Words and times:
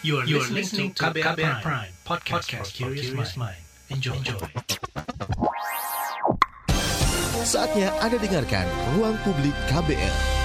You 0.00 0.18
are, 0.18 0.24
you 0.24 0.38
are 0.40 0.46
listening 0.46 0.94
to 0.94 1.02
KBR, 1.02 1.34
KBR 1.34 1.36
Prime, 1.36 1.62
Prime 1.62 1.92
podcast, 2.06 2.46
podcast 2.54 2.78
for 2.78 2.94
curious 2.94 3.36
mind. 3.36 3.56
Enjoy. 3.90 4.14
Enjoy. 4.14 4.38
Saatnya 7.42 7.90
Anda 7.98 8.22
dengarkan 8.22 8.70
Ruang 8.94 9.18
Publik 9.26 9.56
KBR. 9.66 10.37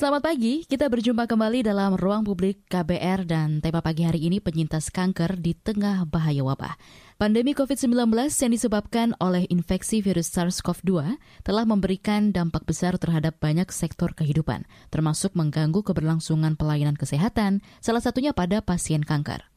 Selamat 0.00 0.32
pagi, 0.32 0.64
kita 0.64 0.88
berjumpa 0.88 1.28
kembali 1.28 1.60
dalam 1.60 1.92
Ruang 1.92 2.24
Publik 2.24 2.64
KBR 2.72 3.28
dan 3.28 3.60
tema 3.60 3.84
pagi 3.84 4.08
hari 4.08 4.32
ini 4.32 4.40
penyintas 4.40 4.88
kanker 4.88 5.36
di 5.36 5.52
tengah 5.52 6.08
bahaya 6.08 6.40
wabah. 6.40 6.72
Pandemi 7.20 7.52
COVID-19 7.52 8.08
yang 8.08 8.52
disebabkan 8.56 9.12
oleh 9.20 9.44
infeksi 9.52 10.00
virus 10.00 10.32
SARS-CoV-2 10.32 11.20
telah 11.44 11.68
memberikan 11.68 12.32
dampak 12.32 12.64
besar 12.64 12.96
terhadap 12.96 13.36
banyak 13.44 13.68
sektor 13.68 14.16
kehidupan, 14.16 14.64
termasuk 14.88 15.36
mengganggu 15.36 15.84
keberlangsungan 15.84 16.56
pelayanan 16.56 16.96
kesehatan, 16.96 17.60
salah 17.84 18.00
satunya 18.00 18.32
pada 18.32 18.64
pasien 18.64 19.04
kanker. 19.04 19.52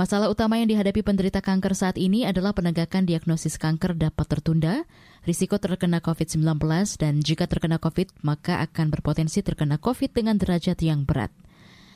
Masalah 0.00 0.32
utama 0.32 0.56
yang 0.56 0.72
dihadapi 0.72 1.04
penderita 1.04 1.44
kanker 1.44 1.76
saat 1.76 2.00
ini 2.00 2.24
adalah 2.24 2.56
penegakan 2.56 3.04
diagnosis 3.04 3.60
kanker 3.60 4.00
dapat 4.00 4.24
tertunda, 4.24 4.88
risiko 5.22 5.58
terkena 5.58 6.02
COVID-19, 6.02 6.58
dan 6.98 7.22
jika 7.22 7.46
terkena 7.46 7.78
COVID, 7.78 8.22
maka 8.26 8.62
akan 8.62 8.90
berpotensi 8.90 9.42
terkena 9.42 9.78
COVID 9.78 10.10
dengan 10.10 10.38
derajat 10.38 10.78
yang 10.82 11.06
berat. 11.06 11.30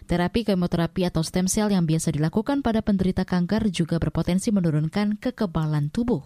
Terapi 0.07 0.47
kemoterapi 0.47 1.03
atau 1.03 1.27
stem 1.27 1.51
cell 1.51 1.75
yang 1.75 1.83
biasa 1.83 2.15
dilakukan 2.15 2.63
pada 2.63 2.79
penderita 2.79 3.27
kanker 3.27 3.67
juga 3.75 3.99
berpotensi 3.99 4.55
menurunkan 4.55 5.19
kekebalan 5.19 5.91
tubuh. 5.91 6.23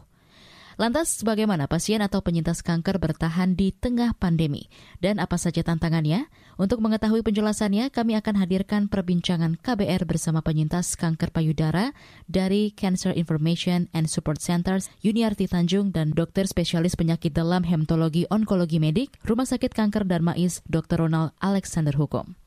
Lantas, 0.77 1.21
bagaimana 1.25 1.69
pasien 1.69 2.01
atau 2.01 2.25
penyintas 2.25 2.61
kanker 2.65 3.01
bertahan 3.01 3.53
di 3.53 3.73
tengah 3.73 4.17
pandemi? 4.17 4.69
Dan 5.01 5.21
apa 5.21 5.37
saja 5.37 5.61
tantangannya? 5.61 6.29
Untuk 6.59 6.83
mengetahui 6.83 7.23
penjelasannya, 7.23 7.93
kami 7.95 8.19
akan 8.19 8.35
hadirkan 8.41 8.83
perbincangan 8.91 9.61
KBR 9.61 10.09
bersama 10.09 10.43
penyintas 10.43 10.99
kanker 10.99 11.31
payudara 11.31 11.95
dari 12.27 12.75
Cancer 12.75 13.15
Information 13.15 13.87
and 13.95 14.11
Support 14.11 14.43
Centers 14.43 14.91
Yuniarti 15.05 15.47
Tanjung 15.47 15.95
dan 15.95 16.17
dokter 16.17 16.49
spesialis 16.51 16.99
penyakit 16.99 17.31
dalam 17.31 17.63
hematologi 17.63 18.27
onkologi 18.33 18.83
medik 18.83 19.15
Rumah 19.23 19.47
Sakit 19.47 19.71
Kanker 19.77 20.09
Darmais 20.09 20.65
Dr. 20.67 21.07
Ronald 21.07 21.37
Alexander 21.39 21.95
Hukum. 21.95 22.41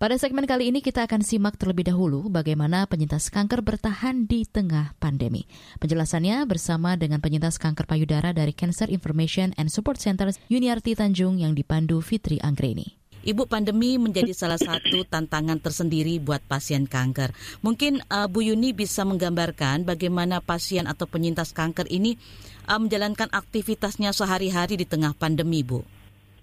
Pada 0.00 0.16
segmen 0.16 0.48
kali 0.48 0.72
ini 0.72 0.80
kita 0.80 1.04
akan 1.04 1.20
simak 1.20 1.60
terlebih 1.60 1.84
dahulu 1.84 2.32
bagaimana 2.32 2.88
penyintas 2.88 3.28
kanker 3.28 3.60
bertahan 3.60 4.24
di 4.24 4.48
tengah 4.48 4.96
pandemi. 4.96 5.44
Penjelasannya 5.76 6.40
bersama 6.48 6.96
dengan 6.96 7.20
penyintas 7.20 7.60
kanker 7.60 7.84
payudara 7.84 8.32
dari 8.32 8.56
Cancer 8.56 8.88
Information 8.88 9.52
and 9.60 9.68
Support 9.68 10.00
Center 10.00 10.32
Yuniarti 10.48 10.96
Tanjung 10.96 11.36
yang 11.36 11.52
dipandu 11.52 12.00
Fitri 12.00 12.40
Anggreni. 12.40 12.99
Ibu 13.20 13.44
pandemi 13.44 14.00
menjadi 14.00 14.32
salah 14.32 14.56
satu 14.56 15.04
tantangan 15.04 15.60
tersendiri 15.60 16.16
buat 16.16 16.40
pasien 16.48 16.88
kanker. 16.88 17.36
Mungkin 17.60 18.00
uh, 18.08 18.24
Bu 18.32 18.40
Yuni 18.40 18.72
bisa 18.72 19.04
menggambarkan 19.04 19.84
bagaimana 19.84 20.40
pasien 20.40 20.88
atau 20.88 21.04
penyintas 21.04 21.52
kanker 21.52 21.84
ini 21.92 22.16
uh, 22.64 22.80
menjalankan 22.80 23.28
aktivitasnya 23.28 24.16
sehari-hari 24.16 24.80
di 24.80 24.88
tengah 24.88 25.12
pandemi, 25.12 25.60
Bu. 25.60 25.84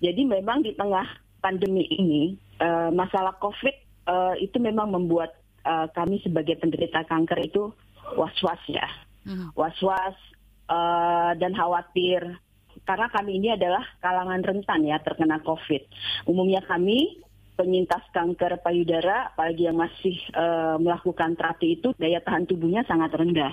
Jadi 0.06 0.22
memang 0.22 0.62
di 0.62 0.78
tengah 0.78 1.06
pandemi 1.42 1.90
ini 1.90 2.38
uh, 2.62 2.94
masalah 2.94 3.34
COVID 3.42 3.76
uh, 4.06 4.34
itu 4.38 4.62
memang 4.62 4.94
membuat 4.94 5.34
uh, 5.66 5.90
kami 5.98 6.22
sebagai 6.22 6.62
penderita 6.62 7.02
kanker 7.10 7.42
itu 7.42 7.74
was-was 8.14 8.62
ya, 8.70 8.86
hmm. 9.26 9.50
was-was 9.58 10.14
uh, 10.70 11.34
dan 11.42 11.58
khawatir 11.58 12.38
karena 12.88 13.12
kami 13.12 13.44
ini 13.44 13.52
adalah 13.52 13.84
kalangan 14.00 14.40
rentan 14.40 14.88
ya 14.88 14.98
terkena 15.04 15.44
COVID. 15.44 15.84
Umumnya 16.32 16.64
kami 16.64 17.20
penyintas 17.60 18.06
kanker 18.16 18.64
payudara, 18.64 19.34
apalagi 19.34 19.68
yang 19.68 19.76
masih 19.76 20.16
uh, 20.32 20.80
melakukan 20.80 21.36
terapi 21.36 21.76
itu 21.82 21.92
daya 22.00 22.24
tahan 22.24 22.48
tubuhnya 22.48 22.88
sangat 22.88 23.12
rendah. 23.12 23.52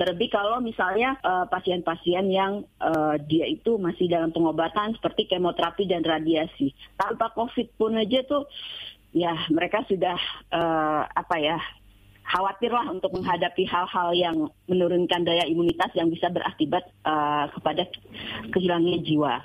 Terlebih 0.00 0.32
kalau 0.32 0.64
misalnya 0.64 1.20
pasien 1.20 1.84
pasien-pasien 1.84 2.24
yang 2.32 2.64
uh, 2.80 3.20
dia 3.20 3.44
itu 3.44 3.76
masih 3.76 4.08
dalam 4.08 4.32
pengobatan 4.32 4.96
seperti 4.96 5.28
kemoterapi 5.28 5.84
dan 5.84 6.00
radiasi. 6.00 6.72
Tanpa 6.96 7.28
COVID 7.36 7.76
pun 7.76 8.00
aja 8.00 8.24
tuh 8.24 8.48
ya 9.12 9.36
mereka 9.52 9.84
sudah 9.84 10.16
uh, 10.56 11.04
apa 11.04 11.36
ya 11.36 11.60
khawatirlah 12.30 12.86
untuk 12.94 13.10
menghadapi 13.18 13.66
hal-hal 13.66 14.14
yang 14.14 14.36
menurunkan 14.70 15.26
daya 15.26 15.44
imunitas 15.50 15.90
yang 15.98 16.06
bisa 16.06 16.30
berakibat 16.30 16.86
uh, 17.02 17.50
kepada 17.50 17.90
kehilangan 18.54 19.02
jiwa. 19.02 19.42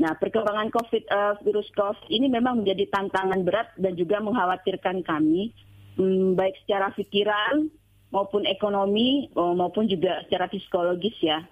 Nah, 0.00 0.16
perkembangan 0.16 0.70
COVID 0.70 1.04
uh, 1.10 1.34
virus 1.42 1.68
COVID 1.74 2.08
ini 2.08 2.30
memang 2.30 2.62
menjadi 2.62 2.88
tantangan 2.88 3.42
berat 3.42 3.68
dan 3.76 3.98
juga 3.98 4.22
mengkhawatirkan 4.22 5.02
kami, 5.02 5.50
hmm, 5.98 6.38
baik 6.38 6.54
secara 6.64 6.94
pikiran 6.94 7.68
maupun 8.14 8.46
ekonomi 8.46 9.30
oh, 9.34 9.54
maupun 9.54 9.90
juga 9.90 10.22
secara 10.26 10.46
psikologis 10.48 11.14
ya. 11.20 11.42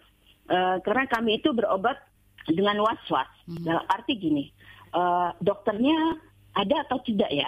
Uh, 0.48 0.80
karena 0.80 1.04
kami 1.10 1.42
itu 1.42 1.52
berobat 1.52 2.00
dengan 2.48 2.80
was-was. 2.80 3.28
Hmm. 3.44 3.66
Dalam 3.66 3.84
arti 3.84 4.16
gini, 4.16 4.48
uh, 4.96 5.34
dokternya 5.44 6.16
ada 6.58 6.76
atau 6.82 6.98
tidak 7.06 7.30
ya? 7.30 7.46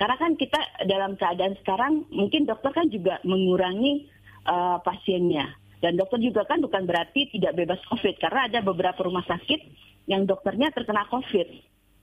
Karena 0.00 0.16
kan 0.16 0.32
kita 0.40 0.60
dalam 0.88 1.20
keadaan 1.20 1.54
sekarang 1.60 2.08
mungkin 2.08 2.48
dokter 2.48 2.72
kan 2.72 2.88
juga 2.88 3.20
mengurangi 3.28 4.08
uh, 4.48 4.80
pasiennya. 4.80 5.52
Dan 5.84 6.00
dokter 6.00 6.18
juga 6.24 6.48
kan 6.48 6.64
bukan 6.64 6.88
berarti 6.88 7.28
tidak 7.36 7.52
bebas 7.52 7.80
COVID 7.92 8.16
karena 8.16 8.48
ada 8.48 8.64
beberapa 8.64 9.04
rumah 9.04 9.24
sakit 9.28 9.60
yang 10.08 10.24
dokternya 10.24 10.72
terkena 10.72 11.04
COVID. 11.12 11.48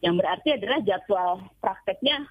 Yang 0.06 0.14
berarti 0.20 0.50
adalah 0.62 0.80
jadwal 0.86 1.30
prakteknya 1.58 2.28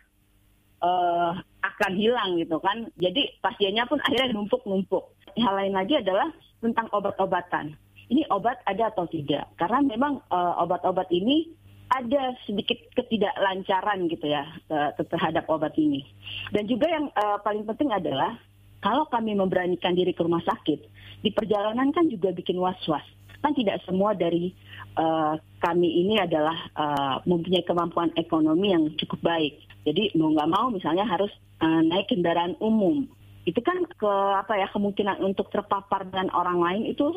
uh, 0.84 1.32
akan 1.62 1.92
hilang 1.98 2.38
gitu 2.38 2.62
kan. 2.62 2.86
Jadi 2.94 3.42
pasiennya 3.42 3.90
pun 3.90 3.98
akhirnya 3.98 4.38
numpuk-numpuk. 4.38 5.18
Hal 5.34 5.54
lain 5.56 5.74
lagi 5.74 5.98
adalah 5.98 6.30
tentang 6.62 6.86
obat-obatan. 6.94 7.74
Ini 8.12 8.28
obat 8.28 8.60
ada 8.68 8.92
atau 8.92 9.08
tidak? 9.08 9.48
Karena 9.56 9.80
memang 9.80 10.20
uh, 10.28 10.60
obat-obat 10.62 11.08
ini 11.08 11.48
ada 11.92 12.32
sedikit 12.48 12.80
ketidaklancaran 12.96 14.08
gitu 14.08 14.32
ya 14.32 14.48
uh, 14.72 14.96
terhadap 14.96 15.44
obat 15.52 15.76
ini. 15.76 16.08
Dan 16.48 16.64
juga 16.64 16.88
yang 16.88 17.12
uh, 17.12 17.36
paling 17.44 17.68
penting 17.68 17.92
adalah 17.92 18.40
kalau 18.80 19.06
kami 19.12 19.36
memberanikan 19.36 19.94
diri 19.94 20.16
ke 20.16 20.24
rumah 20.24 20.42
sakit, 20.42 20.80
di 21.22 21.30
perjalanan 21.30 21.92
kan 21.94 22.08
juga 22.08 22.32
bikin 22.34 22.58
was-was. 22.58 23.04
Kan 23.42 23.54
tidak 23.54 23.82
semua 23.86 24.14
dari 24.16 24.54
uh, 24.96 25.38
kami 25.62 26.02
ini 26.02 26.18
adalah 26.18 26.56
uh, 26.74 27.16
mempunyai 27.28 27.62
kemampuan 27.62 28.10
ekonomi 28.18 28.72
yang 28.74 28.90
cukup 28.98 29.20
baik. 29.22 29.54
Jadi 29.86 30.14
mau 30.18 30.30
nggak 30.34 30.50
mau 30.50 30.66
misalnya 30.70 31.06
harus 31.06 31.30
uh, 31.62 31.82
naik 31.82 32.10
kendaraan 32.10 32.58
umum. 32.62 33.06
Itu 33.42 33.58
kan 33.62 33.82
ke 33.86 34.12
apa 34.38 34.54
ya 34.58 34.70
kemungkinan 34.70 35.18
untuk 35.22 35.50
terpapar 35.50 36.06
dengan 36.06 36.30
orang 36.34 36.62
lain 36.62 36.82
itu 36.94 37.14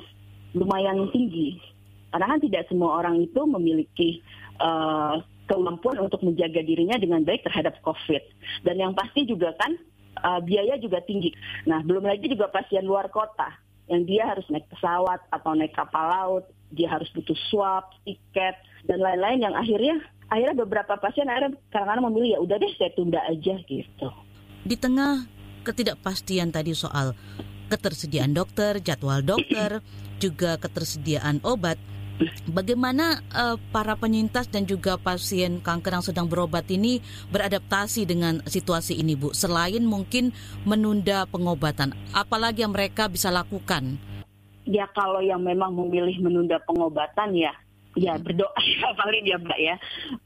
lumayan 0.57 1.09
tinggi. 1.13 1.61
Karena 2.09 2.31
kan 2.31 2.39
tidak 2.41 2.65
semua 2.71 3.01
orang 3.01 3.21
itu 3.21 3.41
memiliki 3.45 4.23
uh, 4.59 5.19
kemampuan 5.45 6.01
untuk 6.01 6.25
menjaga 6.25 6.61
dirinya 6.65 6.97
dengan 6.97 7.21
baik 7.21 7.45
terhadap 7.45 7.77
COVID. 7.85 8.23
Dan 8.65 8.81
yang 8.81 8.93
pasti 8.97 9.29
juga 9.29 9.53
kan 9.57 9.77
uh, 10.25 10.39
biaya 10.41 10.77
juga 10.81 11.01
tinggi. 11.05 11.33
Nah, 11.69 11.85
belum 11.85 12.05
lagi 12.05 12.25
juga 12.25 12.49
pasien 12.49 12.85
luar 12.85 13.09
kota 13.13 13.53
yang 13.85 14.01
dia 14.09 14.25
harus 14.25 14.45
naik 14.49 14.65
pesawat 14.73 15.21
atau 15.29 15.53
naik 15.53 15.73
kapal 15.77 16.09
laut, 16.09 16.45
dia 16.73 16.89
harus 16.89 17.05
butuh 17.13 17.37
swab, 17.53 17.85
tiket, 18.01 18.57
dan 18.89 18.97
lain-lain 18.97 19.45
yang 19.45 19.53
akhirnya 19.53 20.01
akhirnya 20.25 20.65
beberapa 20.65 20.97
pasien 20.97 21.29
akhirnya 21.29 21.53
kadang-kadang 21.69 22.05
memilih 22.09 22.29
ya 22.33 22.39
udah 22.41 22.57
deh 22.57 22.71
saya 22.81 22.91
tunda 22.97 23.21
aja 23.29 23.55
gitu. 23.69 24.07
Di 24.65 24.73
tengah 24.73 25.29
ketidakpastian 25.61 26.49
tadi 26.49 26.73
soal 26.73 27.13
ketersediaan 27.69 28.33
dokter, 28.33 28.81
jadwal 28.81 29.21
dokter, 29.21 29.85
juga 30.23 30.57
ketersediaan 30.57 31.45
obat, 31.45 31.77
Bagaimana 32.47 33.19
uh, 33.35 33.59
para 33.75 33.99
penyintas 33.99 34.47
dan 34.47 34.63
juga 34.63 34.95
pasien 34.95 35.59
kanker 35.59 35.99
yang 35.99 36.05
sedang 36.05 36.27
berobat 36.31 36.63
ini 36.71 37.03
beradaptasi 37.27 38.07
dengan 38.07 38.39
situasi 38.47 38.95
ini, 38.95 39.19
Bu? 39.19 39.35
Selain 39.35 39.83
mungkin 39.83 40.31
menunda 40.63 41.27
pengobatan, 41.27 41.91
apalagi 42.15 42.63
yang 42.63 42.71
mereka 42.71 43.11
bisa 43.11 43.27
lakukan? 43.27 43.99
Ya 44.63 44.87
kalau 44.95 45.19
yang 45.21 45.43
memang 45.43 45.75
memilih 45.75 46.17
menunda 46.23 46.57
pengobatan 46.63 47.35
ya 47.35 47.53
ya 47.95 48.19
berdoa 48.19 48.59
ya 48.75 48.91
paling 48.91 49.23
ya 49.23 49.37
mbak 49.39 49.59
ya 49.59 49.75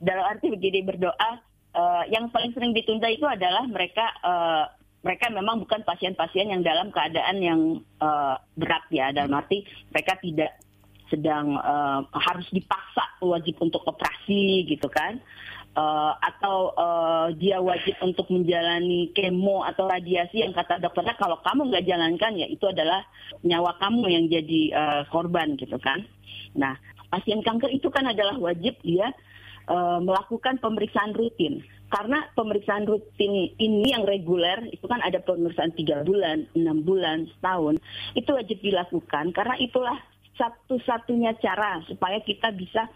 dalam 0.02 0.26
arti 0.26 0.50
begini 0.50 0.82
berdoa 0.82 1.30
uh, 1.78 2.04
yang 2.10 2.28
paling 2.34 2.52
sering 2.58 2.74
ditunda 2.74 3.08
itu 3.08 3.24
adalah 3.30 3.64
mereka 3.70 4.10
uh, 4.26 4.66
mereka 5.00 5.32
memang 5.32 5.64
bukan 5.64 5.86
pasien-pasien 5.88 6.52
yang 6.52 6.60
dalam 6.60 6.92
keadaan 6.92 7.38
yang 7.40 7.62
uh, 8.04 8.36
berat 8.58 8.84
ya 8.92 9.16
dalam 9.16 9.32
arti 9.32 9.64
mereka 9.94 10.20
tidak 10.20 10.60
sedang 11.10 11.58
uh, 11.58 12.06
harus 12.14 12.48
dipaksa 12.54 13.20
wajib 13.22 13.60
untuk 13.60 13.84
operasi 13.86 14.66
gitu 14.70 14.88
kan. 14.88 15.20
Uh, 15.78 16.18
atau 16.26 16.74
uh, 16.74 17.28
dia 17.38 17.62
wajib 17.62 17.94
untuk 18.02 18.26
menjalani 18.34 19.14
kemo 19.14 19.62
atau 19.62 19.86
radiasi 19.86 20.42
yang 20.42 20.50
kata 20.50 20.82
dokternya 20.82 21.14
kalau 21.14 21.38
kamu 21.46 21.70
nggak 21.70 21.86
jalankan 21.86 22.34
ya 22.42 22.50
itu 22.50 22.66
adalah 22.66 23.06
nyawa 23.46 23.78
kamu 23.78 24.10
yang 24.10 24.26
jadi 24.28 24.62
uh, 24.74 25.02
korban 25.14 25.54
gitu 25.62 25.78
kan. 25.78 26.02
Nah 26.58 26.74
pasien 27.14 27.46
kanker 27.46 27.70
itu 27.70 27.86
kan 27.94 28.10
adalah 28.10 28.42
wajib 28.42 28.82
dia 28.82 29.14
uh, 29.70 30.02
melakukan 30.02 30.58
pemeriksaan 30.58 31.14
rutin. 31.14 31.62
Karena 31.90 32.22
pemeriksaan 32.38 32.86
rutin 32.86 33.50
ini 33.58 33.94
yang 33.94 34.06
reguler 34.06 34.62
itu 34.70 34.86
kan 34.86 35.02
ada 35.02 35.22
pemeriksaan 35.26 35.74
tiga 35.74 36.06
bulan, 36.06 36.46
enam 36.54 36.86
bulan, 36.86 37.26
setahun 37.38 37.82
itu 38.14 38.30
wajib 38.30 38.58
dilakukan. 38.62 39.34
Karena 39.34 39.58
itulah 39.58 39.98
satu-satunya 40.40 41.36
cara 41.44 41.84
supaya 41.92 42.24
kita 42.24 42.56
bisa 42.56 42.88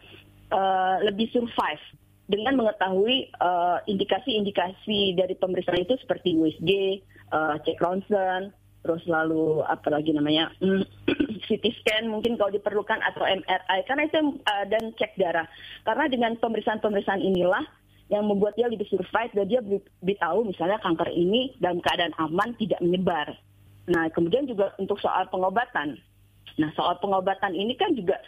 uh, 0.55 1.03
lebih 1.03 1.27
survive 1.35 1.83
dengan 2.31 2.55
mengetahui 2.55 3.35
uh, 3.43 3.83
indikasi-indikasi 3.83 5.19
dari 5.19 5.35
pemeriksaan 5.35 5.83
itu 5.83 5.99
seperti 5.99 6.39
USG, 6.39 6.71
uh, 7.35 7.59
cek 7.59 7.83
ronsen, 7.83 8.55
terus 8.83 9.03
lalu 9.07 9.63
apa 9.67 9.91
lagi 9.91 10.15
namanya 10.15 10.51
CT 11.47 11.65
scan 11.83 12.07
mungkin 12.11 12.35
kalau 12.35 12.51
diperlukan 12.51 12.99
atau 12.99 13.23
MRI 13.23 13.79
karena 13.87 14.03
itu 14.07 14.19
uh, 14.43 14.65
dan 14.67 14.91
cek 14.99 15.15
darah 15.15 15.47
karena 15.87 16.05
dengan 16.11 16.31
pemeriksaan-pemeriksaan 16.39 17.23
inilah 17.23 17.63
yang 18.11 18.27
membuat 18.27 18.59
dia 18.59 18.67
lebih 18.67 18.85
survive 18.91 19.31
dan 19.31 19.47
dia 19.47 19.63
lebih 19.63 20.17
tahu 20.19 20.51
misalnya 20.51 20.77
kanker 20.83 21.09
ini 21.15 21.55
dalam 21.63 21.79
keadaan 21.79 22.13
aman 22.19 22.51
tidak 22.59 22.77
menyebar. 22.83 23.31
Nah, 23.89 24.11
kemudian 24.11 24.47
juga 24.47 24.75
untuk 24.79 24.99
soal 24.99 25.27
pengobatan. 25.31 25.97
Nah, 26.59 26.69
soal 26.77 26.99
pengobatan 27.01 27.53
ini 27.53 27.73
kan 27.77 27.93
juga 27.93 28.19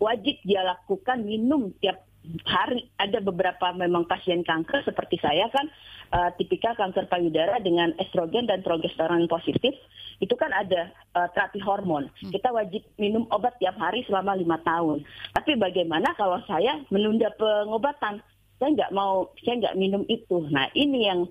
wajib 0.00 0.36
dia 0.44 0.64
lakukan 0.64 1.24
minum 1.24 1.72
tiap 1.80 2.04
hari. 2.48 2.88
Ada 2.96 3.20
beberapa 3.20 3.72
memang 3.76 4.08
pasien 4.08 4.40
kanker 4.44 4.84
seperti 4.88 5.20
saya 5.20 5.48
kan 5.52 5.68
uh, 6.16 6.30
tipikal 6.40 6.72
kanker 6.72 7.04
payudara 7.12 7.60
dengan 7.60 7.92
estrogen 8.00 8.48
dan 8.48 8.64
progesteron 8.64 9.28
positif 9.28 9.76
itu 10.22 10.32
kan 10.38 10.48
ada 10.54 10.88
uh, 11.18 11.28
terapi 11.36 11.60
hormon. 11.60 12.08
Hmm. 12.22 12.32
Kita 12.32 12.48
wajib 12.54 12.80
minum 12.96 13.28
obat 13.28 13.60
tiap 13.60 13.76
hari 13.76 14.06
selama 14.08 14.38
lima 14.38 14.56
tahun. 14.64 15.04
Tapi 15.36 15.60
bagaimana 15.60 16.16
kalau 16.16 16.40
saya 16.48 16.80
menunda 16.88 17.28
pengobatan? 17.36 18.24
saya 18.58 18.70
nggak 18.80 18.94
mau 18.94 19.28
saya 19.42 19.54
nggak 19.60 19.78
minum 19.78 20.02
itu 20.06 20.46
nah 20.48 20.70
ini 20.78 21.10
yang 21.10 21.26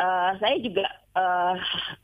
uh, 0.00 0.30
saya 0.40 0.56
juga 0.58 0.88
uh, 1.14 1.54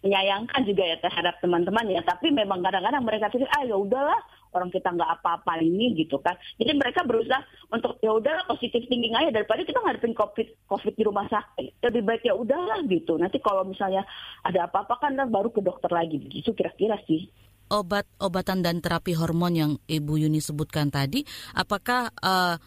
menyayangkan 0.02 0.62
juga 0.64 0.82
ya 0.86 0.96
terhadap 1.02 1.38
teman-teman 1.42 1.86
ya. 1.90 2.00
Tapi 2.02 2.30
memang 2.32 2.62
kadang-kadang 2.64 3.02
mereka 3.04 3.28
pikir 3.28 3.50
ah 3.50 3.62
ya 3.66 3.76
udahlah 3.76 4.18
orang 4.50 4.70
kita 4.70 4.90
nggak 4.90 5.10
apa-apa 5.20 5.62
ini 5.62 5.94
gitu 5.94 6.18
kan. 6.18 6.34
Jadi 6.58 6.72
mereka 6.74 7.06
berusaha 7.06 7.42
untuk 7.70 7.98
ya 8.02 8.10
udahlah 8.14 8.46
positif 8.50 8.86
thinking 8.90 9.14
aja 9.14 9.30
daripada 9.30 9.62
kita 9.62 9.78
ngadepin 9.78 10.14
covid 10.14 10.48
covid 10.66 10.94
di 10.94 11.04
rumah 11.06 11.26
sakit. 11.30 11.82
Lebih 11.82 12.02
baik 12.02 12.22
ya 12.26 12.34
udahlah 12.34 12.82
gitu. 12.86 13.14
Nanti 13.18 13.38
kalau 13.38 13.62
misalnya 13.66 14.02
ada 14.42 14.66
apa-apa 14.66 14.98
kan 14.98 15.14
baru 15.30 15.50
ke 15.54 15.60
dokter 15.62 15.90
lagi. 15.90 16.18
Gitu 16.30 16.54
kira-kira 16.54 16.98
sih. 17.06 17.30
Obat-obatan 17.70 18.66
dan 18.66 18.82
terapi 18.82 19.14
hormon 19.14 19.54
yang 19.54 19.72
Ibu 19.86 20.18
Yuni 20.26 20.42
sebutkan 20.42 20.90
tadi, 20.90 21.22
apakah 21.54 22.10
uh, 22.18 22.58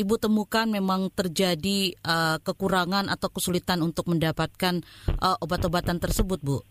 Ibu 0.00 0.16
temukan 0.16 0.64
memang 0.64 1.12
terjadi 1.12 1.92
uh, 2.00 2.40
kekurangan 2.40 3.12
atau 3.12 3.28
kesulitan 3.28 3.84
untuk 3.84 4.08
mendapatkan 4.08 4.80
uh, 5.20 5.36
obat-obatan 5.44 6.00
tersebut, 6.00 6.40
Bu? 6.40 6.64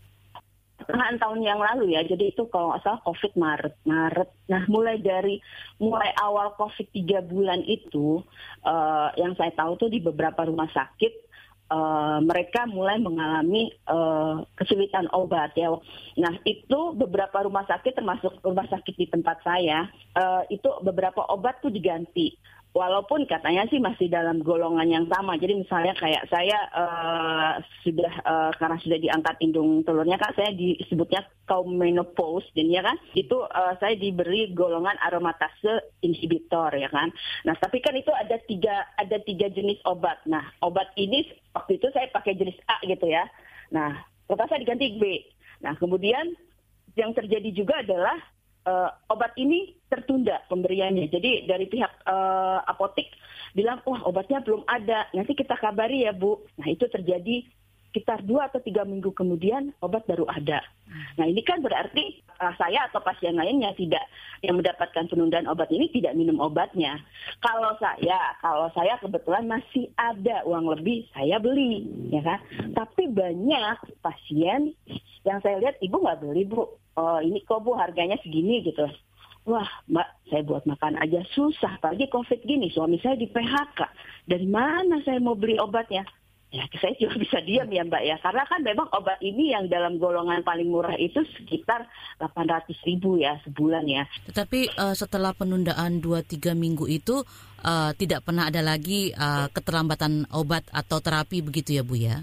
pertengahan 0.80 1.20
tahun 1.20 1.40
yang 1.46 1.60
lalu 1.60 1.94
ya. 1.94 2.02
Jadi 2.02 2.34
itu 2.34 2.50
kalau 2.50 2.74
nggak 2.74 2.82
salah 2.82 3.00
COVID 3.06 3.32
Maret. 3.38 3.74
Maret. 3.86 4.28
Nah 4.50 4.62
mulai 4.66 4.96
dari 4.98 5.38
mulai 5.78 6.10
awal 6.18 6.56
COVID 6.58 6.90
tiga 6.90 7.22
bulan 7.22 7.62
itu, 7.62 8.18
uh, 8.66 9.08
yang 9.14 9.38
saya 9.38 9.54
tahu 9.54 9.86
tuh 9.86 9.88
di 9.92 10.02
beberapa 10.02 10.42
rumah 10.42 10.66
sakit 10.72 11.30
Uh, 11.70 12.18
mereka 12.26 12.66
mulai 12.66 12.98
mengalami 12.98 13.70
uh, 13.86 14.42
kesulitan 14.58 15.06
obat 15.14 15.54
ya. 15.54 15.70
Nah 16.18 16.34
itu 16.42 16.98
beberapa 16.98 17.46
rumah 17.46 17.62
sakit 17.62 17.94
termasuk 17.94 18.42
rumah 18.42 18.66
sakit 18.66 18.98
di 18.98 19.06
tempat 19.06 19.38
saya 19.46 19.86
uh, 20.18 20.42
itu 20.50 20.66
beberapa 20.82 21.22
obat 21.30 21.62
tuh 21.62 21.70
diganti 21.70 22.34
walaupun 22.70 23.26
katanya 23.26 23.66
sih 23.66 23.82
masih 23.82 24.06
dalam 24.06 24.42
golongan 24.46 24.86
yang 24.86 25.06
sama. 25.10 25.34
Jadi 25.34 25.66
misalnya 25.66 25.94
kayak 25.98 26.26
saya 26.30 26.58
uh, 26.70 27.52
sudah 27.82 28.12
uh, 28.22 28.50
karena 28.54 28.76
sudah 28.78 28.98
diangkat 28.98 29.34
indung 29.42 29.82
telurnya 29.82 30.16
kan 30.18 30.30
saya 30.38 30.54
disebutnya 30.54 31.26
kaum 31.50 31.74
menopause 31.74 32.46
ya 32.54 32.82
kan 32.86 32.94
itu 33.18 33.34
uh, 33.34 33.74
saya 33.82 33.98
diberi 33.98 34.54
golongan 34.54 34.94
aromatase 35.02 35.98
inhibitor 36.06 36.70
ya 36.78 36.86
kan. 36.90 37.10
Nah 37.42 37.54
tapi 37.58 37.82
kan 37.82 37.94
itu 37.98 38.14
ada 38.14 38.38
tiga 38.46 38.86
ada 38.94 39.18
tiga 39.18 39.50
jenis 39.50 39.82
obat. 39.82 40.22
Nah 40.30 40.46
obat 40.62 40.94
ini 40.94 41.26
waktu 41.50 41.82
itu 41.82 41.90
saya 41.90 42.06
pakai 42.14 42.38
jenis 42.38 42.58
A 42.70 42.78
gitu 42.86 43.10
ya. 43.10 43.26
Nah 43.74 43.98
terpaksa 44.30 44.62
diganti 44.62 44.94
B. 44.94 45.02
Nah 45.66 45.74
kemudian 45.74 46.38
yang 46.94 47.10
terjadi 47.14 47.50
juga 47.50 47.82
adalah 47.82 48.18
uh, 48.66 48.90
obat 49.12 49.32
ini 49.36 49.76
tertunda 49.88 50.42
pemberiannya. 50.48 51.08
Jadi 51.08 51.46
dari 51.46 51.66
pihak 51.68 52.04
uh, 52.04 52.60
apotik 52.66 53.08
bilang, 53.56 53.82
wah 53.86 54.02
obatnya 54.06 54.42
belum 54.42 54.62
ada, 54.66 55.10
nanti 55.14 55.34
kita 55.34 55.58
kabari 55.58 56.06
ya 56.06 56.12
Bu. 56.14 56.38
Nah 56.60 56.68
itu 56.70 56.86
terjadi 56.86 57.44
sekitar 57.90 58.22
dua 58.22 58.46
atau 58.46 58.62
tiga 58.62 58.86
minggu 58.86 59.10
kemudian 59.10 59.74
obat 59.82 60.06
baru 60.06 60.24
ada. 60.30 60.62
Nah 61.18 61.26
ini 61.26 61.42
kan 61.42 61.58
berarti 61.58 62.22
uh, 62.38 62.54
saya 62.54 62.86
atau 62.86 63.02
pasien 63.02 63.34
lainnya 63.34 63.74
tidak 63.74 64.02
yang 64.46 64.58
mendapatkan 64.58 65.10
penundaan 65.10 65.50
obat 65.50 65.70
ini 65.74 65.90
tidak 65.90 66.14
minum 66.14 66.38
obatnya. 66.38 67.02
Kalau 67.42 67.74
saya, 67.82 68.38
kalau 68.38 68.70
saya 68.74 68.94
kebetulan 69.02 69.50
masih 69.50 69.90
ada 69.98 70.46
uang 70.46 70.70
lebih, 70.78 71.06
saya 71.14 71.42
beli, 71.42 71.86
ya 72.14 72.22
kan. 72.22 72.38
Tapi 72.74 73.10
banyak 73.10 74.02
pasien 74.02 74.74
yang 75.26 75.38
saya 75.42 75.58
lihat 75.58 75.78
ibu 75.82 75.98
nggak 75.98 76.22
beli 76.22 76.46
bu, 76.46 76.62
oh 76.94 77.18
ini 77.22 77.42
kok 77.42 77.62
bu 77.66 77.74
harganya 77.74 78.18
segini 78.22 78.62
gitu. 78.62 78.86
Wah 79.48 79.66
mbak, 79.88 80.08
saya 80.28 80.42
buat 80.44 80.62
makan 80.68 81.00
aja 81.00 81.24
susah, 81.32 81.80
apalagi 81.80 82.06
covid 82.12 82.44
gini, 82.44 82.70
suami 82.70 83.00
saya 83.02 83.16
di 83.16 83.26
PHK. 83.26 83.80
Dari 84.28 84.46
mana 84.46 85.00
saya 85.02 85.18
mau 85.18 85.34
beli 85.34 85.56
obatnya? 85.56 86.06
Ya, 86.50 86.66
saya 86.82 86.98
juga 86.98 87.14
bisa 87.14 87.38
diam 87.46 87.70
ya 87.70 87.86
Mbak 87.86 88.02
ya, 88.02 88.16
karena 88.18 88.42
kan 88.42 88.58
memang 88.66 88.90
obat 88.90 89.22
ini 89.22 89.54
yang 89.54 89.70
dalam 89.70 90.02
golongan 90.02 90.42
paling 90.42 90.66
murah 90.66 90.98
itu 90.98 91.22
sekitar 91.38 91.86
800 92.18 92.66
ribu 92.90 93.22
ya 93.22 93.38
sebulan 93.46 93.86
ya. 93.86 94.02
Tetapi 94.26 94.74
uh, 94.74 94.90
setelah 94.98 95.30
penundaan 95.30 96.02
2-3 96.02 96.58
minggu 96.58 96.90
itu 96.90 97.22
uh, 97.62 97.94
tidak 97.94 98.26
pernah 98.26 98.50
ada 98.50 98.66
lagi 98.66 99.14
uh, 99.14 99.46
keterlambatan 99.54 100.26
obat 100.34 100.66
atau 100.74 100.98
terapi 100.98 101.38
begitu 101.38 101.78
ya 101.78 101.86
Bu 101.86 101.94
ya? 101.94 102.18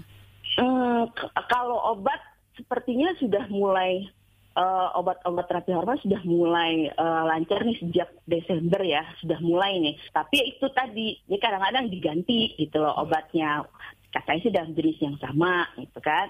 Hmm, 0.60 1.08
kalau 1.48 1.96
obat 1.96 2.20
sepertinya 2.52 3.08
sudah 3.16 3.48
mulai 3.48 4.12
uh, 4.58 4.98
obat-obat 4.98 5.46
terapi 5.46 5.70
hormon 5.72 5.96
sudah 6.02 6.20
mulai 6.26 6.90
uh, 6.98 7.22
lancar 7.24 7.62
nih 7.62 7.78
sejak 7.78 8.10
Desember 8.26 8.82
ya, 8.82 9.06
sudah 9.22 9.38
mulai 9.38 9.78
nih. 9.78 9.94
Tapi 10.10 10.58
itu 10.58 10.66
tadi, 10.74 11.14
ya 11.30 11.38
kadang-kadang 11.38 11.86
diganti 11.88 12.58
gitu 12.58 12.82
loh 12.82 12.92
obatnya 12.98 13.62
katanya 14.12 14.40
sih 14.40 14.52
dalam 14.52 14.72
jenis 14.72 14.98
yang 15.00 15.16
sama 15.20 15.68
gitu 15.76 16.00
kan. 16.00 16.26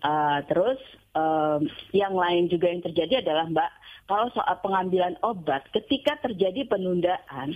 Uh, 0.00 0.38
terus 0.48 0.80
um, 1.14 1.68
yang 1.94 2.14
lain 2.16 2.48
juga 2.50 2.72
yang 2.72 2.82
terjadi 2.82 3.22
adalah 3.22 3.46
Mbak, 3.50 3.70
kalau 4.10 4.26
soal 4.34 4.56
pengambilan 4.64 5.14
obat, 5.22 5.68
ketika 5.70 6.18
terjadi 6.24 6.66
penundaan, 6.66 7.54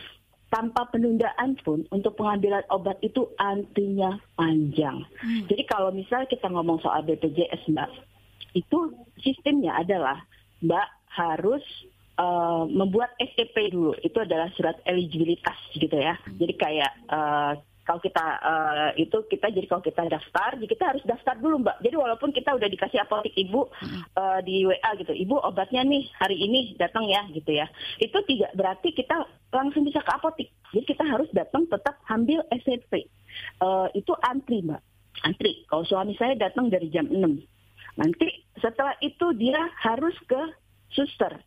tanpa 0.54 0.86
penundaan 0.86 1.58
pun 1.66 1.82
untuk 1.90 2.14
pengambilan 2.14 2.62
obat 2.70 3.02
itu 3.02 3.26
antrinya 3.42 4.22
panjang. 4.38 5.02
Hmm. 5.18 5.50
Jadi 5.50 5.62
kalau 5.66 5.90
misalnya 5.90 6.30
kita 6.30 6.46
ngomong 6.46 6.78
soal 6.78 7.02
BPJS 7.02 7.66
Mbak, 7.74 7.90
itu 8.54 8.78
sistemnya 9.18 9.74
adalah 9.82 10.22
Mbak 10.62 10.88
harus 11.10 11.64
uh, 12.22 12.70
membuat 12.70 13.18
STP 13.18 13.74
dulu. 13.74 13.98
Itu 13.98 14.22
adalah 14.22 14.46
surat 14.54 14.78
eligibilitas 14.86 15.58
gitu 15.74 15.98
ya. 15.98 16.14
Hmm. 16.22 16.38
Jadi 16.38 16.54
kayak 16.54 16.92
uh, 17.10 17.58
kalau 17.84 18.00
kita 18.00 18.24
uh, 18.40 18.90
itu 18.96 19.28
kita 19.28 19.52
jadi 19.52 19.68
kalau 19.68 19.84
kita 19.84 20.08
daftar, 20.08 20.56
jadi 20.56 20.68
kita 20.72 20.84
harus 20.88 21.04
daftar 21.04 21.36
dulu 21.36 21.60
mbak. 21.60 21.76
Jadi 21.84 21.96
walaupun 22.00 22.32
kita 22.32 22.56
udah 22.56 22.68
dikasih 22.68 23.04
apotek 23.04 23.36
ibu 23.36 23.68
uh, 24.16 24.40
di 24.40 24.64
WA 24.64 24.90
gitu, 24.96 25.12
ibu 25.12 25.36
obatnya 25.36 25.84
nih 25.84 26.08
hari 26.16 26.40
ini 26.40 26.74
datang 26.80 27.04
ya 27.04 27.28
gitu 27.28 27.52
ya. 27.52 27.68
Itu 28.00 28.24
tidak 28.24 28.56
berarti 28.56 28.96
kita 28.96 29.28
langsung 29.52 29.84
bisa 29.84 30.00
ke 30.00 30.10
apotek. 30.16 30.48
Jadi 30.72 30.84
kita 30.88 31.04
harus 31.04 31.28
datang 31.36 31.68
tetap 31.68 32.00
ambil 32.08 32.40
SCP. 32.50 33.04
Uh, 33.60 33.86
eh, 33.92 34.00
itu 34.00 34.12
antri 34.24 34.64
mbak, 34.64 34.80
antri. 35.22 35.68
Kalau 35.68 35.84
suami 35.84 36.16
saya 36.16 36.34
datang 36.40 36.72
dari 36.72 36.88
jam 36.88 37.04
6 37.06 37.20
nanti 37.94 38.26
setelah 38.58 38.98
itu 38.98 39.30
dia 39.38 39.70
harus 39.78 40.14
ke 40.26 40.42
suster 40.90 41.38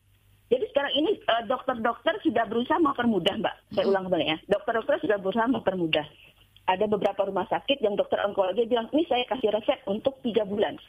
jadi 0.47 0.63
sekarang 0.71 0.93
ini 0.95 1.11
uh, 1.27 1.43
dokter-dokter 1.43 2.15
sudah 2.23 2.47
berusaha 2.47 2.79
mempermudah, 2.79 3.35
Mbak. 3.35 3.55
Saya 3.75 3.83
hmm. 3.83 3.91
ulang 3.91 4.03
kembali 4.07 4.25
ya. 4.31 4.37
Dokter-dokter 4.47 4.95
sudah 5.03 5.17
berusaha 5.19 5.47
mempermudah. 5.51 6.07
Ada 6.67 6.85
beberapa 6.87 7.27
rumah 7.27 7.47
sakit 7.47 7.79
yang 7.83 7.95
dokter 7.99 8.19
onkologi 8.23 8.67
bilang, 8.67 8.87
ini 8.91 9.03
saya 9.07 9.23
kasih 9.27 9.51
resep 9.51 9.79
untuk 9.87 10.19
tiga 10.23 10.47
bulan. 10.47 10.79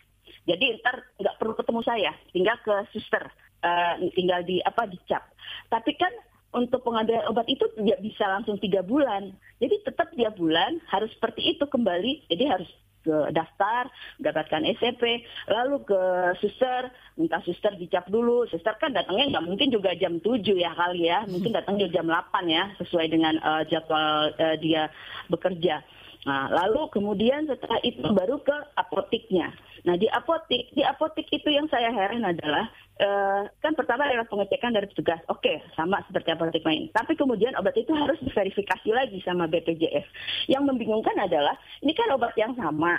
Jadi 0.47 0.79
ntar 0.83 1.07
nggak 1.19 1.37
perlu 1.39 1.55
ketemu 1.59 1.81
saya, 1.85 2.11
tinggal 2.31 2.57
ke 2.63 2.75
suster, 2.95 3.23
uh, 3.63 3.95
tinggal 4.15 4.43
di 4.47 4.63
apa 4.63 4.87
dicap. 4.87 5.27
Tapi 5.71 5.93
kan 5.99 6.11
untuk 6.55 6.81
pengambilan 6.87 7.29
obat 7.29 7.47
itu 7.51 7.67
tidak 7.77 7.99
bisa 8.01 8.25
langsung 8.31 8.57
tiga 8.63 8.81
bulan. 8.81 9.35
Jadi 9.59 9.75
tetap 9.85 10.09
tiap 10.15 10.39
bulan 10.39 10.79
harus 10.89 11.11
seperti 11.19 11.55
itu 11.55 11.67
kembali. 11.67 12.31
Jadi 12.31 12.45
harus 12.47 12.71
ke 13.03 13.17
daftar, 13.33 13.89
mendapatkan 14.19 14.63
SCP, 14.79 15.25
lalu 15.49 15.83
ke 15.87 16.01
suster, 16.43 16.91
minta 17.17 17.39
suster 17.43 17.75
dicap 17.79 18.07
dulu. 18.11 18.47
Suster 18.51 18.75
kan 18.77 18.95
datangnya 18.95 19.39
nggak 19.39 19.47
mungkin 19.47 19.69
juga 19.71 19.95
jam 19.95 20.19
7 20.19 20.43
ya 20.55 20.73
kali 20.75 21.09
ya, 21.09 21.25
mungkin 21.27 21.55
datangnya 21.55 21.89
jam 21.91 22.07
8 22.07 22.47
ya, 22.49 22.65
sesuai 22.83 23.07
dengan 23.09 23.35
uh, 23.41 23.63
jadwal 23.67 24.33
uh, 24.35 24.57
dia 24.59 24.91
bekerja. 25.31 25.83
Nah, 26.27 26.51
lalu 26.51 26.91
kemudian 26.93 27.47
setelah 27.47 27.79
itu 27.87 28.05
baru 28.05 28.43
ke 28.43 28.57
apotiknya. 28.75 29.55
Nah, 29.87 29.95
di 29.95 30.11
apotik, 30.11 30.73
di 30.75 30.83
apotik 30.83 31.29
itu 31.31 31.49
yang 31.51 31.71
saya 31.71 31.93
heran 31.93 32.25
adalah 32.27 32.67
uh, 32.99 33.43
kan 33.63 33.73
pertama 33.79 34.07
adalah 34.09 34.27
pengecekan 34.27 34.75
dari 34.75 34.87
petugas. 34.91 35.23
Oke, 35.31 35.63
sama 35.79 36.03
seperti 36.11 36.35
apotik 36.35 36.65
lain. 36.67 36.91
Tapi 36.91 37.15
kemudian 37.15 37.55
obat 37.59 37.77
itu 37.79 37.95
harus 37.95 38.19
diverifikasi 38.23 38.89
lagi 38.91 39.19
sama 39.23 39.47
BPJS. 39.47 40.07
Yang 40.51 40.63
membingungkan 40.67 41.15
adalah 41.19 41.55
ini 41.85 41.95
kan 41.95 42.11
obat 42.15 42.35
yang 42.35 42.57
sama. 42.59 42.99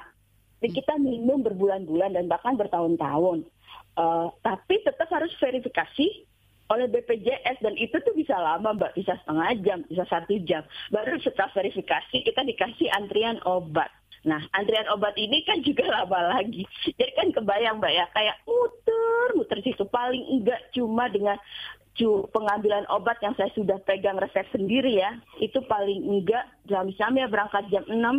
Kita 0.60 1.00
minum 1.00 1.40
berbulan-bulan 1.40 2.20
dan 2.20 2.26
bahkan 2.28 2.60
bertahun-tahun. 2.60 3.48
Uh, 3.96 4.32
tapi 4.44 4.80
tetap 4.84 5.08
harus 5.12 5.32
verifikasi 5.40 6.28
oleh 6.70 6.86
BPJS 6.86 7.66
dan 7.66 7.74
itu 7.82 7.98
tuh 7.98 8.14
bisa 8.14 8.38
lama 8.38 8.78
mbak 8.78 8.94
bisa 8.94 9.18
setengah 9.26 9.50
jam 9.66 9.80
bisa 9.90 10.06
satu 10.06 10.38
jam 10.46 10.62
baru 10.94 11.18
setelah 11.18 11.50
verifikasi 11.50 12.22
kita 12.22 12.46
dikasih 12.46 12.94
antrian 12.94 13.42
obat 13.42 13.90
nah 14.28 14.42
antrian 14.52 14.88
obat 14.92 15.16
ini 15.16 15.44
kan 15.48 15.64
juga 15.64 15.88
lama 15.96 16.40
lagi 16.40 16.68
jadi 16.98 17.12
kan 17.16 17.28
kebayang 17.32 17.80
mbak 17.80 17.94
ya 17.94 18.06
kayak 18.12 18.36
muter 18.44 19.28
muter 19.36 19.60
situ 19.64 19.84
paling 19.88 20.24
enggak 20.28 20.60
cuma 20.76 21.08
dengan 21.08 21.40
pengambilan 22.32 22.88
obat 22.88 23.20
yang 23.20 23.36
saya 23.36 23.52
sudah 23.52 23.76
pegang 23.84 24.16
resep 24.16 24.48
sendiri 24.56 25.04
ya 25.04 25.20
itu 25.44 25.60
paling 25.68 26.00
enggak 26.08 26.48
misalnya 26.88 27.28
berangkat 27.28 27.68
jam 27.68 27.84
6 27.84 27.96
uh, 28.00 28.16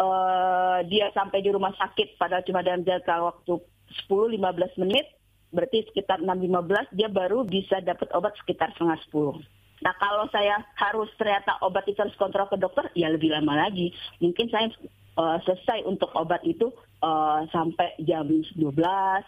eh, 0.00 0.78
dia 0.88 1.12
sampai 1.12 1.44
di 1.44 1.52
rumah 1.52 1.76
sakit 1.76 2.16
pada 2.16 2.40
cuma 2.40 2.64
dalam 2.64 2.80
jangka 2.80 3.20
waktu 3.20 3.60
10-15 4.08 4.80
menit 4.80 5.04
berarti 5.50 5.84
sekitar 5.90 6.22
6.15 6.22 6.96
dia 6.96 7.08
baru 7.10 7.44
bisa 7.44 7.82
dapat 7.82 8.08
obat 8.14 8.32
sekitar 8.40 8.70
setengah 8.72 8.96
10. 9.12 9.59
Nah 9.80 9.96
kalau 9.96 10.28
saya 10.28 10.60
harus 10.76 11.08
ternyata 11.16 11.56
obat 11.64 11.88
itu 11.88 12.00
harus 12.00 12.16
kontrol 12.16 12.48
ke 12.48 12.56
dokter, 12.60 12.92
ya 12.92 13.08
lebih 13.08 13.32
lama 13.32 13.68
lagi. 13.68 13.92
Mungkin 14.20 14.52
saya 14.52 14.68
uh, 15.16 15.38
selesai 15.44 15.88
untuk 15.88 16.12
obat 16.16 16.44
itu 16.44 16.68
uh, 17.00 17.44
sampai 17.48 17.96
jam 18.04 18.28
12 18.28 18.56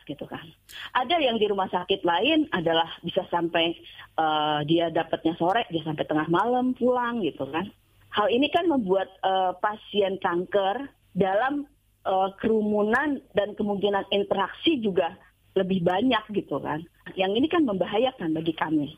gitu 0.09 0.25
kan. 0.29 0.45
Ada 0.93 1.17
yang 1.21 1.41
di 1.41 1.49
rumah 1.49 1.69
sakit 1.73 2.05
lain 2.05 2.49
adalah 2.53 2.89
bisa 3.01 3.25
sampai 3.33 3.77
uh, 4.21 4.61
dia 4.69 4.93
dapatnya 4.93 5.35
sore, 5.41 5.65
dia 5.73 5.83
sampai 5.85 6.05
tengah 6.05 6.29
malam 6.29 6.77
pulang 6.77 7.25
gitu 7.25 7.49
kan. 7.49 7.69
Hal 8.13 8.29
ini 8.29 8.53
kan 8.53 8.69
membuat 8.69 9.09
uh, 9.25 9.57
pasien 9.57 10.21
kanker 10.21 10.85
dalam 11.17 11.65
uh, 12.05 12.29
kerumunan 12.37 13.25
dan 13.33 13.57
kemungkinan 13.57 14.13
interaksi 14.13 14.77
juga 14.85 15.17
lebih 15.57 15.85
banyak 15.85 16.25
gitu 16.33 16.61
kan. 16.61 16.85
Yang 17.17 17.33
ini 17.41 17.47
kan 17.49 17.65
membahayakan 17.65 18.37
bagi 18.37 18.53
kami. 18.57 18.89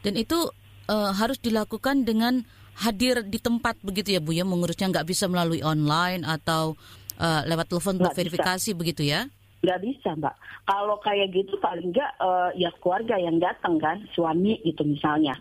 Dan 0.00 0.16
itu 0.16 0.48
uh, 0.90 1.12
harus 1.14 1.38
dilakukan 1.38 2.06
dengan 2.06 2.42
hadir 2.76 3.24
di 3.24 3.40
tempat 3.40 3.80
begitu 3.80 4.16
ya 4.16 4.20
Bu 4.20 4.36
ya 4.36 4.44
mengurusnya 4.44 4.92
nggak 4.92 5.08
bisa 5.08 5.26
melalui 5.26 5.64
online 5.64 6.22
atau 6.26 6.76
uh, 7.16 7.42
lewat 7.48 7.72
telepon 7.72 7.96
untuk 8.00 8.12
verifikasi 8.12 8.70
bisa. 8.72 8.78
begitu 8.78 9.02
ya? 9.08 9.26
Nggak 9.64 9.80
bisa 9.82 10.08
Mbak. 10.14 10.34
Kalau 10.68 10.96
kayak 11.00 11.28
gitu 11.32 11.54
paling 11.58 11.90
nggak 11.90 12.10
uh, 12.20 12.50
ya 12.54 12.70
keluarga 12.78 13.16
yang 13.16 13.40
datang 13.40 13.80
kan 13.80 14.04
suami 14.12 14.60
itu 14.62 14.84
misalnya. 14.84 15.34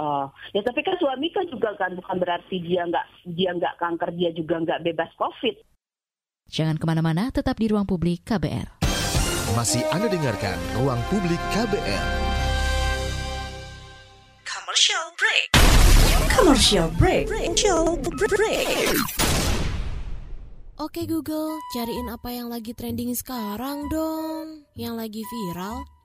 Uh, 0.00 0.24
ya 0.56 0.64
tapi 0.64 0.80
kan 0.80 0.96
suami 0.96 1.28
kan 1.28 1.44
juga 1.52 1.76
kan 1.76 1.92
bukan 1.92 2.16
berarti 2.16 2.56
dia 2.64 2.88
nggak 2.88 3.06
dia 3.36 3.52
nggak 3.52 3.76
kanker 3.76 4.10
dia 4.16 4.32
juga 4.32 4.56
nggak 4.64 4.80
bebas 4.80 5.12
covid. 5.20 5.60
Jangan 6.50 6.82
ke 6.82 6.84
mana-mana, 6.88 7.30
tetap 7.30 7.62
di 7.62 7.70
ruang 7.70 7.86
publik 7.86 8.26
KBR. 8.26 8.80
Masih 9.54 9.82
Anda 9.90 10.06
dengarkan 10.06 10.58
Ruang 10.78 11.02
Publik 11.10 11.42
KBR. 11.50 12.29
Commercial 14.70 15.10
break. 15.18 15.46
Commercial 16.30 16.88
break. 16.94 17.24
Commercial 17.26 17.98
break. 18.30 18.70
Oke 20.78 21.10
Google, 21.10 21.58
cariin 21.74 22.06
apa 22.06 22.30
yang 22.30 22.46
lagi 22.46 22.70
trending 22.78 23.10
sekarang 23.18 23.90
dong. 23.90 24.62
Yang 24.78 24.94
lagi 24.94 25.22
viral, 25.26 25.82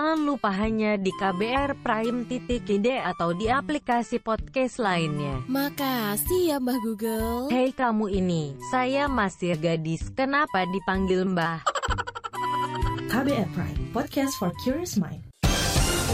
lupa 0.00 0.48
hanya 0.48 0.96
di 0.96 1.12
KBR 1.12 1.84
Prime 1.84 2.24
titik 2.24 2.64
ide 2.68 3.00
atau 3.04 3.36
di 3.36 3.52
aplikasi 3.52 4.16
podcast 4.20 4.80
lain 4.80 5.16
lainnya. 5.16 5.36
Makasih 5.48 6.52
ya 6.52 6.56
Mbah 6.60 6.78
Google. 6.84 7.48
Hei 7.48 7.72
kamu 7.72 8.08
ini, 8.12 8.52
saya 8.72 9.08
masih 9.08 9.56
gadis, 9.56 10.08
kenapa 10.12 10.64
dipanggil 10.68 11.24
Mbah? 11.24 11.64
KBR 13.10 13.48
Prime, 13.52 13.80
podcast 13.92 14.36
for 14.40 14.52
curious 14.64 14.96
mind. 14.96 15.20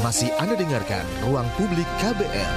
Masih 0.03 0.31
Anda 0.39 0.55
dengarkan 0.59 1.05
Ruang 1.25 1.49
Publik 1.57 1.89
KBR. 2.03 2.53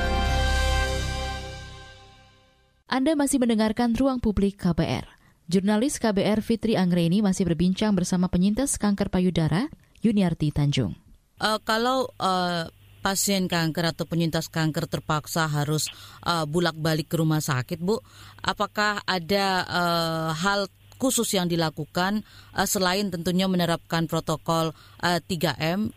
Anda 2.90 3.14
masih 3.14 3.38
mendengarkan 3.38 3.94
Ruang 3.94 4.18
Publik 4.18 4.58
KBR. 4.58 5.06
Jurnalis 5.50 5.98
KBR 5.98 6.46
Fitri 6.46 6.78
Anggreni 6.78 7.22
masih 7.26 7.46
berbincang 7.46 7.98
bersama 7.98 8.30
penyintas 8.30 8.78
kanker 8.78 9.10
payudara, 9.10 9.70
Yuniarti 10.02 10.54
Tanjung. 10.54 11.09
Uh, 11.40 11.58
kalau 11.64 12.12
uh, 12.20 12.68
pasien 13.00 13.48
kanker 13.48 13.96
atau 13.96 14.04
penyintas 14.04 14.52
kanker 14.52 14.86
terpaksa 14.92 15.48
harus 15.48 15.88
uh, 16.28 16.44
bulak-balik 16.44 17.08
ke 17.08 17.16
rumah 17.18 17.40
sakit, 17.40 17.80
Bu, 17.80 18.00
apakah 18.44 19.00
ada 19.08 19.64
uh, 19.66 20.30
hal 20.36 20.68
khusus 21.00 21.32
yang 21.32 21.48
dilakukan 21.48 22.28
uh, 22.54 22.68
selain 22.68 23.08
tentunya 23.08 23.48
menerapkan 23.48 24.06
protokol 24.06 24.76
uh, 25.00 25.20
3M? 25.24 25.96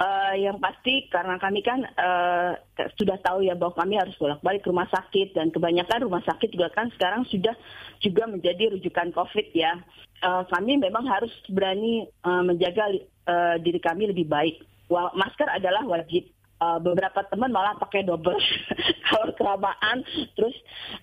Uh, 0.00 0.34
yang 0.34 0.56
pasti 0.58 1.06
karena 1.12 1.36
kami 1.36 1.60
kan 1.60 1.84
uh, 1.84 2.56
sudah 2.96 3.20
tahu 3.20 3.44
ya 3.44 3.52
bahwa 3.52 3.76
kami 3.76 4.00
harus 4.00 4.16
bolak-balik 4.16 4.64
ke 4.64 4.72
rumah 4.72 4.88
sakit 4.88 5.36
dan 5.36 5.52
kebanyakan 5.52 6.08
rumah 6.08 6.24
sakit 6.24 6.56
juga 6.56 6.72
kan 6.72 6.88
sekarang 6.96 7.28
sudah 7.28 7.52
juga 8.00 8.24
menjadi 8.26 8.72
rujukan 8.74 9.12
COVID 9.12 9.52
ya. 9.52 9.76
Uh, 10.24 10.42
kami 10.48 10.80
memang 10.80 11.04
harus 11.04 11.30
berani 11.52 12.08
uh, 12.24 12.42
menjaga 12.42 12.88
uh, 13.28 13.56
diri 13.60 13.78
kami 13.78 14.08
lebih 14.08 14.24
baik 14.24 14.69
masker 14.90 15.48
adalah 15.48 15.86
wajib. 15.86 16.26
Uh, 16.60 16.76
beberapa 16.76 17.24
teman 17.32 17.48
malah 17.48 17.72
pakai 17.80 18.04
double. 18.04 18.36
Kalau 19.08 19.32
kelamaan 19.32 20.04
terus 20.36 20.52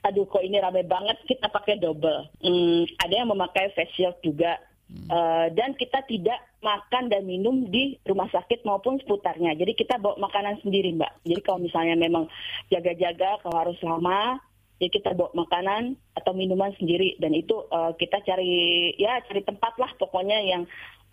aduh 0.06 0.30
kok 0.30 0.46
ini 0.46 0.62
rame 0.62 0.86
banget 0.86 1.18
kita 1.26 1.50
pakai 1.50 1.82
double. 1.82 2.30
Hmm, 2.46 2.86
ada 3.02 3.14
yang 3.18 3.34
memakai 3.34 3.74
face 3.74 3.90
shield 3.98 4.14
juga. 4.22 4.62
Uh, 4.88 5.52
dan 5.52 5.76
kita 5.76 6.00
tidak 6.08 6.40
makan 6.64 7.12
dan 7.12 7.28
minum 7.28 7.68
di 7.68 8.00
rumah 8.06 8.30
sakit 8.30 8.64
maupun 8.70 9.02
seputarnya. 9.02 9.58
Jadi 9.58 9.74
kita 9.74 9.98
bawa 9.98 10.30
makanan 10.30 10.62
sendiri 10.62 10.94
mbak. 10.94 11.26
Jadi 11.26 11.42
kalau 11.42 11.60
misalnya 11.60 11.98
memang 11.98 12.30
jaga-jaga 12.70 13.42
kalau 13.42 13.58
harus 13.68 13.82
lama 13.82 14.38
jadi 14.78 14.94
kita 14.94 15.18
bawa 15.18 15.34
makanan 15.34 15.98
atau 16.14 16.32
minuman 16.38 16.70
sendiri. 16.78 17.18
Dan 17.18 17.34
itu 17.34 17.66
uh, 17.74 17.98
kita 17.98 18.22
cari 18.22 18.94
ya 18.96 19.20
cari 19.26 19.42
tempat 19.42 19.74
lah 19.82 19.90
pokoknya 19.98 20.38
yang 20.46 20.64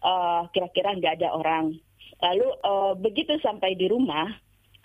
uh, 0.04 0.44
kira-kira 0.52 0.92
nggak 0.96 1.20
ada 1.20 1.28
orang 1.32 1.72
Lalu 2.22 2.48
uh, 2.62 2.94
begitu 2.98 3.38
sampai 3.42 3.74
di 3.74 3.90
rumah, 3.90 4.30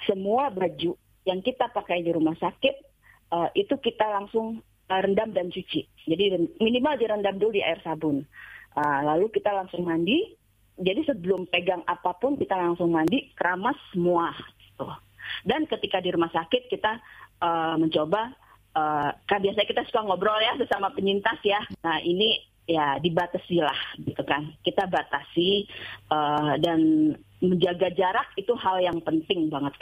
semua 0.08 0.50
baju 0.50 0.96
yang 1.28 1.44
kita 1.44 1.70
pakai 1.70 2.02
di 2.02 2.10
rumah 2.16 2.34
sakit 2.40 2.76
uh, 3.34 3.50
itu 3.54 3.76
kita 3.78 4.06
langsung 4.10 4.64
uh, 4.90 5.00
rendam 5.00 5.30
dan 5.36 5.54
cuci. 5.54 5.86
Jadi 6.10 6.24
minimal 6.58 6.98
direndam 6.98 7.38
dulu 7.38 7.60
di 7.60 7.62
air 7.62 7.80
sabun. 7.86 8.26
Uh, 8.74 9.00
lalu 9.06 9.30
kita 9.34 9.54
langsung 9.54 9.86
mandi. 9.86 10.38
Jadi 10.80 11.04
sebelum 11.12 11.44
pegang 11.52 11.84
apa 11.84 12.16
pun 12.16 12.40
kita 12.40 12.56
langsung 12.56 12.96
mandi, 12.96 13.36
keramas 13.36 13.76
semua. 13.92 14.32
Gitu. 14.64 14.88
Dan 15.44 15.68
ketika 15.68 16.00
di 16.00 16.16
rumah 16.16 16.32
sakit 16.32 16.72
kita 16.72 17.04
uh, 17.44 17.76
mencoba, 17.76 18.32
uh, 18.80 19.12
kan 19.28 19.40
biasanya 19.44 19.68
kita 19.68 19.84
suka 19.92 20.08
ngobrol 20.08 20.40
ya 20.40 20.56
bersama 20.56 20.88
penyintas 20.96 21.36
ya. 21.44 21.60
Nah 21.84 22.00
ini 22.00 22.40
ya 22.70 23.02
dibatasi 23.02 23.66
lah 23.66 23.80
gitu 23.98 24.22
kan. 24.22 24.54
Kita 24.62 24.86
batasi 24.86 25.66
uh, 26.14 26.54
dan 26.62 27.12
menjaga 27.42 27.90
jarak 27.98 28.30
itu 28.38 28.54
hal 28.54 28.78
yang 28.78 29.02
penting 29.02 29.50
banget. 29.50 29.74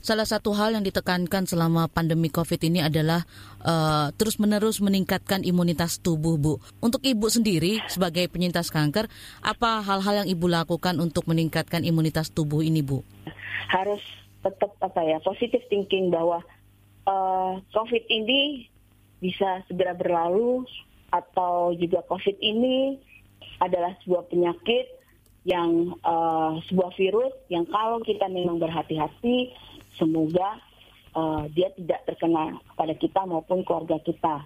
Salah 0.00 0.24
satu 0.24 0.56
hal 0.56 0.72
yang 0.72 0.80
ditekankan 0.80 1.44
selama 1.44 1.84
pandemi 1.84 2.32
COVID 2.32 2.56
ini 2.72 2.80
adalah 2.80 3.20
uh, 3.60 4.08
terus-menerus 4.16 4.80
meningkatkan 4.80 5.44
imunitas 5.44 6.00
tubuh, 6.00 6.40
Bu. 6.40 6.56
Untuk 6.80 7.04
Ibu 7.04 7.28
sendiri 7.28 7.84
sebagai 7.84 8.24
penyintas 8.32 8.72
kanker, 8.72 9.12
apa 9.44 9.84
hal-hal 9.84 10.24
yang 10.24 10.28
Ibu 10.32 10.48
lakukan 10.48 10.96
untuk 11.04 11.28
meningkatkan 11.28 11.84
imunitas 11.84 12.32
tubuh 12.32 12.64
ini, 12.64 12.80
Bu? 12.80 13.04
Harus 13.68 14.00
tetap 14.40 14.72
apa 14.80 15.04
ya, 15.04 15.20
positive 15.20 15.68
thinking 15.68 16.08
bahwa 16.08 16.40
uh, 17.04 17.60
COVID 17.68 18.08
ini 18.08 18.72
bisa 19.20 19.60
segera 19.68 19.92
berlalu 19.92 20.64
atau 21.10 21.74
juga 21.74 22.02
COVID 22.06 22.38
ini 22.38 22.98
adalah 23.60 23.94
sebuah 24.02 24.30
penyakit 24.30 24.86
yang 25.44 25.96
uh, 26.04 26.60
sebuah 26.68 26.92
virus 26.96 27.32
yang 27.48 27.64
kalau 27.68 28.00
kita 28.04 28.28
memang 28.28 28.60
berhati-hati 28.60 29.52
semoga 29.96 30.60
uh, 31.16 31.48
dia 31.52 31.72
tidak 31.76 32.04
terkena 32.06 32.60
pada 32.76 32.92
kita 32.96 33.24
maupun 33.24 33.64
keluarga 33.64 33.96
kita. 34.00 34.44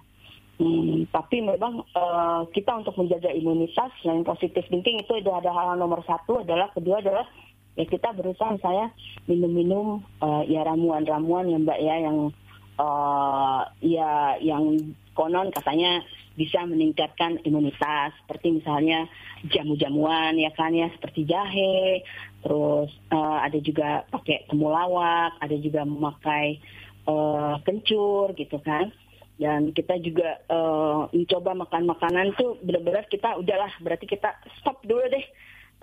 Hmm, 0.55 1.03
tapi 1.11 1.43
memang 1.43 1.83
uh, 1.91 2.47
kita 2.55 2.79
untuk 2.79 2.95
menjaga 2.95 3.27
imunitas 3.27 3.91
selain 3.99 4.23
positif 4.23 4.63
thinking 4.71 5.03
itu 5.03 5.11
ada 5.27 5.51
hal 5.51 5.75
nomor 5.75 5.99
satu 6.07 6.47
adalah 6.47 6.71
kedua 6.71 7.03
adalah 7.03 7.27
ya 7.75 7.83
kita 7.83 8.15
berusaha 8.15 8.55
saya 8.63 8.87
minum-minum 9.27 9.99
uh, 10.23 10.47
ya 10.47 10.63
ramuan-ramuan 10.63 11.51
ya 11.51 11.59
mbak 11.59 11.79
ya 11.83 11.95
yang 12.07 12.31
uh, 12.79 13.67
ya 13.83 14.39
yang 14.39 14.95
konon 15.11 15.51
katanya 15.51 15.99
bisa 16.35 16.63
meningkatkan 16.67 17.39
imunitas. 17.47 18.11
Seperti 18.23 18.61
misalnya 18.61 19.07
jamu-jamuan 19.47 20.35
ya 20.35 20.51
kan 20.53 20.75
ya 20.75 20.91
seperti 20.93 21.25
jahe. 21.25 22.03
Terus 22.43 22.91
uh, 23.09 23.39
ada 23.41 23.57
juga 23.63 24.03
pakai 24.11 24.45
temulawak 24.51 25.39
ada 25.41 25.55
juga 25.57 25.87
memakai 25.87 26.59
uh, 27.07 27.57
kencur 27.63 28.35
gitu 28.35 28.59
kan. 28.61 28.91
Dan 29.35 29.75
kita 29.75 29.99
juga 29.99 30.39
uh, 30.47 31.11
mencoba 31.11 31.51
makan 31.67 31.83
makanan 31.91 32.39
tuh 32.39 32.55
benar-benar 32.63 33.03
kita 33.11 33.35
udahlah 33.35 33.71
berarti 33.83 34.07
kita 34.07 34.35
stop 34.61 34.83
dulu 34.85 35.03
deh. 35.09 35.25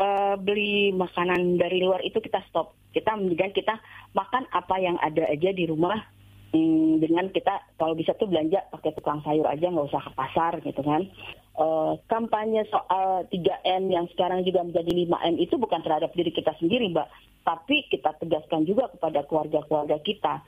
Uh, 0.01 0.41
beli 0.41 0.89
makanan 0.97 1.61
dari 1.61 1.85
luar 1.85 2.01
itu 2.01 2.17
kita 2.17 2.41
stop. 2.49 2.73
Kita 2.97 3.13
mendingan 3.13 3.53
kita 3.53 3.77
makan 4.17 4.49
apa 4.49 4.77
yang 4.81 4.97
ada 5.01 5.29
aja 5.29 5.53
di 5.53 5.69
rumah 5.69 6.01
hmm, 6.53 7.03
dengan 7.03 7.27
kita 7.33 7.77
kalau 7.77 7.97
bisa 7.99 8.15
tuh 8.17 8.29
belanja 8.29 8.63
pakai 8.71 8.93
tukang 8.95 9.21
sayur 9.27 9.49
aja 9.49 9.67
nggak 9.69 9.89
usah 9.89 10.03
ke 10.05 10.13
pasar 10.15 10.53
gitu 10.63 10.81
kan 10.85 11.03
uh, 11.59 11.99
kampanye 12.07 12.63
soal 12.71 13.27
3M 13.29 13.91
yang 13.91 14.07
sekarang 14.13 14.45
juga 14.47 14.63
menjadi 14.63 14.93
5M 15.09 15.35
itu 15.41 15.55
bukan 15.59 15.81
terhadap 15.83 16.13
diri 16.15 16.31
kita 16.31 16.55
sendiri 16.61 16.93
mbak 16.93 17.09
tapi 17.43 17.89
kita 17.91 18.15
tegaskan 18.23 18.69
juga 18.69 18.87
kepada 18.95 19.27
keluarga-keluarga 19.27 19.99
kita 20.05 20.45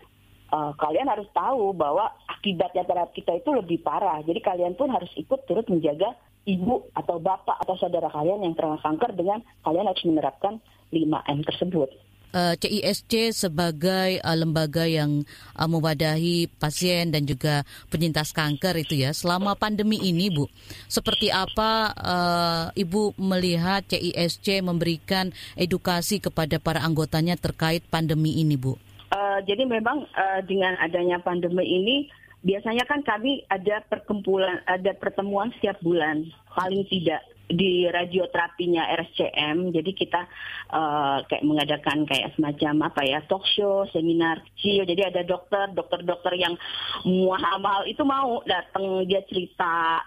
uh, 0.55 0.73
kalian 0.79 1.11
harus 1.11 1.27
tahu 1.35 1.75
bahwa 1.75 2.15
akibatnya 2.31 2.87
terhadap 2.87 3.11
kita 3.17 3.35
itu 3.41 3.51
lebih 3.51 3.83
parah. 3.83 4.23
Jadi 4.23 4.39
kalian 4.39 4.79
pun 4.79 4.93
harus 4.93 5.11
ikut 5.19 5.43
turut 5.51 5.67
menjaga 5.67 6.15
ibu 6.45 6.87
atau 6.93 7.17
bapak 7.19 7.57
atau 7.65 7.75
saudara 7.81 8.13
kalian 8.13 8.45
yang 8.45 8.55
terkena 8.55 8.79
kanker 8.85 9.11
dengan 9.17 9.41
kalian 9.65 9.89
harus 9.89 10.05
menerapkan 10.05 10.61
5M 10.93 11.39
tersebut. 11.49 11.91
Uh, 12.35 12.59
eh, 12.59 12.83
CISC 12.83 13.31
sebagai 13.31 14.19
uh, 14.19 14.35
lembaga 14.35 14.83
yang 14.91 15.23
uh, 15.55 15.71
mewadahi 15.71 16.51
pasien 16.59 17.15
dan 17.15 17.23
juga 17.31 17.63
penyintas 17.95 18.35
kanker 18.35 18.75
itu 18.83 19.07
ya 19.07 19.15
selama 19.15 19.55
pandemi 19.55 20.03
ini 20.03 20.35
Bu 20.35 20.51
seperti 20.91 21.31
apa 21.31 21.95
uh, 21.95 22.65
Ibu 22.75 23.15
melihat 23.23 23.87
CISC 23.87 24.67
memberikan 24.67 25.31
edukasi 25.55 26.19
kepada 26.19 26.59
para 26.59 26.83
anggotanya 26.83 27.39
terkait 27.39 27.87
pandemi 27.87 28.43
ini 28.43 28.59
Bu? 28.59 28.75
Uh, 29.15 29.39
jadi 29.47 29.63
memang 29.63 30.03
uh, 30.03 30.43
dengan 30.43 30.75
adanya 30.83 31.23
pandemi 31.23 31.63
ini 31.63 32.11
biasanya 32.43 32.83
kan 32.85 33.07
kami 33.07 33.47
ada 33.47 33.79
perkumpulan, 33.87 34.59
ada 34.67 34.91
pertemuan 34.99 35.55
setiap 35.55 35.79
bulan 35.87 36.27
paling 36.51 36.83
tidak 36.91 37.23
di 37.49 37.85
radioterapinya 37.85 38.89
RSCM. 38.89 39.73
Jadi 39.73 39.91
kita 39.93 40.25
uh, 40.73 41.19
kayak 41.29 41.45
mengadakan 41.45 42.09
kayak 42.09 42.33
semacam 42.37 42.89
apa 42.89 43.01
ya 43.05 43.21
talk 43.29 43.45
show, 43.45 43.85
seminar 43.93 44.41
kecil. 44.53 44.89
Jadi 44.89 45.03
ada 45.05 45.21
dokter, 45.23 45.69
dokter-dokter 45.77 46.33
yang 46.41 46.57
mahal-mahal 47.05 47.85
itu 47.85 48.01
mau 48.03 48.41
datang 48.49 49.05
dia 49.05 49.21
cerita 49.29 50.01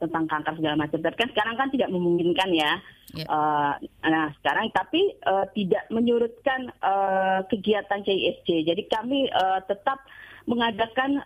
tentang 0.00 0.24
kanker 0.24 0.56
segala 0.56 0.76
macam. 0.80 0.98
Tapi 1.04 1.16
kan 1.20 1.30
sekarang 1.36 1.56
kan 1.60 1.68
tidak 1.68 1.92
memungkinkan 1.92 2.50
ya. 2.56 2.60
Yeah. 2.64 2.78
Ya. 3.10 3.26
Uh, 3.26 3.74
nah 4.06 4.26
sekarang 4.40 4.70
tapi 4.70 5.18
uh, 5.26 5.44
tidak 5.52 5.84
menyurutkan 5.92 6.72
uh, 6.80 7.44
kegiatan 7.50 8.00
CISC. 8.00 8.64
Jadi 8.64 8.88
kami 8.88 9.28
uh, 9.28 9.60
tetap 9.68 10.00
mengadakan 10.48 11.20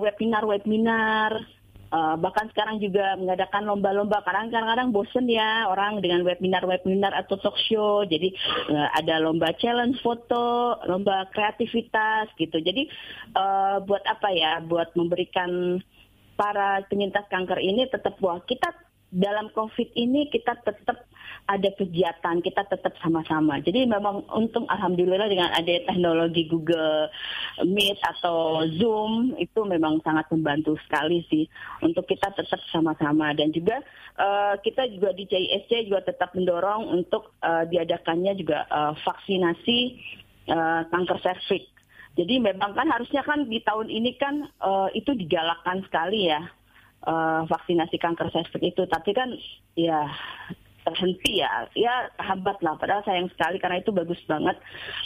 webinar-webinar. 0.00 1.30
Uh, 1.36 1.55
bahkan 1.92 2.50
sekarang 2.50 2.82
juga 2.82 3.14
mengadakan 3.14 3.66
lomba-lomba. 3.66 4.22
Karena 4.26 4.50
kadang-kadang 4.50 4.90
bosen 4.90 5.26
ya 5.30 5.70
orang 5.70 6.02
dengan 6.02 6.26
webinar-webinar 6.26 7.14
atau 7.14 7.38
talk 7.38 7.56
show. 7.70 8.02
Jadi 8.06 8.34
uh, 8.70 8.88
ada 8.96 9.22
lomba 9.22 9.54
challenge 9.56 9.98
foto 10.02 10.78
lomba 10.86 11.28
kreativitas 11.30 12.30
gitu. 12.38 12.58
Jadi 12.58 12.88
uh, 13.34 13.82
buat 13.84 14.02
apa 14.06 14.28
ya? 14.34 14.58
Buat 14.64 14.94
memberikan 14.98 15.80
para 16.36 16.84
penyintas 16.86 17.24
kanker 17.32 17.58
ini 17.58 17.88
tetap 17.88 18.20
bahwa 18.20 18.44
kita 18.44 18.68
dalam 19.08 19.48
COVID 19.54 19.96
ini 19.96 20.28
kita 20.28 20.58
tetap 20.60 21.06
ada 21.46 21.70
kegiatan, 21.78 22.42
kita 22.42 22.66
tetap 22.66 22.94
sama-sama. 22.98 23.62
Jadi 23.62 23.86
memang 23.86 24.26
untung 24.34 24.66
alhamdulillah 24.66 25.30
dengan 25.30 25.50
ada 25.54 25.74
teknologi 25.86 26.50
Google 26.50 27.08
Meet 27.62 28.02
atau 28.02 28.66
Zoom 28.74 29.38
itu 29.38 29.62
memang 29.62 30.02
sangat 30.02 30.26
membantu 30.34 30.74
sekali 30.86 31.22
sih 31.30 31.46
untuk 31.86 32.04
kita 32.10 32.34
tetap 32.34 32.58
sama-sama. 32.74 33.30
Dan 33.32 33.54
juga 33.54 33.78
uh, 34.18 34.58
kita 34.58 34.90
juga 34.90 35.14
di 35.14 35.24
CISC 35.30 35.86
juga 35.86 36.02
tetap 36.02 36.34
mendorong 36.34 36.90
untuk 36.90 37.34
uh, 37.46 37.62
diadakannya 37.70 38.34
juga 38.34 38.66
uh, 38.66 38.92
vaksinasi 38.98 39.78
uh, 40.50 40.82
kanker 40.90 41.18
serviks 41.22 41.70
jadi 42.16 42.40
memang 42.40 42.72
kan 42.72 42.88
harusnya 42.88 43.20
kan 43.28 43.44
di 43.44 43.60
tahun 43.60 43.92
ini 43.92 44.16
kan 44.16 44.48
uh, 44.64 44.88
itu 44.96 45.12
digalakkan 45.12 45.84
sekali 45.84 46.32
ya 46.32 46.48
uh, 47.04 47.44
vaksinasi 47.44 47.96
kanker 48.00 48.32
cervix 48.32 48.62
itu, 48.62 48.82
tapi 48.88 49.12
kan 49.12 49.36
ya 49.76 50.08
terhenti 50.86 51.42
ya, 51.42 51.66
ya 51.74 52.06
hambat 52.22 52.62
lah. 52.62 52.78
Padahal 52.78 53.02
sayang 53.02 53.26
sekali 53.34 53.58
karena 53.58 53.82
itu 53.82 53.90
bagus 53.90 54.22
banget 54.30 54.54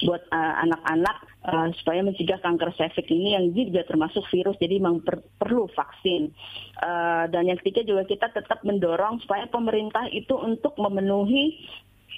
buat 0.05 0.21
uh, 0.29 0.55
anak-anak 0.69 1.17
uh, 1.49 1.69
supaya 1.81 2.05
mencegah 2.05 2.37
kanker 2.45 2.77
cervix 2.77 3.09
ini 3.09 3.33
yang 3.33 3.49
juga 3.57 3.89
termasuk 3.89 4.21
virus, 4.29 4.61
jadi 4.61 4.77
memang 4.77 5.01
per 5.01 5.25
perlu 5.41 5.65
vaksin. 5.73 6.29
Uh, 6.77 7.25
dan 7.33 7.49
yang 7.49 7.57
ketiga 7.65 7.89
juga 7.89 8.05
kita 8.05 8.29
tetap 8.29 8.61
mendorong 8.61 9.25
supaya 9.25 9.49
pemerintah 9.49 10.05
itu 10.13 10.37
untuk 10.37 10.77
memenuhi 10.77 11.57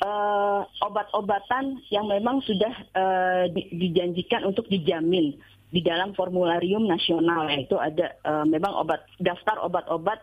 uh, 0.03 0.67
obat-obatan 0.83 1.79
yang 1.95 2.11
memang 2.11 2.43
sudah 2.43 2.75
uh, 2.93 3.45
di, 3.55 3.71
dijanjikan 3.71 4.43
untuk 4.43 4.67
dijamin 4.67 5.39
di 5.73 5.81
dalam 5.81 6.13
formularium 6.13 6.85
nasional 6.85 7.49
yaitu 7.49 7.81
ada 7.81 8.13
uh, 8.29 8.45
memang 8.45 8.77
obat 8.77 9.09
daftar 9.17 9.57
obat-obat 9.65 10.21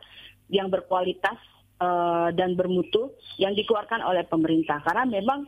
yang 0.54 0.70
berkualitas 0.70 1.38
uh, 1.80 2.30
dan 2.36 2.54
bermutu 2.54 3.12
yang 3.42 3.56
dikeluarkan 3.56 4.04
oleh 4.04 4.24
pemerintah. 4.28 4.84
Karena 4.84 5.08
memang 5.08 5.48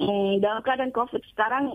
um, 0.00 0.38
dalam 0.38 0.60
keadaan 0.62 0.94
covid 0.94 1.20
sekarang 1.32 1.74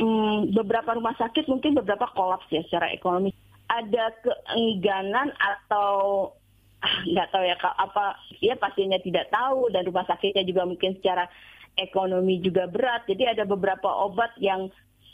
um, 0.00 0.48
beberapa 0.52 0.96
rumah 0.96 1.14
sakit 1.16 1.46
mungkin 1.46 1.76
beberapa 1.76 2.08
kolaps 2.16 2.48
ya 2.50 2.64
secara 2.66 2.90
ekonomi. 2.90 3.30
Ada 3.72 4.12
keengganan 4.20 5.32
atau 5.38 6.32
nggak 6.82 7.28
tahu 7.30 7.44
ya 7.46 7.56
apa 7.62 8.18
ya 8.42 8.58
pasiennya 8.58 8.98
tidak 9.06 9.30
tahu 9.30 9.70
dan 9.70 9.86
rumah 9.86 10.02
sakitnya 10.02 10.42
juga 10.42 10.66
mungkin 10.66 10.98
secara 10.98 11.30
ekonomi 11.78 12.42
juga 12.42 12.68
berat. 12.68 13.06
Jadi 13.08 13.24
ada 13.28 13.48
beberapa 13.48 13.88
obat 13.88 14.34
yang 14.36 14.68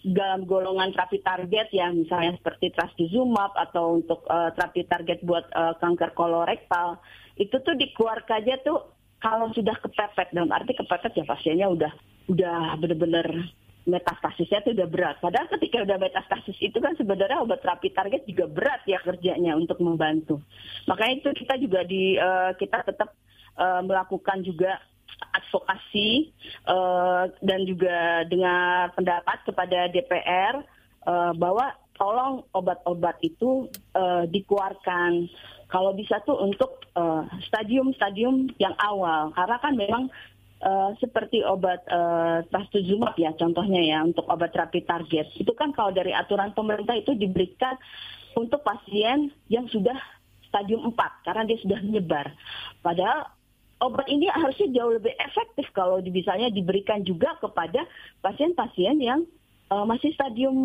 dalam 0.06 0.46
golongan 0.46 0.94
terapi 0.94 1.18
target 1.26 1.74
ya 1.74 1.90
misalnya 1.90 2.38
seperti 2.38 2.70
trastuzumab 2.70 3.50
atau 3.58 3.98
untuk 3.98 4.22
uh, 4.30 4.54
terapi 4.54 4.86
target 4.86 5.18
buat 5.26 5.50
uh, 5.50 5.74
kanker 5.82 6.14
kolorektal 6.14 7.02
itu 7.34 7.54
tuh 7.58 7.74
dikeluarkan 7.74 8.46
aja 8.46 8.62
tuh 8.62 8.94
kalau 9.18 9.50
sudah 9.50 9.74
kepepet 9.82 10.30
dalam 10.30 10.54
arti 10.54 10.78
kepepet 10.78 11.18
ya 11.18 11.24
pasiennya 11.26 11.66
udah 11.66 11.92
udah 12.30 12.78
bener-bener 12.78 13.50
metastasisnya 13.88 14.60
itu 14.62 14.76
udah 14.76 14.88
berat. 14.92 15.16
Padahal 15.18 15.48
ketika 15.56 15.80
udah 15.80 15.96
metastasis 15.96 16.60
itu 16.60 16.76
kan 16.76 16.92
sebenarnya 16.94 17.40
obat 17.40 17.64
terapi 17.64 17.88
target 17.96 18.28
juga 18.28 18.44
berat 18.44 18.84
ya 18.84 19.00
kerjanya 19.00 19.56
untuk 19.56 19.80
membantu. 19.80 20.44
Makanya 20.84 21.24
itu 21.24 21.28
kita 21.32 21.56
juga 21.56 21.80
di 21.88 22.20
uh, 22.20 22.52
kita 22.54 22.84
tetap 22.84 23.16
uh, 23.56 23.80
melakukan 23.80 24.44
juga 24.44 24.76
advokasi 25.34 26.30
uh, 26.68 27.28
dan 27.42 27.60
juga 27.66 28.24
dengar 28.28 28.92
pendapat 28.94 29.38
kepada 29.44 29.78
DPR 29.90 30.62
uh, 31.06 31.32
bahwa 31.36 31.74
tolong 31.98 32.46
obat-obat 32.54 33.18
itu 33.26 33.66
uh, 33.98 34.24
dikeluarkan. 34.30 35.26
Kalau 35.68 35.92
bisa 35.92 36.22
tuh 36.24 36.40
untuk 36.40 36.80
stadium-stadium 37.44 38.48
uh, 38.48 38.54
yang 38.56 38.74
awal. 38.80 39.30
Karena 39.36 39.56
kan 39.60 39.74
memang 39.76 40.02
uh, 40.62 40.90
seperti 40.98 41.44
obat 41.44 41.84
uh, 41.90 42.42
trastuzumab 42.50 43.14
ya 43.18 43.34
contohnya 43.36 43.82
ya 43.82 43.98
untuk 44.02 44.26
obat 44.26 44.54
terapi 44.54 44.82
target. 44.86 45.34
Itu 45.38 45.52
kan 45.54 45.74
kalau 45.74 45.94
dari 45.94 46.14
aturan 46.14 46.54
pemerintah 46.54 46.96
itu 46.98 47.14
diberikan 47.14 47.76
untuk 48.38 48.62
pasien 48.62 49.30
yang 49.50 49.66
sudah 49.70 49.98
stadium 50.48 50.88
4 50.94 51.26
karena 51.26 51.42
dia 51.44 51.58
sudah 51.60 51.78
menyebar. 51.84 52.32
Padahal 52.80 53.28
obat 53.78 54.06
ini 54.10 54.26
harusnya 54.30 54.68
jauh 54.74 54.92
lebih 54.98 55.14
efektif 55.18 55.66
kalau 55.74 56.02
misalnya 56.02 56.50
diberikan 56.50 57.02
juga 57.06 57.34
kepada 57.38 57.86
pasien-pasien 58.22 58.98
yang 58.98 59.22
uh, 59.70 59.84
masih 59.86 60.10
stadium 60.14 60.56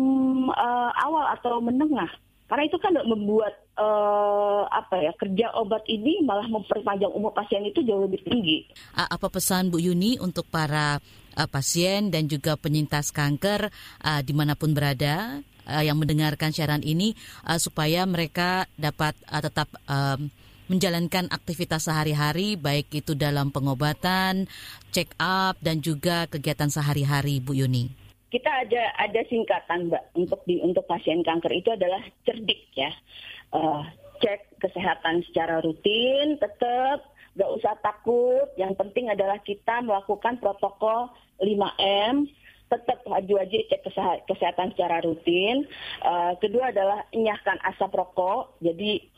uh, 0.50 0.90
awal 0.98 1.30
atau 1.34 1.62
menengah. 1.62 2.10
Karena 2.44 2.68
itu 2.68 2.76
kan 2.76 2.92
membuat 3.08 3.56
uh, 3.80 4.68
apa 4.68 5.00
ya 5.00 5.12
kerja 5.16 5.56
obat 5.56 5.80
ini 5.88 6.20
malah 6.20 6.44
memperpanjang 6.44 7.08
umur 7.08 7.32
pasien 7.32 7.64
itu 7.64 7.80
jauh 7.80 8.04
lebih 8.04 8.20
tinggi. 8.20 8.68
Apa 8.92 9.32
pesan 9.32 9.72
Bu 9.72 9.80
Yuni 9.80 10.20
untuk 10.20 10.44
para 10.52 11.00
uh, 11.40 11.48
pasien 11.48 12.12
dan 12.12 12.28
juga 12.28 12.60
penyintas 12.60 13.10
kanker 13.16 13.72
uh, 14.04 14.20
di 14.20 14.32
mana 14.36 14.54
pun 14.54 14.76
berada 14.76 15.40
uh, 15.66 15.82
yang 15.82 15.96
mendengarkan 15.96 16.52
siaran 16.52 16.84
ini 16.84 17.16
uh, 17.48 17.56
supaya 17.56 18.04
mereka 18.04 18.68
dapat 18.76 19.16
uh, 19.32 19.40
tetap 19.40 19.68
um, 19.88 20.28
menjalankan 20.66 21.28
aktivitas 21.28 21.86
sehari-hari 21.88 22.56
baik 22.56 22.88
itu 22.92 23.12
dalam 23.12 23.52
pengobatan, 23.52 24.48
check 24.90 25.12
up 25.20 25.60
dan 25.60 25.84
juga 25.84 26.24
kegiatan 26.30 26.72
sehari-hari 26.72 27.40
Bu 27.40 27.52
Yuni? 27.52 27.92
Kita 28.32 28.50
ada 28.50 28.82
ada 28.98 29.20
singkatan 29.30 29.92
mbak 29.92 30.10
untuk 30.18 30.42
di 30.42 30.58
untuk 30.58 30.82
pasien 30.90 31.22
kanker 31.22 31.54
itu 31.54 31.70
adalah 31.70 32.02
cerdik 32.26 32.66
ya. 32.74 32.90
Uh, 33.54 33.86
cek 34.18 34.58
kesehatan 34.58 35.22
secara 35.30 35.62
rutin 35.62 36.34
tetap 36.42 37.14
gak 37.38 37.50
usah 37.54 37.78
takut. 37.78 38.50
Yang 38.58 38.74
penting 38.80 39.06
adalah 39.12 39.38
kita 39.42 39.84
melakukan 39.86 40.42
protokol 40.42 41.14
5M 41.38 42.26
tetap 42.64 43.06
wajib-wajib 43.06 43.70
cek 43.70 43.86
kesehatan 44.26 44.74
secara 44.74 44.98
rutin. 45.04 45.68
Uh, 46.02 46.34
kedua 46.42 46.74
adalah 46.74 47.06
enyahkan 47.14 47.60
asap 47.70 47.94
rokok. 47.94 48.58
Jadi 48.58 49.13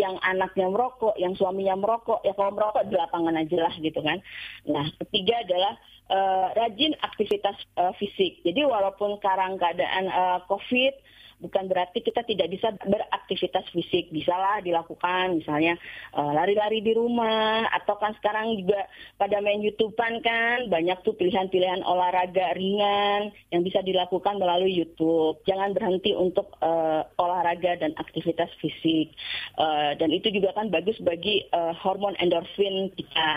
yang 0.00 0.16
anaknya 0.24 0.72
merokok, 0.72 1.14
yang 1.20 1.36
suaminya 1.36 1.76
merokok, 1.76 2.24
ya 2.24 2.32
kalau 2.32 2.56
merokok 2.56 2.88
di 2.88 2.96
lapangan 2.96 3.36
aja 3.36 3.56
lah 3.60 3.74
gitu 3.76 4.00
kan. 4.00 4.18
Nah, 4.64 4.88
ketiga 5.04 5.44
adalah 5.44 5.74
uh, 6.08 6.46
rajin 6.56 6.96
aktivitas 7.04 7.56
uh, 7.76 7.92
fisik. 8.00 8.40
Jadi 8.40 8.64
walaupun 8.64 9.20
sekarang 9.20 9.60
keadaan 9.60 10.08
uh, 10.08 10.38
COVID 10.48 11.19
bukan 11.40 11.66
berarti 11.66 12.04
kita 12.04 12.22
tidak 12.28 12.52
bisa 12.52 12.70
beraktivitas 12.84 13.64
fisik. 13.72 14.12
Bisalah 14.12 14.60
dilakukan 14.60 15.40
misalnya 15.40 15.74
uh, 16.14 16.30
lari-lari 16.36 16.84
di 16.84 16.92
rumah 16.92 17.66
atau 17.72 17.96
kan 17.96 18.12
sekarang 18.20 18.60
juga 18.60 18.86
pada 19.16 19.40
main 19.40 19.64
YouTubean 19.64 20.20
kan 20.20 20.68
banyak 20.68 21.00
tuh 21.02 21.16
pilihan-pilihan 21.16 21.82
olahraga 21.82 22.52
ringan 22.54 23.32
yang 23.50 23.64
bisa 23.64 23.80
dilakukan 23.80 24.36
melalui 24.36 24.76
YouTube. 24.76 25.40
Jangan 25.48 25.72
berhenti 25.72 26.12
untuk 26.12 26.54
uh, 26.60 27.08
olahraga 27.16 27.80
dan 27.80 27.96
aktivitas 27.96 28.52
fisik. 28.60 29.10
Uh, 29.56 29.96
dan 29.96 30.12
itu 30.12 30.28
juga 30.30 30.52
kan 30.54 30.68
bagus 30.68 31.00
bagi 31.00 31.48
uh, 31.56 31.72
hormon 31.80 32.14
endorfin 32.20 32.92
kita. 32.94 33.30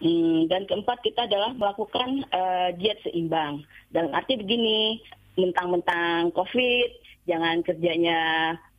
Hmm, 0.00 0.48
dan 0.48 0.64
keempat 0.64 1.04
kita 1.04 1.28
adalah 1.28 1.52
melakukan 1.54 2.24
uh, 2.32 2.72
diet 2.80 2.98
seimbang. 3.04 3.62
Dalam 3.92 4.10
arti 4.16 4.40
begini, 4.40 4.98
mentang-mentang 5.36 6.32
COVID 6.36 7.11
jangan 7.22 7.62
kerjanya 7.62 8.18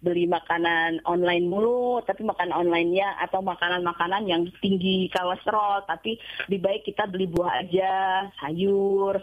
beli 0.04 0.28
makanan 0.28 1.00
online 1.08 1.48
mulu, 1.48 2.04
tapi 2.04 2.28
makan 2.28 2.52
online-nya 2.52 3.24
atau 3.24 3.40
makanan-makanan 3.40 4.28
yang 4.28 4.44
tinggi 4.60 5.08
kolesterol, 5.16 5.88
tapi 5.88 6.20
lebih 6.52 6.60
baik 6.60 6.82
kita 6.84 7.08
beli 7.08 7.32
buah 7.32 7.64
aja, 7.64 8.28
sayur, 8.44 9.16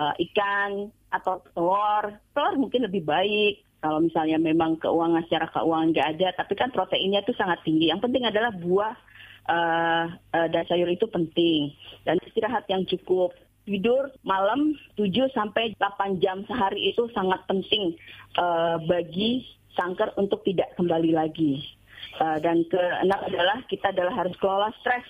uh, 0.00 0.14
ikan 0.16 0.88
atau 1.12 1.44
telur. 1.52 2.16
Telur 2.32 2.54
mungkin 2.56 2.88
lebih 2.88 3.04
baik 3.04 3.60
kalau 3.84 4.00
misalnya 4.00 4.40
memang 4.40 4.80
keuangan 4.80 5.26
secara 5.28 5.52
keuangan 5.52 5.92
nggak 5.92 6.08
ada, 6.16 6.28
tapi 6.40 6.54
kan 6.56 6.72
proteinnya 6.72 7.20
itu 7.20 7.36
sangat 7.36 7.60
tinggi. 7.66 7.92
Yang 7.92 8.08
penting 8.08 8.24
adalah 8.24 8.56
buah 8.56 8.94
uh, 9.52 10.04
uh, 10.08 10.48
dan 10.48 10.64
sayur 10.64 10.88
itu 10.88 11.04
penting 11.12 11.76
dan 12.08 12.16
istirahat 12.24 12.64
yang 12.72 12.88
cukup 12.88 13.36
tidur 13.62 14.10
malam 14.26 14.74
7 14.98 15.08
sampai 15.32 15.74
8 15.78 16.22
jam 16.22 16.42
sehari 16.50 16.90
itu 16.90 17.06
sangat 17.14 17.42
penting 17.46 17.94
uh, 18.38 18.78
bagi 18.84 19.46
sangker 19.78 20.12
untuk 20.18 20.42
tidak 20.44 20.74
kembali 20.76 21.14
lagi. 21.14 21.62
Uh, 22.20 22.36
dan 22.42 22.66
keenam 22.68 23.20
adalah 23.24 23.64
kita 23.70 23.94
adalah 23.94 24.12
harus 24.12 24.34
kelola 24.36 24.68
stres, 24.82 25.06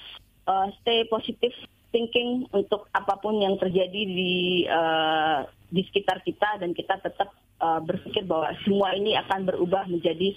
uh, 0.47 0.71
stay 0.81 1.03
positive 1.11 1.55
thinking 1.91 2.49
untuk 2.57 2.89
apa 2.95 3.21
pun 3.21 3.37
yang 3.43 3.59
terjadi 3.61 4.03
di 4.07 4.65
uh, 4.65 5.45
di 5.69 5.83
sekitar 5.89 6.25
kita 6.25 6.61
dan 6.61 6.73
kita 6.73 7.01
tetap 7.01 7.33
uh, 7.61 7.81
berpikir 7.81 8.25
bahwa 8.25 8.53
semua 8.65 8.97
ini 8.97 9.17
akan 9.17 9.49
berubah 9.49 9.89
menjadi 9.89 10.37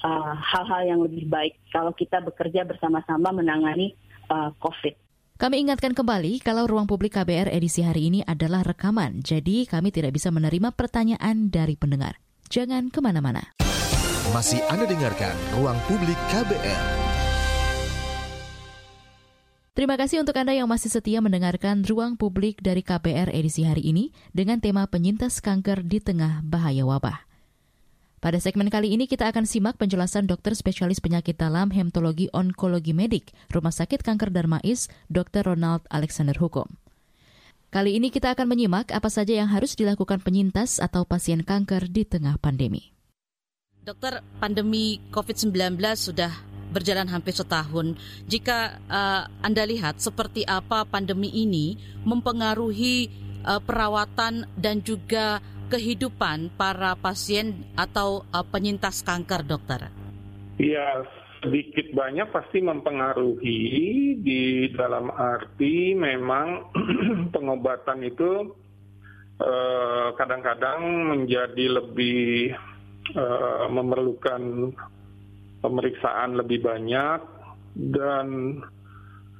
hal-hal 0.00 0.80
uh, 0.80 0.88
yang 0.88 1.00
lebih 1.04 1.28
baik 1.28 1.60
kalau 1.68 1.92
kita 1.92 2.24
bekerja 2.24 2.64
bersama-sama 2.64 3.36
menangani 3.36 3.92
uh, 4.32 4.48
COVID. 4.56 5.09
Kami 5.40 5.56
ingatkan 5.64 5.96
kembali 5.96 6.44
kalau 6.44 6.68
ruang 6.68 6.84
publik 6.84 7.16
KBR 7.16 7.48
edisi 7.48 7.80
hari 7.80 8.12
ini 8.12 8.20
adalah 8.28 8.60
rekaman, 8.60 9.24
jadi 9.24 9.64
kami 9.64 9.88
tidak 9.88 10.12
bisa 10.12 10.28
menerima 10.28 10.68
pertanyaan 10.76 11.48
dari 11.48 11.80
pendengar. 11.80 12.20
Jangan 12.52 12.92
ke 12.92 13.00
mana-mana. 13.00 13.56
Masih 14.36 14.60
Anda 14.68 14.84
dengarkan 14.84 15.32
Ruang 15.56 15.80
Publik 15.88 16.20
KBR. 16.28 16.84
Terima 19.72 19.96
kasih 19.96 20.20
untuk 20.20 20.36
Anda 20.36 20.52
yang 20.52 20.68
masih 20.68 20.92
setia 20.92 21.24
mendengarkan 21.24 21.88
Ruang 21.88 22.20
Publik 22.20 22.60
dari 22.60 22.84
KBR 22.84 23.32
edisi 23.32 23.64
hari 23.64 23.80
ini 23.80 24.12
dengan 24.36 24.60
tema 24.60 24.84
penyintas 24.92 25.40
kanker 25.40 25.88
di 25.88 26.04
tengah 26.04 26.44
bahaya 26.44 26.84
wabah. 26.84 27.29
Pada 28.20 28.36
segmen 28.36 28.68
kali 28.68 28.92
ini 28.92 29.08
kita 29.08 29.32
akan 29.32 29.48
simak 29.48 29.80
penjelasan 29.80 30.28
dokter 30.28 30.52
spesialis 30.52 31.00
penyakit 31.00 31.40
dalam 31.40 31.72
hematologi 31.72 32.28
onkologi 32.36 32.92
medik 32.92 33.32
Rumah 33.48 33.72
Sakit 33.72 34.04
Kanker 34.04 34.28
Darmais, 34.28 34.92
Dr. 35.08 35.48
Ronald 35.48 35.88
Alexander 35.88 36.36
Hukum. 36.36 36.68
Kali 37.72 37.96
ini 37.96 38.12
kita 38.12 38.36
akan 38.36 38.44
menyimak 38.44 38.92
apa 38.92 39.08
saja 39.08 39.40
yang 39.40 39.48
harus 39.48 39.72
dilakukan 39.72 40.20
penyintas 40.20 40.84
atau 40.84 41.08
pasien 41.08 41.40
kanker 41.40 41.88
di 41.88 42.04
tengah 42.04 42.36
pandemi. 42.36 42.92
Dokter, 43.80 44.20
pandemi 44.36 45.00
COVID-19 45.08 45.80
sudah 45.96 46.44
berjalan 46.76 47.08
hampir 47.08 47.32
setahun. 47.32 47.96
Jika 48.28 48.84
uh, 48.84 49.32
Anda 49.40 49.64
lihat 49.64 49.96
seperti 49.96 50.44
apa 50.44 50.84
pandemi 50.84 51.32
ini 51.32 51.80
mempengaruhi 52.04 53.08
uh, 53.48 53.64
perawatan 53.64 54.44
dan 54.60 54.84
juga 54.84 55.40
kehidupan 55.70 56.50
para 56.58 56.98
pasien 56.98 57.64
atau 57.78 58.26
uh, 58.34 58.42
penyintas 58.42 59.06
kanker, 59.06 59.46
dokter? 59.46 59.86
Iya, 60.58 61.06
sedikit 61.40 61.94
banyak 61.96 62.28
pasti 62.28 62.60
mempengaruhi 62.60 63.62
di 64.20 64.68
dalam 64.76 65.08
arti 65.08 65.96
memang 65.96 66.68
pengobatan 67.34 68.04
itu 68.04 68.52
eh, 69.40 70.08
kadang-kadang 70.20 70.80
uh, 70.84 71.06
menjadi 71.16 71.80
lebih 71.80 72.52
uh, 73.16 73.72
memerlukan 73.72 74.74
pemeriksaan 75.64 76.36
lebih 76.36 76.60
banyak 76.60 77.20
dan 77.72 78.60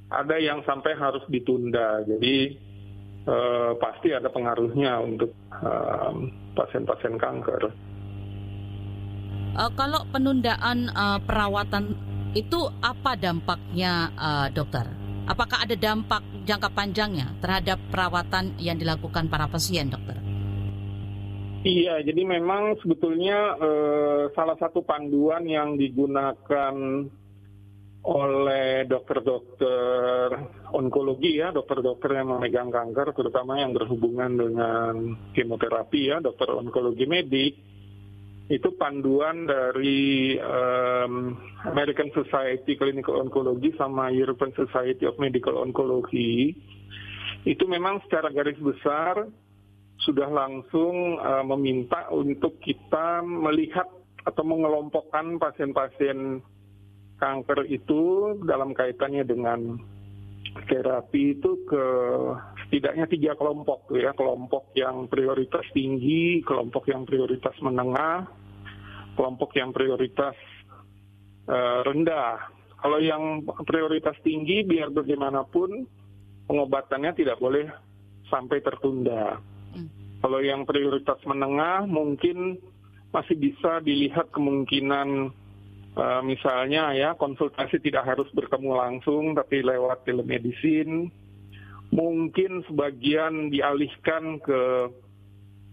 ada 0.09 0.35
yang 0.41 0.65
sampai 0.65 0.97
harus 0.97 1.21
ditunda. 1.29 2.01
Jadi 2.09 2.57
uh, 3.27 3.71
pasti 3.77 4.13
ada 4.13 4.29
pengaruhnya 4.29 5.01
untuk 5.01 5.31
pasien-pasien 6.55 7.15
uh, 7.15 7.19
kanker. 7.19 7.63
Uh, 9.51 9.71
kalau 9.75 10.07
penundaan 10.09 10.87
uh, 10.95 11.19
perawatan 11.21 11.97
itu 12.31 12.59
apa 12.79 13.19
dampaknya, 13.19 14.09
uh, 14.15 14.47
dokter? 14.47 14.87
Apakah 15.27 15.67
ada 15.67 15.75
dampak 15.75 16.23
jangka 16.47 16.71
panjangnya 16.71 17.35
terhadap 17.43 17.77
perawatan 17.91 18.57
yang 18.57 18.79
dilakukan 18.79 19.27
para 19.27 19.51
pasien, 19.51 19.91
dokter? 19.91 20.17
Iya, 21.61 22.01
jadi 22.01 22.25
memang 22.25 22.73
sebetulnya 22.81 23.53
uh, 23.53 24.33
salah 24.33 24.57
satu 24.57 24.81
panduan 24.81 25.45
yang 25.45 25.77
digunakan 25.77 26.73
oleh 28.01 28.89
dokter-dokter 28.89 30.33
onkologi 30.73 31.37
ya, 31.37 31.53
dokter-dokter 31.53 32.17
yang 32.17 32.33
memegang 32.33 32.73
kanker, 32.73 33.13
terutama 33.13 33.61
yang 33.61 33.77
berhubungan 33.77 34.41
dengan 34.41 34.93
kemoterapi 35.37 36.09
ya, 36.09 36.17
dokter 36.17 36.49
onkologi 36.49 37.05
medik, 37.05 37.53
itu 38.49 38.67
panduan 38.75 39.45
dari 39.45 40.33
um, 40.41 41.37
American 41.69 42.09
Society 42.11 42.73
Clinical 42.73 43.21
Oncology 43.21 43.71
sama 43.77 44.09
European 44.09 44.51
Society 44.57 45.05
of 45.05 45.21
Medical 45.21 45.61
Oncology, 45.61 46.57
itu 47.45 47.63
memang 47.69 48.01
secara 48.09 48.33
garis 48.33 48.57
besar 48.57 49.29
sudah 50.01 50.25
langsung 50.25 51.21
uh, 51.21 51.45
meminta 51.53 52.09
untuk 52.09 52.57
kita 52.65 53.21
melihat 53.21 53.85
atau 54.25 54.41
mengelompokkan 54.41 55.37
pasien-pasien 55.37 56.41
kanker 57.21 57.69
itu 57.69 58.33
dalam 58.41 58.73
kaitannya 58.73 59.21
dengan 59.21 59.77
terapi 60.65 61.37
itu 61.37 61.63
ke 61.69 61.85
setidaknya 62.65 63.05
tiga 63.05 63.31
kelompok 63.37 63.93
ya. 63.93 64.11
Kelompok 64.17 64.73
yang 64.73 65.05
prioritas 65.05 65.63
tinggi 65.71 66.41
kelompok 66.41 66.89
yang 66.89 67.05
prioritas 67.05 67.53
menengah 67.61 68.25
kelompok 69.13 69.53
yang 69.53 69.69
prioritas 69.69 70.33
uh, 71.45 71.85
rendah. 71.85 72.49
Kalau 72.81 72.97
yang 72.97 73.45
prioritas 73.69 74.17
tinggi 74.25 74.65
biar 74.65 74.89
bagaimanapun 74.89 75.85
pengobatannya 76.49 77.13
tidak 77.13 77.37
boleh 77.37 77.69
sampai 78.31 78.63
tertunda. 78.63 79.37
Hmm. 79.71 79.87
kalau 80.19 80.43
yang 80.43 80.67
prioritas 80.67 81.15
menengah 81.23 81.87
mungkin 81.87 82.59
masih 83.11 83.35
bisa 83.39 83.79
dilihat 83.83 84.31
kemungkinan 84.31 85.31
uh, 85.97 86.21
misalnya 86.23 86.95
ya 86.95 87.15
konsultasi 87.15 87.79
tidak 87.83 88.07
harus 88.07 88.27
bertemu 88.31 88.71
langsung 88.75 89.35
tapi 89.35 89.63
lewat 89.63 90.07
telemedicine. 90.07 91.11
Mungkin 91.91 92.63
sebagian 92.71 93.51
dialihkan 93.51 94.39
ke 94.39 94.61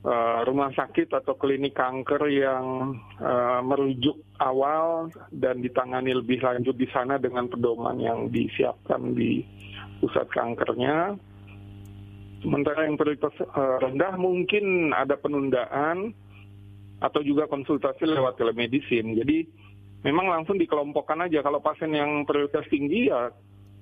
uh, 0.03 0.41
rumah 0.43 0.75
sakit 0.75 1.15
atau 1.15 1.39
klinik 1.39 1.79
kanker 1.79 2.27
yang 2.27 2.99
uh, 3.23 3.63
merujuk 3.63 4.19
awal 4.43 5.15
dan 5.31 5.63
ditangani 5.63 6.15
lebih 6.15 6.43
lanjut 6.43 6.75
di 6.75 6.91
sana 6.91 7.23
dengan 7.23 7.47
pedoman 7.47 8.03
yang 8.03 8.27
disiapkan 8.35 9.15
di 9.15 9.47
pusat 10.03 10.27
kankernya. 10.31 11.15
Sementara 12.43 12.87
yang 12.87 12.99
prioritas 12.99 13.35
uh, 13.43 13.83
rendah 13.83 14.15
mungkin 14.15 14.95
ada 14.95 15.19
penundaan 15.19 16.15
atau 16.99 17.23
juga 17.23 17.47
konsultasi 17.47 18.07
lewat 18.11 18.43
telemedicine. 18.43 19.15
Jadi 19.23 19.47
memang 20.03 20.27
langsung 20.31 20.59
dikelompokkan 20.59 21.27
aja. 21.27 21.43
Kalau 21.43 21.59
pasien 21.63 21.95
yang 21.95 22.23
prioritas 22.29 22.67
tinggi 22.71 23.11
ya 23.11 23.31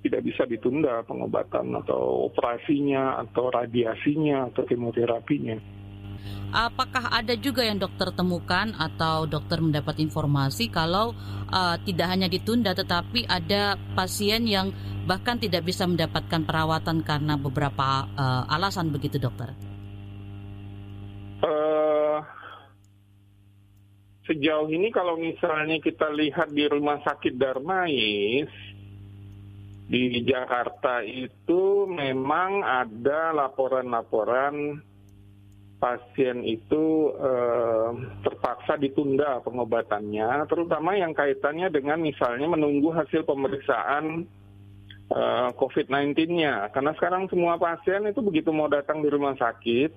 tidak 0.07 0.23
bisa 0.23 0.47
ditunda 0.47 1.03
pengobatan 1.03 1.75
atau 1.83 2.31
operasinya 2.31 3.19
atau 3.27 3.51
radiasinya 3.51 4.53
atau 4.53 4.63
kemoterapinya. 4.63 5.59
Apakah 6.55 7.11
ada 7.11 7.35
juga 7.35 7.67
yang 7.67 7.77
dokter 7.77 8.15
temukan 8.15 8.71
atau 8.79 9.27
dokter 9.27 9.59
mendapat 9.59 9.99
informasi 9.99 10.71
kalau 10.71 11.13
uh, 11.51 11.77
tidak 11.83 12.07
hanya 12.07 12.31
ditunda 12.31 12.73
tetapi 12.73 13.27
ada 13.27 13.75
pasien 13.99 14.47
yang 14.47 14.71
bahkan 15.11 15.39
tidak 15.43 15.67
bisa 15.67 15.87
mendapatkan 15.87 16.47
perawatan 16.47 17.03
karena 17.03 17.35
beberapa 17.35 18.07
uh, 18.15 18.47
alasan 18.47 18.95
begitu 18.95 19.19
dokter? 19.19 19.55
Uh, 21.43 22.23
sejauh 24.27 24.69
ini 24.69 24.91
kalau 24.91 25.17
misalnya 25.17 25.79
kita 25.79 26.11
lihat 26.13 26.51
di 26.51 26.67
rumah 26.67 27.01
sakit 27.03 27.35
Darmais 27.39 28.51
di 29.87 30.27
Jakarta 30.27 31.01
itu 31.07 31.87
memang 31.87 32.67
ada 32.67 33.31
laporan-laporan 33.31 34.83
pasien 35.79 36.43
itu 36.43 37.15
eh, 37.15 37.91
terpaksa 38.27 38.75
ditunda 38.83 39.39
pengobatannya, 39.47 40.43
terutama 40.51 40.99
yang 40.99 41.15
kaitannya 41.15 41.71
dengan 41.71 42.03
misalnya 42.03 42.51
menunggu 42.51 42.91
hasil 42.91 43.23
pemeriksaan 43.23 44.27
uh, 45.11 45.51
COVID-19-nya. 45.55 46.73
Karena 46.75 46.93
sekarang 46.99 47.31
semua 47.31 47.61
pasien 47.61 48.07
itu 48.09 48.21
begitu 48.25 48.51
mau 48.51 48.67
datang 48.67 49.03
di 49.03 49.09
rumah 49.11 49.37
sakit, 49.39 49.91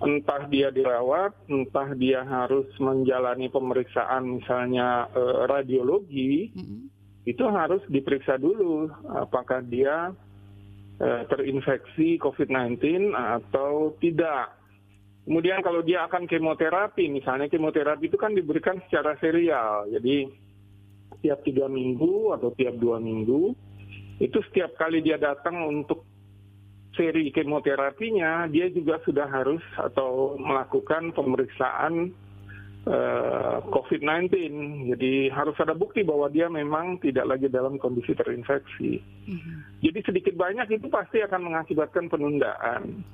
entah 0.00 0.48
dia 0.48 0.72
dirawat, 0.72 1.36
entah 1.52 1.92
dia 1.92 2.24
harus 2.24 2.66
menjalani 2.80 3.52
pemeriksaan 3.52 4.40
misalnya 4.40 5.06
uh, 5.12 5.44
radiologi, 5.44 6.48
mm-hmm. 6.56 6.80
itu 7.28 7.44
harus 7.44 7.84
diperiksa 7.92 8.40
dulu 8.40 8.88
apakah 9.12 9.60
dia 9.60 10.12
uh, 11.00 11.22
terinfeksi 11.28 12.16
COVID-19 12.16 13.12
atau 13.12 13.92
tidak. 14.00 14.56
Kemudian 15.28 15.60
kalau 15.60 15.84
dia 15.84 16.08
akan 16.08 16.24
kemoterapi, 16.24 17.06
misalnya 17.12 17.52
kemoterapi 17.52 18.08
itu 18.08 18.16
kan 18.16 18.32
diberikan 18.32 18.80
secara 18.88 19.20
serial, 19.20 19.84
jadi 19.92 20.26
tiap 21.20 21.44
tiga 21.44 21.68
minggu 21.68 22.32
atau 22.32 22.48
tiap 22.56 22.80
dua 22.80 22.96
minggu 22.96 23.52
itu 24.20 24.38
setiap 24.48 24.76
kali 24.76 25.00
dia 25.00 25.16
datang 25.16 25.64
untuk 25.64 26.04
seri 26.94 27.30
kemoterapinya, 27.30 28.50
dia 28.50 28.66
juga 28.70 28.98
sudah 29.06 29.30
harus 29.30 29.62
atau 29.78 30.34
melakukan 30.38 31.14
pemeriksaan 31.14 32.10
uh, 32.86 32.90
eh, 32.90 33.56
COVID-19. 33.70 34.30
Jadi 34.96 35.30
harus 35.30 35.54
ada 35.62 35.74
bukti 35.76 36.02
bahwa 36.02 36.26
dia 36.26 36.50
memang 36.50 36.98
tidak 36.98 37.30
lagi 37.30 37.46
dalam 37.46 37.78
kondisi 37.78 38.10
terinfeksi. 38.18 38.98
Mm-hmm. 39.30 39.56
Jadi 39.86 39.98
sedikit 40.02 40.34
banyak 40.34 40.66
itu 40.80 40.86
pasti 40.90 41.22
akan 41.22 41.52
mengakibatkan 41.52 42.10
penundaan. 42.10 43.06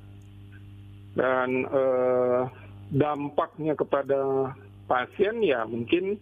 Dan 1.17 1.65
uh, 1.69 2.45
dampaknya 2.93 3.73
kepada 3.73 4.53
pasien 4.87 5.43
ya 5.43 5.67
mungkin 5.67 6.15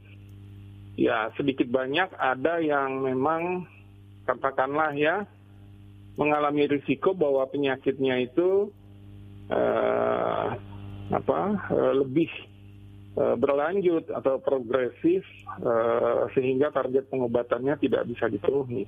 ya 0.97 1.29
sedikit 1.37 1.69
banyak 1.69 2.09
ada 2.17 2.57
yang 2.63 3.03
memang 3.03 3.67
katakanlah 4.25 4.95
ya 4.97 5.27
mengalami 6.15 6.67
risiko 6.67 7.11
bahwa 7.11 7.43
penyakitnya 7.51 8.23
itu 8.23 8.71
uh, 9.51 10.47
apa 11.11 11.41
uh, 11.69 11.93
lebih 12.01 12.31
uh, 13.19 13.35
berlanjut 13.35 14.09
atau 14.09 14.39
progresif 14.41 15.21
uh, 15.61 16.25
sehingga 16.33 16.71
target 16.71 17.11
pengobatannya 17.11 17.75
tidak 17.77 18.07
bisa 18.09 18.31
dipenuhi. 18.31 18.87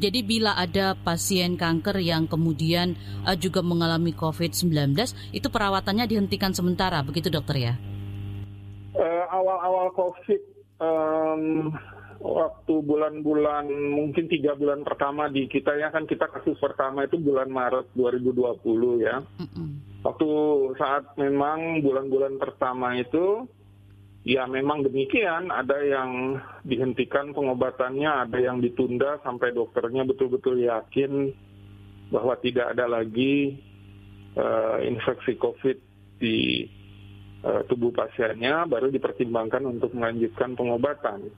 Jadi 0.00 0.24
bila 0.24 0.56
ada 0.56 0.96
pasien 0.96 1.60
kanker 1.60 2.00
yang 2.00 2.24
kemudian 2.24 2.96
uh, 3.28 3.36
juga 3.36 3.60
mengalami 3.60 4.16
COVID-19, 4.16 4.96
itu 5.36 5.48
perawatannya 5.52 6.08
dihentikan 6.08 6.56
sementara, 6.56 7.04
begitu 7.04 7.28
dokter 7.28 7.70
ya? 7.70 7.74
Awal-awal 9.30 9.92
uh, 9.92 9.94
COVID 9.94 10.42
um, 10.80 11.74
waktu 12.20 12.84
bulan-bulan 12.84 13.66
mungkin 13.72 14.28
tiga 14.28 14.52
bulan 14.52 14.84
pertama 14.84 15.32
di 15.32 15.48
kita 15.48 15.72
ya 15.80 15.88
kan 15.88 16.04
kita 16.04 16.28
kasus 16.28 16.60
pertama 16.60 17.08
itu 17.08 17.16
bulan 17.16 17.48
Maret 17.48 17.96
2020 17.96 19.00
ya. 19.00 19.24
Waktu 20.04 20.28
saat 20.76 21.16
memang 21.16 21.80
bulan-bulan 21.80 22.36
pertama 22.36 22.96
itu 23.00 23.48
ya 24.24 24.44
memang 24.44 24.84
demikian 24.84 25.48
ada 25.48 25.80
yang 25.80 26.36
dihentikan 26.64 27.32
pengobatannya, 27.32 28.28
ada 28.28 28.36
yang 28.36 28.60
ditunda 28.60 29.16
sampai 29.24 29.56
dokternya 29.56 30.04
betul-betul 30.04 30.60
yakin 30.60 31.32
bahwa 32.12 32.36
tidak 32.44 32.76
ada 32.76 32.84
lagi 32.84 33.56
uh, 34.36 34.76
infeksi 34.84 35.40
COVID 35.40 35.76
di 36.20 36.68
uh, 37.48 37.64
tubuh 37.64 37.96
pasiennya 37.96 38.68
baru 38.68 38.92
dipertimbangkan 38.92 39.64
untuk 39.64 39.96
melanjutkan 39.96 40.52
pengobatan 40.52 41.32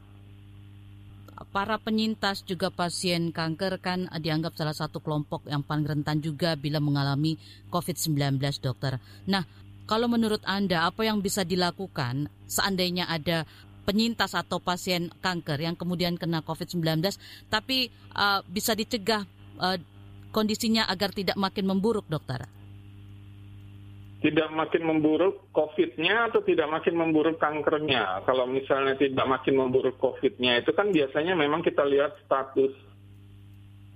para 1.50 1.80
penyintas 1.80 2.46
juga 2.46 2.70
pasien 2.70 3.34
kanker 3.34 3.82
kan 3.82 4.06
dianggap 4.14 4.54
salah 4.54 4.76
satu 4.76 5.02
kelompok 5.02 5.48
yang 5.50 5.66
paling 5.66 5.88
rentan 5.88 6.22
juga 6.22 6.54
bila 6.54 6.78
mengalami 6.78 7.40
COVID-19 7.74 8.38
dokter. 8.62 9.02
Nah, 9.26 9.42
kalau 9.90 10.06
menurut 10.06 10.44
Anda 10.46 10.86
apa 10.86 11.02
yang 11.02 11.18
bisa 11.18 11.42
dilakukan 11.42 12.30
seandainya 12.46 13.10
ada 13.10 13.42
penyintas 13.82 14.38
atau 14.38 14.62
pasien 14.62 15.10
kanker 15.18 15.58
yang 15.58 15.74
kemudian 15.74 16.14
kena 16.14 16.46
COVID-19 16.46 17.02
tapi 17.50 17.90
uh, 18.14 18.46
bisa 18.46 18.78
dicegah 18.78 19.26
uh, 19.58 19.76
kondisinya 20.30 20.86
agar 20.86 21.10
tidak 21.10 21.34
makin 21.34 21.66
memburuk 21.66 22.06
dokter? 22.06 22.46
Tidak 24.22 24.48
makin 24.54 24.86
memburuk 24.86 25.50
COVID-nya 25.50 26.30
atau 26.30 26.46
tidak 26.46 26.70
makin 26.70 26.94
memburuk 26.94 27.42
kankernya. 27.42 28.22
Kalau 28.22 28.46
misalnya 28.46 28.94
tidak 28.94 29.26
makin 29.26 29.58
memburuk 29.58 29.98
COVID-nya 29.98 30.62
itu 30.62 30.70
kan 30.70 30.94
biasanya 30.94 31.34
memang 31.34 31.66
kita 31.66 31.82
lihat 31.82 32.22
status 32.22 32.70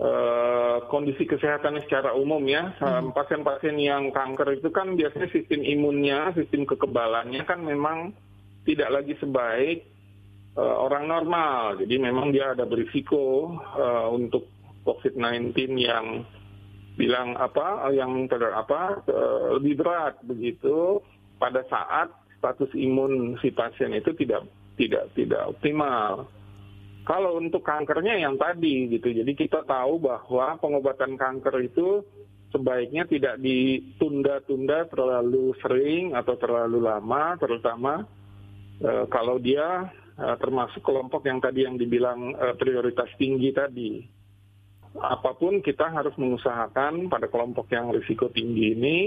uh, 0.02 0.82
kondisi 0.90 1.30
kesehatan 1.30 1.78
secara 1.86 2.10
umum 2.18 2.42
ya. 2.42 2.74
Hmm. 2.82 3.14
Pasien-pasien 3.14 3.78
yang 3.78 4.10
kanker 4.10 4.58
itu 4.58 4.74
kan 4.74 4.98
biasanya 4.98 5.30
sistem 5.30 5.62
imunnya, 5.62 6.34
sistem 6.34 6.66
kekebalannya 6.66 7.46
kan 7.46 7.62
memang 7.62 8.10
tidak 8.66 8.90
lagi 8.90 9.14
sebaik 9.22 9.86
uh, 10.58 10.76
orang 10.82 11.06
normal. 11.06 11.78
Jadi 11.78 12.02
memang 12.02 12.34
dia 12.34 12.50
ada 12.50 12.66
berisiko 12.66 13.54
uh, 13.78 14.10
untuk 14.10 14.50
COVID-19 14.82 15.54
yang 15.78 16.26
bilang 16.96 17.36
apa 17.36 17.92
yang 17.92 18.24
ter 18.26 18.40
apa 18.40 19.04
uh, 19.04 19.60
lebih 19.60 19.84
berat 19.84 20.16
begitu 20.24 21.04
pada 21.36 21.60
saat 21.68 22.08
status 22.40 22.72
imun 22.72 23.36
si 23.44 23.52
pasien 23.52 23.92
itu 23.92 24.16
tidak 24.16 24.48
tidak 24.80 25.12
tidak 25.12 25.52
optimal. 25.52 26.28
Kalau 27.06 27.38
untuk 27.38 27.62
kankernya 27.62 28.18
yang 28.18 28.34
tadi 28.34 28.90
gitu, 28.90 29.14
jadi 29.14 29.30
kita 29.30 29.62
tahu 29.62 30.02
bahwa 30.02 30.58
pengobatan 30.58 31.14
kanker 31.14 31.62
itu 31.62 32.02
sebaiknya 32.50 33.06
tidak 33.06 33.38
ditunda-tunda 33.38 34.90
terlalu 34.90 35.54
sering 35.62 36.18
atau 36.18 36.34
terlalu 36.34 36.82
lama, 36.82 37.38
terutama 37.38 38.02
uh, 38.82 39.06
kalau 39.06 39.38
dia 39.38 39.86
uh, 40.18 40.36
termasuk 40.40 40.82
kelompok 40.82 41.22
yang 41.30 41.38
tadi 41.38 41.62
yang 41.62 41.78
dibilang 41.78 42.34
uh, 42.34 42.58
prioritas 42.58 43.06
tinggi 43.20 43.54
tadi 43.54 44.15
apa 45.00 45.36
pun 45.36 45.60
kita 45.60 45.88
harus 45.92 46.14
mengusahakan 46.16 47.08
pada 47.10 47.28
kelompok 47.28 47.68
yang 47.72 47.92
risiko 47.92 48.28
tinggi 48.32 48.72
ini, 48.76 48.98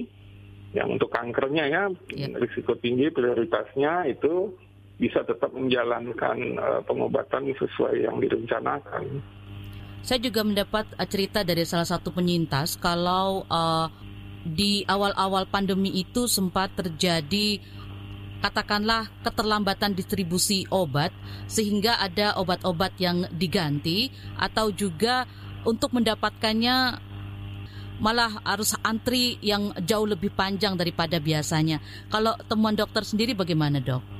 yang 0.74 0.94
untuk 0.94 1.10
kankernya 1.10 1.66
ya, 1.66 1.84
ya. 2.14 2.28
risiko 2.38 2.78
tinggi 2.78 3.10
prioritasnya 3.10 4.06
itu 4.10 4.54
bisa 5.00 5.24
tetap 5.24 5.56
menjalankan 5.56 6.38
uh, 6.60 6.82
pengobatan 6.84 7.50
sesuai 7.56 8.04
yang 8.04 8.20
direncanakan. 8.20 9.24
Saya 10.04 10.20
juga 10.20 10.44
mendapat 10.44 10.92
uh, 11.00 11.08
cerita 11.08 11.42
dari 11.42 11.64
salah 11.64 11.88
satu 11.88 12.12
penyintas 12.12 12.76
kalau 12.76 13.48
uh, 13.48 13.88
di 14.44 14.84
awal-awal 14.88 15.48
pandemi 15.48 15.96
itu 16.00 16.28
sempat 16.28 16.76
terjadi 16.76 17.60
katakanlah 18.40 19.12
keterlambatan 19.20 19.92
distribusi 19.92 20.64
obat 20.72 21.12
sehingga 21.52 22.00
ada 22.00 22.40
obat-obat 22.40 22.96
yang 22.96 23.28
diganti 23.36 24.08
atau 24.40 24.72
juga 24.72 25.28
untuk 25.68 25.92
mendapatkannya 25.96 27.00
malah 28.00 28.40
harus 28.48 28.74
antri 28.80 29.36
yang 29.44 29.76
jauh 29.84 30.08
lebih 30.08 30.32
panjang 30.32 30.80
daripada 30.80 31.20
biasanya. 31.20 31.84
Kalau 32.08 32.34
temuan 32.48 32.74
dokter 32.74 33.04
sendiri 33.04 33.36
bagaimana 33.36 33.84
dok? 33.84 34.20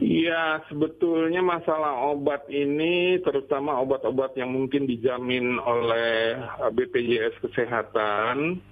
Iya, 0.00 0.64
sebetulnya 0.72 1.44
masalah 1.44 2.08
obat 2.08 2.48
ini, 2.48 3.20
terutama 3.20 3.76
obat-obat 3.84 4.32
yang 4.32 4.48
mungkin 4.48 4.88
dijamin 4.88 5.60
oleh 5.60 6.40
BPJS 6.72 7.36
Kesehatan, 7.44 8.64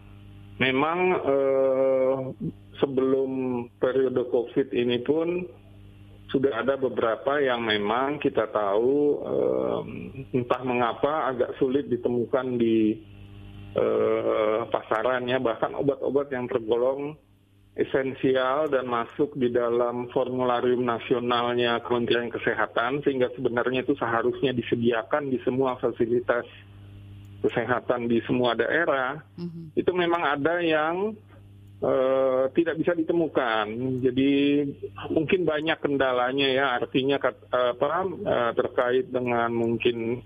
memang 0.56 0.98
eh, 1.20 2.16
sebelum 2.80 3.30
periode 3.76 4.24
COVID 4.30 4.72
ini 4.72 5.04
pun 5.04 5.44
sudah 6.28 6.60
ada 6.60 6.76
beberapa 6.76 7.40
yang 7.40 7.64
memang 7.64 8.20
kita 8.20 8.48
tahu 8.52 9.24
eh, 9.24 9.80
entah 10.36 10.62
mengapa 10.64 11.32
agak 11.32 11.56
sulit 11.56 11.88
ditemukan 11.88 12.60
di 12.60 13.00
eh, 13.72 14.60
pasaran 14.68 15.24
ya 15.24 15.40
bahkan 15.40 15.72
obat-obat 15.72 16.28
yang 16.28 16.44
tergolong 16.44 17.16
esensial 17.78 18.66
dan 18.68 18.90
masuk 18.90 19.38
di 19.38 19.54
dalam 19.54 20.10
formularium 20.10 20.82
nasionalnya 20.82 21.78
Kementerian 21.86 22.28
Kesehatan 22.28 23.06
sehingga 23.06 23.30
sebenarnya 23.38 23.86
itu 23.86 23.94
seharusnya 23.94 24.50
disediakan 24.50 25.30
di 25.30 25.38
semua 25.46 25.78
fasilitas 25.78 26.44
kesehatan 27.38 28.10
di 28.10 28.18
semua 28.26 28.58
daerah 28.58 29.22
mm-hmm. 29.38 29.78
itu 29.78 29.92
memang 29.94 30.26
ada 30.26 30.58
yang 30.58 31.14
uh, 31.82 32.50
tidak 32.54 32.78
bisa 32.80 32.92
ditemukan. 32.94 33.66
Jadi 34.02 34.32
mungkin 35.10 35.46
banyak 35.46 35.78
kendalanya 35.78 36.48
ya, 36.48 36.66
artinya 36.78 37.18
apa 37.20 37.88
uh, 38.06 38.52
terkait 38.54 39.10
dengan 39.10 39.50
mungkin 39.52 40.22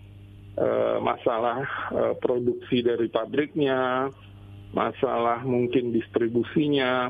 masalah 1.00 1.64
produksi 2.20 2.84
dari 2.84 3.08
pabriknya, 3.08 4.12
masalah 4.76 5.40
mungkin 5.48 5.96
distribusinya. 5.96 7.08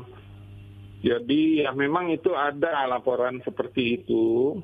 Jadi 1.03 1.59
ya 1.59 1.75
memang 1.75 2.07
itu 2.15 2.31
ada 2.31 2.87
laporan 2.87 3.43
seperti 3.43 3.99
itu. 3.99 4.55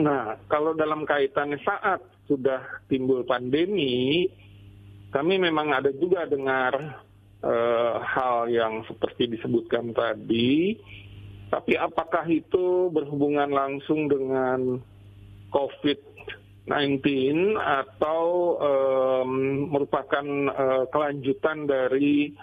Nah, 0.00 0.40
kalau 0.48 0.72
dalam 0.72 1.04
kaitannya 1.04 1.60
saat 1.60 2.00
sudah 2.24 2.80
timbul 2.88 3.20
pandemi, 3.28 4.32
kami 5.12 5.36
memang 5.36 5.76
ada 5.76 5.92
juga 5.92 6.24
dengar 6.24 7.04
uh, 7.44 8.00
hal 8.00 8.48
yang 8.48 8.80
seperti 8.88 9.28
disebutkan 9.28 9.92
tadi, 9.92 10.80
tapi 11.52 11.76
apakah 11.76 12.24
itu 12.26 12.88
berhubungan 12.88 13.52
langsung 13.52 14.08
dengan 14.08 14.80
COVID-19 15.52 17.04
atau 17.54 18.58
um, 18.58 19.30
merupakan 19.70 20.26
uh, 20.50 20.90
kelanjutan 20.90 21.66
dari 21.68 22.34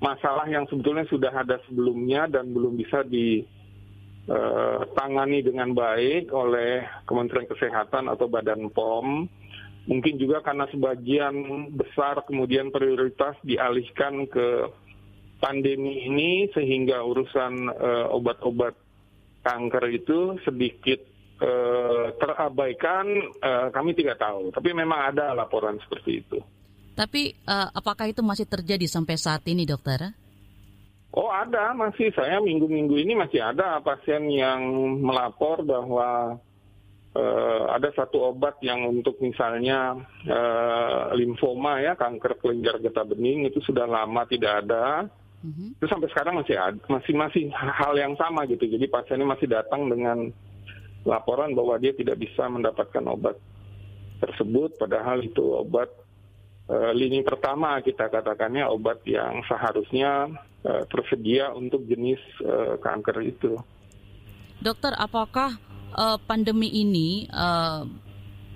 masalah 0.00 0.48
yang 0.48 0.64
sebetulnya 0.70 1.04
sudah 1.10 1.34
ada 1.34 1.58
sebelumnya 1.68 2.26
dan 2.30 2.54
belum 2.54 2.76
bisa 2.80 3.02
ditangani 3.04 5.38
uh, 5.42 5.44
dengan 5.44 5.74
baik 5.76 6.32
oleh 6.32 6.86
Kementerian 7.04 7.46
Kesehatan 7.50 8.08
atau 8.08 8.28
Badan 8.32 8.70
POM 8.72 9.28
mungkin 9.84 10.16
juga 10.16 10.40
karena 10.40 10.64
sebagian 10.72 11.34
besar 11.76 12.24
kemudian 12.24 12.72
prioritas 12.72 13.36
dialihkan 13.44 14.24
ke 14.28 14.72
pandemi 15.44 16.08
ini 16.08 16.48
sehingga 16.56 17.04
urusan 17.04 17.68
uh, 17.68 18.06
obat-obat 18.16 18.72
kanker 19.44 19.84
itu 19.92 20.40
sedikit 20.40 21.04
uh, 21.44 22.16
terabaikan 22.16 23.04
uh, 23.44 23.68
kami 23.68 23.92
tidak 23.92 24.16
tahu 24.16 24.48
tapi 24.56 24.72
memang 24.72 25.12
ada 25.12 25.36
laporan 25.36 25.76
seperti 25.84 26.24
itu. 26.24 26.38
Tapi 26.94 27.34
uh, 27.44 27.68
apakah 27.74 28.08
itu 28.08 28.22
masih 28.24 28.46
terjadi 28.46 28.86
sampai 28.86 29.18
saat 29.20 29.44
ini 29.50 29.66
dokter? 29.66 30.14
Oh 31.14 31.30
ada 31.30 31.70
masih 31.76 32.10
saya 32.10 32.42
minggu-minggu 32.42 32.98
ini 32.98 33.14
masih 33.14 33.38
ada 33.38 33.78
pasien 33.84 34.26
yang 34.32 34.62
melapor 34.98 35.62
bahwa 35.62 36.40
uh, 37.14 37.70
ada 37.72 37.88
satu 37.94 38.34
obat 38.34 38.58
yang 38.60 38.84
untuk 38.86 39.18
misalnya 39.22 39.98
uh, 40.26 41.14
limfoma 41.14 41.80
ya 41.80 41.94
kanker 41.94 42.38
kelenjar 42.42 42.82
getah 42.82 43.06
bening 43.06 43.46
itu 43.48 43.62
sudah 43.64 43.86
lama 43.86 44.26
tidak 44.26 44.66
ada 44.66 45.06
mm-hmm. 45.40 45.78
itu 45.78 45.86
sampai 45.86 46.10
sekarang 46.10 46.34
masih 46.42 46.56
ada, 46.58 46.78
masih 46.90 47.14
masih 47.14 47.42
hal 47.54 47.94
yang 47.96 48.14
sama 48.18 48.44
gitu 48.50 48.66
jadi 48.66 48.90
pasiennya 48.90 49.26
masih 49.26 49.48
datang 49.48 49.86
dengan 49.86 50.28
laporan 51.06 51.52
bahwa 51.52 51.78
dia 51.78 51.92
tidak 51.94 52.18
bisa 52.18 52.48
mendapatkan 52.50 53.04
obat 53.06 53.36
tersebut 54.18 54.76
padahal 54.80 55.20
itu 55.20 55.42
obat 55.42 55.92
uh, 56.68 56.92
lini 56.96 57.20
pertama 57.20 57.80
kita 57.84 58.08
katakannya 58.08 58.64
obat 58.64 59.04
yang 59.04 59.44
seharusnya 59.44 60.32
uh, 60.64 60.82
tersedia 60.88 61.52
untuk 61.52 61.84
jenis 61.84 62.20
uh, 62.40 62.80
kanker 62.80 63.20
itu. 63.20 63.60
Dokter, 64.64 64.96
apakah 64.96 65.60
uh, 65.94 66.18
pandemi 66.18 66.68
ini, 66.68 67.30
uh, 67.30 67.86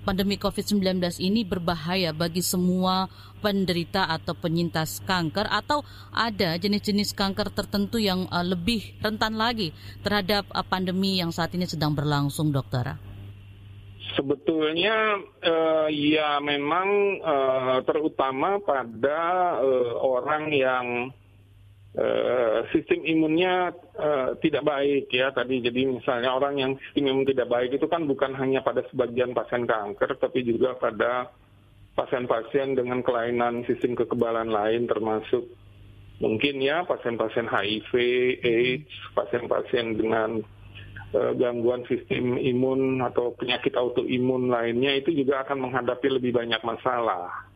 pandemi 0.03 0.35
COVID-19 0.39 0.99
ini 1.23 1.43
berbahaya 1.47 2.11
bagi 2.11 2.43
semua 2.43 3.07
penderita 3.39 4.07
atau 4.11 4.35
penyintas 4.35 4.99
kanker 5.07 5.47
atau 5.47 5.83
ada 6.11 6.59
jenis-jenis 6.59 7.15
kanker 7.15 7.51
tertentu 7.55 7.97
yang 7.99 8.27
uh, 8.29 8.43
lebih 8.43 8.99
rentan 8.99 9.39
lagi 9.39 9.71
terhadap 10.03 10.47
uh, 10.51 10.63
pandemi 10.63 11.19
yang 11.19 11.31
saat 11.31 11.55
ini 11.55 11.63
sedang 11.67 11.95
berlangsung, 11.95 12.51
dokter? 12.51 12.99
Sebetulnya 14.17 15.21
uh, 15.45 15.87
ya 15.87 16.43
memang 16.43 16.87
uh, 17.23 17.77
terutama 17.87 18.59
pada 18.59 19.19
uh, 19.63 19.95
orang 20.01 20.51
yang 20.51 20.85
uh, 21.97 22.67
sistem 22.69 23.01
imunnya 23.07 23.73
uh, 23.97 24.37
tidak 24.43 24.67
baik 24.67 25.09
ya 25.09 25.33
tadi 25.33 25.63
jadi 25.63 25.89
misalnya 25.89 26.35
orang 26.35 26.59
yang 26.59 26.71
sistem 26.85 27.09
imun 27.09 27.25
tidak 27.25 27.49
baik 27.49 27.71
itu 27.73 27.87
kan 27.89 28.05
bukan 28.05 28.35
hanya 28.37 28.61
pada 28.61 28.85
sebagian 28.93 29.33
pasien 29.33 29.65
kanker 29.65 30.19
tapi 30.21 30.45
juga 30.45 30.77
pada 30.77 31.33
pasien-pasien 31.97 32.77
dengan 32.77 33.01
kelainan 33.01 33.65
sistem 33.65 33.97
kekebalan 33.97 34.53
lain 34.53 34.85
termasuk 34.85 35.43
mungkin 36.19 36.59
ya 36.59 36.83
pasien-pasien 36.83 37.47
HIV, 37.47 37.91
AIDS, 38.43 38.91
pasien-pasien 39.15 39.95
dengan 39.95 40.43
uh, 41.15 41.31
gangguan 41.35 41.87
sistem 41.87 42.35
imun 42.35 42.99
atau 43.03 43.33
penyakit 43.35 43.73
autoimun 43.73 44.51
lainnya 44.51 44.99
itu 44.99 45.15
juga 45.15 45.43
akan 45.47 45.67
menghadapi 45.67 46.07
lebih 46.11 46.35
banyak 46.35 46.59
masalah. 46.61 47.48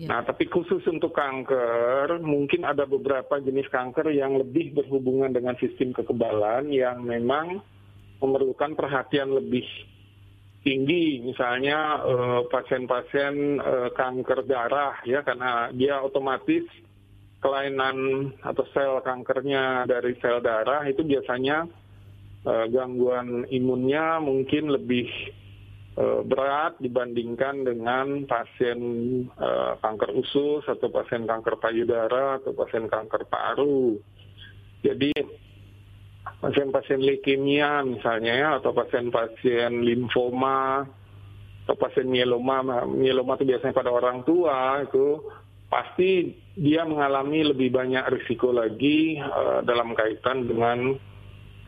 Ya. 0.00 0.08
Nah, 0.16 0.24
tapi 0.24 0.48
khusus 0.48 0.80
untuk 0.88 1.12
kanker, 1.12 2.24
mungkin 2.24 2.64
ada 2.64 2.88
beberapa 2.88 3.36
jenis 3.36 3.68
kanker 3.68 4.08
yang 4.16 4.32
lebih 4.40 4.72
berhubungan 4.72 5.28
dengan 5.28 5.52
sistem 5.60 5.92
kekebalan 5.92 6.72
yang 6.72 7.04
memang 7.04 7.60
memerlukan 8.16 8.72
perhatian 8.72 9.28
lebih 9.28 9.68
tinggi, 10.64 11.20
misalnya 11.20 12.00
eh, 12.00 12.40
pasien-pasien 12.48 13.60
uh, 13.60 13.88
kanker 13.92 14.48
darah, 14.48 15.04
ya, 15.04 15.20
karena 15.20 15.68
dia 15.76 16.00
otomatis 16.00 16.64
kelainan 17.44 18.28
atau 18.40 18.64
sel 18.72 19.04
kankernya 19.04 19.84
dari 19.84 20.16
sel 20.20 20.40
darah 20.40 20.84
itu 20.88 21.04
biasanya 21.04 21.68
uh, 22.48 22.66
gangguan 22.72 23.48
imunnya 23.48 24.20
mungkin 24.20 24.68
lebih 24.68 25.08
berat 25.98 26.78
dibandingkan 26.80 27.66
dengan 27.66 28.24
pasien 28.24 28.80
uh, 29.36 29.76
kanker 29.84 30.16
usus 30.16 30.64
atau 30.64 30.88
pasien 30.88 31.28
kanker 31.28 31.60
payudara 31.60 32.40
atau 32.40 32.56
pasien 32.56 32.88
kanker 32.88 33.28
paru. 33.28 34.00
Jadi 34.80 35.12
pasien-pasien 36.40 37.04
leukemia 37.04 37.84
misalnya 37.84 38.32
ya 38.32 38.48
atau 38.56 38.72
pasien-pasien 38.72 39.84
limfoma 39.84 40.88
atau 41.68 41.76
pasien 41.76 42.08
mieloma, 42.08 42.64
mieloma 42.88 43.36
itu 43.36 43.44
biasanya 43.44 43.76
pada 43.76 43.92
orang 43.92 44.24
tua 44.24 44.80
itu 44.80 45.20
pasti 45.70 46.34
dia 46.58 46.82
mengalami 46.82 47.46
lebih 47.46 47.70
banyak 47.70 48.02
risiko 48.10 48.50
lagi 48.50 49.20
uh, 49.20 49.62
dalam 49.62 49.94
kaitan 49.94 50.48
dengan 50.48 50.98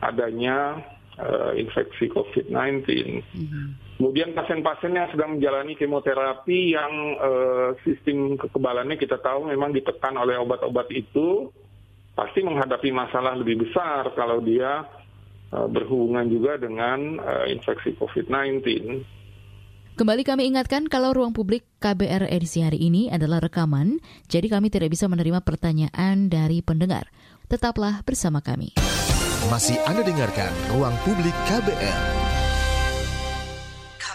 adanya 0.03 0.81
uh, 1.21 1.55
infeksi 1.55 2.11
COVID-19. 2.11 2.83
Mm-hmm. 3.31 3.82
Kemudian 3.93 4.33
pasien-pasien 4.33 4.93
yang 4.97 5.07
sedang 5.13 5.37
menjalani 5.37 5.77
kemoterapi 5.77 6.73
yang 6.73 6.93
uh, 7.21 7.69
sistem 7.85 8.35
kekebalannya 8.41 8.97
kita 8.97 9.21
tahu 9.21 9.47
memang 9.47 9.69
ditekan 9.69 10.17
oleh 10.17 10.35
obat-obat 10.41 10.89
itu, 10.89 11.53
pasti 12.17 12.41
menghadapi 12.41 12.89
masalah 12.89 13.37
lebih 13.37 13.63
besar 13.63 14.09
kalau 14.17 14.41
dia 14.41 14.83
uh, 15.53 15.67
berhubungan 15.69 16.25
juga 16.25 16.57
dengan 16.57 17.21
uh, 17.21 17.45
infeksi 17.45 17.93
COVID-19. 18.01 18.65
Kembali 19.93 20.25
kami 20.25 20.49
ingatkan 20.49 20.89
kalau 20.89 21.13
ruang 21.13 21.37
publik 21.37 21.69
KBR 21.77 22.25
edisi 22.33 22.65
hari 22.65 22.81
ini 22.81 23.13
adalah 23.13 23.37
rekaman, 23.37 24.01
jadi 24.25 24.49
kami 24.49 24.73
tidak 24.73 24.89
bisa 24.89 25.05
menerima 25.05 25.45
pertanyaan 25.45 26.33
dari 26.33 26.65
pendengar. 26.65 27.13
Tetaplah 27.45 28.01
bersama 28.01 28.41
kami. 28.41 28.73
Masih 29.53 29.77
Anda 29.85 30.01
dengarkan 30.01 30.49
Ruang 30.73 30.97
Publik 31.05 31.35
KBR. 31.45 32.22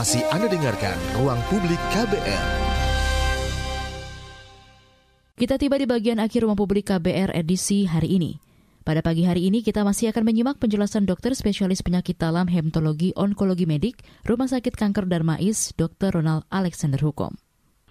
Masih 0.00 0.24
Anda 0.32 0.48
dengarkan 0.48 0.96
Ruang 1.12 1.36
Publik 1.52 1.76
KBR. 1.92 2.44
Kita 5.36 5.60
tiba 5.60 5.76
di 5.76 5.84
bagian 5.84 6.16
akhir 6.24 6.48
Ruang 6.48 6.56
Publik 6.56 6.88
KBR 6.88 7.36
edisi 7.36 7.84
hari 7.84 8.16
ini. 8.16 8.40
Pada 8.80 9.04
pagi 9.04 9.28
hari 9.28 9.52
ini 9.52 9.60
kita 9.60 9.84
masih 9.84 10.08
akan 10.08 10.24
menyimak 10.24 10.56
penjelasan 10.56 11.04
dokter 11.04 11.36
spesialis 11.36 11.84
penyakit 11.84 12.16
dalam 12.16 12.48
hematologi 12.48 13.12
onkologi 13.12 13.68
medik 13.68 14.00
Rumah 14.24 14.48
Sakit 14.48 14.72
Kanker 14.72 15.04
Darmais 15.04 15.76
Dr. 15.76 16.16
Ronald 16.16 16.48
Alexander 16.48 16.96
Hukom. 17.04 17.36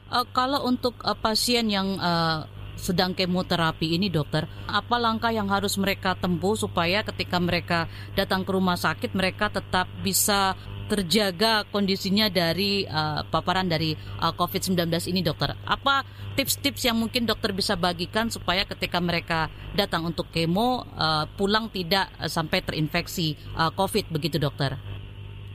Uh, 0.10 0.26
kalau 0.34 0.66
untuk 0.66 0.98
uh, 1.06 1.14
pasien 1.14 1.70
yang 1.70 1.94
uh, 2.02 2.50
sedang 2.74 3.14
kemoterapi 3.14 3.86
ini 3.86 4.10
dokter, 4.10 4.50
apa 4.66 4.98
langkah 4.98 5.30
yang 5.30 5.46
harus 5.46 5.78
mereka 5.78 6.18
tempuh 6.18 6.58
supaya 6.58 7.06
ketika 7.06 7.38
mereka 7.38 7.86
datang 8.18 8.42
ke 8.42 8.50
rumah 8.50 8.82
sakit 8.82 9.14
mereka 9.14 9.54
tetap 9.54 9.86
bisa 10.02 10.58
terjaga 10.90 11.64
kondisinya 11.70 12.28
dari 12.34 12.84
uh, 12.90 13.22
paparan 13.30 13.70
dari 13.70 13.94
uh, 13.94 14.34
COVID-19 14.34 14.90
ini 15.14 15.22
dokter? 15.22 15.54
Apa 15.64 16.02
tips-tips 16.34 16.90
yang 16.90 16.98
mungkin 16.98 17.30
dokter 17.30 17.54
bisa 17.54 17.78
bagikan 17.78 18.34
supaya 18.34 18.66
ketika 18.66 18.98
mereka 18.98 19.54
datang 19.78 20.10
untuk 20.10 20.34
kemo 20.34 20.90
uh, 20.98 21.30
pulang 21.38 21.70
tidak 21.70 22.10
sampai 22.26 22.66
terinfeksi 22.66 23.38
uh, 23.54 23.70
COVID 23.70 24.10
begitu 24.10 24.42
dokter? 24.42 24.82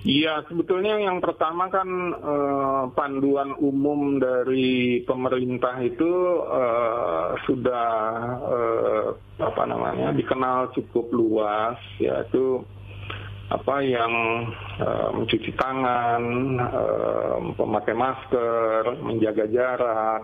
Iya, 0.04 0.44
sebetulnya 0.44 1.00
yang 1.00 1.24
pertama 1.24 1.72
kan 1.72 1.88
eh, 2.12 2.84
panduan 2.92 3.56
umum 3.56 4.20
dari 4.20 5.00
pemerintah 5.00 5.80
itu 5.80 6.44
eh, 6.44 7.28
sudah 7.48 7.88
eh, 8.44 9.06
apa 9.40 9.62
namanya 9.64 10.12
dikenal 10.12 10.76
cukup 10.76 11.08
luas, 11.08 11.80
yaitu 11.96 12.60
apa 13.52 13.76
yang 13.84 14.12
uh, 14.80 15.08
mencuci 15.12 15.52
tangan, 15.52 16.22
uh, 16.64 17.36
memakai 17.60 17.92
masker, 17.92 19.04
menjaga 19.04 19.44
jarak, 19.52 20.22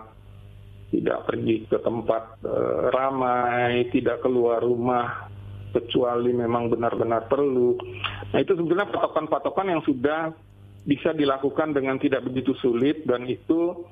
tidak 0.89 1.29
pergi 1.29 1.69
ke 1.69 1.77
tempat 1.85 2.41
uh, 2.41 2.89
ramai, 2.89 3.85
tidak 3.93 4.25
keluar 4.25 4.59
rumah 4.65 5.29
kecuali 5.71 6.33
memang 6.33 6.67
benar-benar 6.67 7.29
perlu. 7.29 7.77
Nah 8.33 8.39
itu 8.41 8.57
sebenarnya 8.57 8.91
patokan-patokan 8.91 9.67
yang 9.71 9.81
sudah 9.85 10.33
bisa 10.83 11.13
dilakukan 11.13 11.77
dengan 11.77 12.01
tidak 12.01 12.25
begitu 12.25 12.57
sulit 12.57 13.05
dan 13.05 13.29
itu 13.29 13.85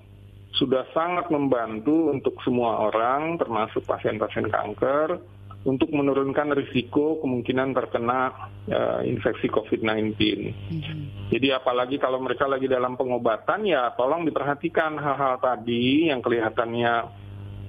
sudah 0.58 0.90
sangat 0.92 1.30
membantu 1.30 2.10
untuk 2.10 2.34
semua 2.42 2.90
orang 2.90 3.38
termasuk 3.38 3.86
pasien-pasien 3.86 4.50
kanker 4.50 5.22
untuk 5.68 5.92
menurunkan 5.92 6.56
risiko 6.56 7.20
kemungkinan 7.20 7.76
terkena 7.76 8.32
uh, 8.72 9.02
infeksi 9.04 9.52
COVID-19. 9.52 10.16
Mm-hmm. 10.16 11.00
Jadi 11.36 11.48
apalagi 11.52 12.00
kalau 12.00 12.24
mereka 12.24 12.48
lagi 12.48 12.72
dalam 12.72 12.96
pengobatan 12.96 13.68
ya 13.68 13.92
tolong 14.00 14.24
diperhatikan 14.24 14.96
hal-hal 14.96 15.36
tadi 15.44 16.08
yang 16.08 16.24
kelihatannya 16.24 16.94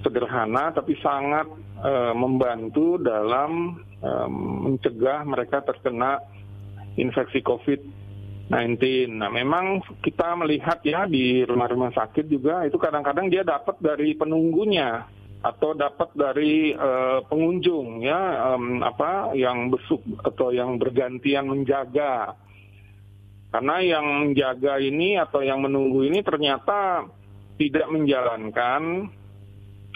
sederhana 0.06 0.70
tapi 0.70 0.94
sangat 1.02 1.50
uh, 1.82 2.14
membantu 2.14 2.94
dalam 3.02 3.82
um, 3.98 4.34
mencegah 4.70 5.26
mereka 5.26 5.58
terkena 5.66 6.22
infeksi 6.94 7.42
COVID-19. 7.42 8.78
Nah, 9.18 9.34
memang 9.34 9.82
kita 9.98 10.38
melihat 10.38 10.78
ya 10.86 11.10
di 11.10 11.42
rumah-rumah 11.42 11.90
sakit 11.90 12.26
juga 12.30 12.62
itu 12.70 12.78
kadang-kadang 12.78 13.26
dia 13.26 13.42
dapat 13.42 13.82
dari 13.82 14.14
penunggunya 14.14 15.19
atau 15.40 15.72
dapat 15.72 16.12
dari 16.12 16.76
uh, 16.76 17.24
pengunjung 17.24 18.04
ya 18.04 18.52
um, 18.52 18.84
apa 18.84 19.32
yang 19.32 19.72
besuk 19.72 20.04
atau 20.20 20.52
yang 20.52 20.76
bergantian 20.76 21.48
menjaga. 21.48 22.36
Karena 23.50 23.82
yang 23.82 24.06
menjaga 24.06 24.78
ini 24.78 25.18
atau 25.18 25.42
yang 25.42 25.64
menunggu 25.64 26.06
ini 26.06 26.22
ternyata 26.22 27.08
tidak 27.58 27.88
menjalankan 27.90 29.10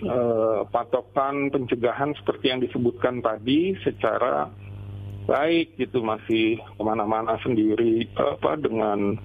uh, 0.03 0.67
patokan 0.73 1.53
pencegahan 1.53 2.17
seperti 2.19 2.51
yang 2.51 2.61
disebutkan 2.65 3.23
tadi 3.23 3.79
secara 3.85 4.51
baik 5.25 5.77
gitu 5.81 6.05
masih 6.05 6.61
ke 6.61 6.83
mana-mana 6.85 7.41
sendiri 7.41 8.05
apa 8.17 8.61
dengan 8.61 9.17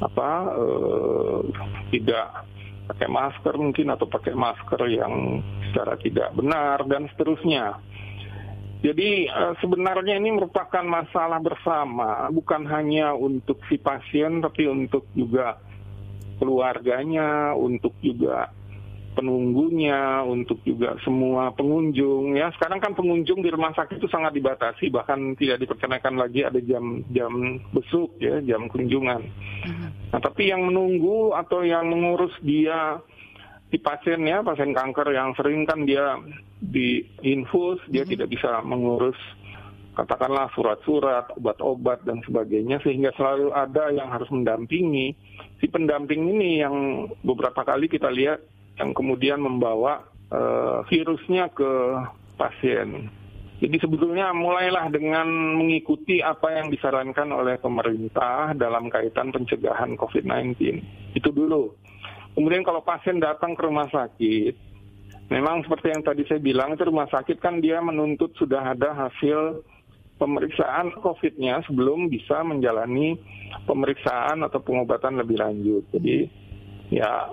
apa 0.00 0.30
uh, 0.56 1.40
tidak 1.92 2.48
pakai 2.90 3.06
masker 3.06 3.54
mungkin 3.54 3.94
atau 3.94 4.10
pakai 4.10 4.34
masker 4.34 4.82
yang 4.90 5.38
secara 5.70 5.94
tidak 6.02 6.34
benar 6.34 6.82
dan 6.90 7.06
seterusnya. 7.14 7.78
Jadi 8.80 9.28
uh, 9.28 9.54
sebenarnya 9.62 10.18
ini 10.18 10.34
merupakan 10.34 10.82
masalah 10.82 11.38
bersama, 11.38 12.26
bukan 12.34 12.66
hanya 12.66 13.14
untuk 13.14 13.62
si 13.70 13.78
pasien 13.78 14.40
tapi 14.42 14.66
untuk 14.66 15.06
juga 15.14 15.60
keluarganya, 16.40 17.52
untuk 17.54 17.92
juga 18.00 18.48
penunggunya, 19.20 20.24
untuk 20.24 20.64
juga 20.64 20.96
semua 21.04 21.52
pengunjung 21.52 22.40
ya. 22.40 22.48
Sekarang 22.56 22.80
kan 22.80 22.96
pengunjung 22.96 23.44
di 23.44 23.52
rumah 23.52 23.76
sakit 23.76 24.00
itu 24.00 24.08
sangat 24.08 24.32
dibatasi, 24.32 24.88
bahkan 24.88 25.36
tidak 25.36 25.60
diperkenakan 25.60 26.16
lagi 26.16 26.40
ada 26.48 26.56
jam-jam 26.64 27.60
besuk 27.76 28.16
ya, 28.16 28.40
jam 28.40 28.72
kunjungan. 28.72 29.20
Uh-huh. 29.20 29.88
Nah, 30.16 30.20
tapi 30.24 30.48
yang 30.48 30.64
menunggu 30.64 31.36
atau 31.36 31.60
yang 31.60 31.92
mengurus 31.92 32.32
dia 32.40 32.96
di 33.68 33.76
pasien 33.76 34.24
ya, 34.24 34.40
pasien 34.40 34.72
kanker 34.72 35.12
yang 35.12 35.36
sering 35.36 35.68
kan 35.68 35.84
dia 35.84 36.16
di 36.64 37.04
infus, 37.20 37.84
dia 37.92 38.08
uh-huh. 38.08 38.12
tidak 38.16 38.32
bisa 38.32 38.64
mengurus 38.64 39.20
katakanlah 40.00 40.48
surat-surat, 40.56 41.28
obat-obat 41.36 42.08
dan 42.08 42.24
sebagainya 42.24 42.80
sehingga 42.80 43.12
selalu 43.20 43.52
ada 43.52 43.92
yang 43.92 44.08
harus 44.08 44.32
mendampingi. 44.32 45.12
Si 45.60 45.68
pendamping 45.68 46.24
ini 46.24 46.64
yang 46.64 47.04
beberapa 47.20 47.60
kali 47.60 47.84
kita 47.84 48.08
lihat 48.08 48.40
yang 48.80 48.96
kemudian 48.96 49.44
membawa 49.44 50.08
uh, 50.32 50.80
virusnya 50.88 51.52
ke 51.52 51.72
pasien. 52.40 53.12
Jadi 53.60 53.76
sebetulnya 53.76 54.32
mulailah 54.32 54.88
dengan 54.88 55.28
mengikuti 55.60 56.24
apa 56.24 56.56
yang 56.56 56.72
disarankan 56.72 57.28
oleh 57.28 57.60
pemerintah 57.60 58.56
dalam 58.56 58.88
kaitan 58.88 59.28
pencegahan 59.36 60.00
COVID-19. 60.00 60.80
Itu 61.12 61.28
dulu. 61.28 61.76
Kemudian 62.32 62.64
kalau 62.64 62.80
pasien 62.80 63.20
datang 63.20 63.52
ke 63.52 63.60
rumah 63.68 63.84
sakit, 63.92 64.56
memang 65.28 65.60
seperti 65.68 65.92
yang 65.92 66.00
tadi 66.00 66.24
saya 66.24 66.40
bilang, 66.40 66.72
itu 66.72 66.88
rumah 66.88 67.04
sakit 67.12 67.36
kan 67.36 67.60
dia 67.60 67.84
menuntut 67.84 68.32
sudah 68.40 68.72
ada 68.72 68.96
hasil 68.96 69.60
pemeriksaan 70.16 70.96
COVID-nya 70.96 71.60
sebelum 71.68 72.08
bisa 72.08 72.40
menjalani 72.40 73.20
pemeriksaan 73.68 74.40
atau 74.40 74.60
pengobatan 74.64 75.20
lebih 75.20 75.36
lanjut. 75.36 75.84
Jadi 75.92 76.28
ya 76.96 77.28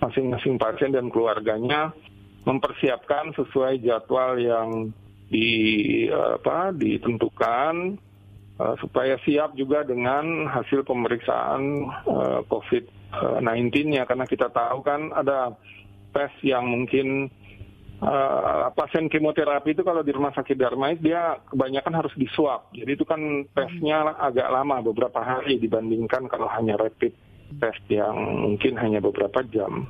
masing-masing 0.00 0.56
pasien 0.56 0.90
dan 0.90 1.12
keluarganya 1.12 1.92
mempersiapkan 2.48 3.36
sesuai 3.36 3.84
jadwal 3.84 4.40
yang 4.40 4.90
di 5.30 6.08
apa 6.10 6.74
ditentukan 6.74 8.00
uh, 8.58 8.74
supaya 8.82 9.14
siap 9.22 9.54
juga 9.54 9.86
dengan 9.86 10.48
hasil 10.50 10.82
pemeriksaan 10.82 11.86
uh, 12.08 12.40
COVID-19 12.50 13.94
ya 13.94 14.02
karena 14.08 14.26
kita 14.26 14.50
tahu 14.50 14.82
kan 14.82 15.14
ada 15.14 15.54
tes 16.10 16.32
yang 16.42 16.66
mungkin 16.66 17.30
uh, 18.02 18.74
pasien 18.74 19.06
kemoterapi 19.06 19.76
itu 19.76 19.86
kalau 19.86 20.02
di 20.02 20.10
rumah 20.10 20.34
sakit 20.34 20.58
Darmais 20.58 20.98
dia 20.98 21.38
kebanyakan 21.46 21.94
harus 21.94 22.14
di 22.18 22.26
swab. 22.34 22.74
Jadi 22.74 22.90
itu 22.98 23.06
kan 23.06 23.20
tesnya 23.54 24.18
agak 24.18 24.50
lama 24.50 24.82
beberapa 24.82 25.22
hari 25.22 25.62
dibandingkan 25.62 26.26
kalau 26.26 26.50
hanya 26.50 26.74
rapid 26.74 27.14
test 27.58 27.82
yang 27.90 28.14
mungkin 28.46 28.78
hanya 28.78 29.02
beberapa 29.02 29.42
jam. 29.50 29.88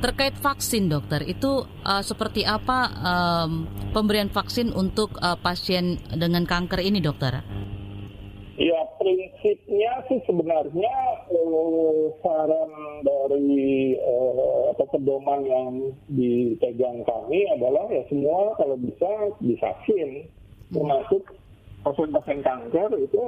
Terkait 0.00 0.36
vaksin, 0.40 0.92
dokter, 0.92 1.24
itu 1.24 1.64
uh, 1.84 2.04
seperti 2.04 2.44
apa 2.44 2.92
um, 3.00 3.68
pemberian 3.96 4.28
vaksin 4.28 4.72
untuk 4.72 5.16
uh, 5.20 5.36
pasien 5.40 6.00
dengan 6.12 6.44
kanker 6.44 6.80
ini, 6.84 7.00
dokter? 7.00 7.40
Ya, 8.56 8.80
prinsipnya 8.96 10.00
sih 10.08 10.20
sebenarnya 10.24 10.96
uh, 11.28 12.08
saran 12.24 12.72
dari 13.04 13.96
uh, 14.00 14.72
atau 14.72 14.86
pedoman 14.96 15.44
yang 15.44 15.72
dipegang 16.08 17.04
kami 17.04 17.44
adalah 17.52 17.84
ya 17.92 18.00
semua 18.08 18.56
kalau 18.56 18.80
bisa 18.80 19.10
divaksin, 19.44 20.24
termasuk 20.72 21.36
pasien-pasien 21.84 22.40
kanker 22.40 22.96
itu 22.96 23.24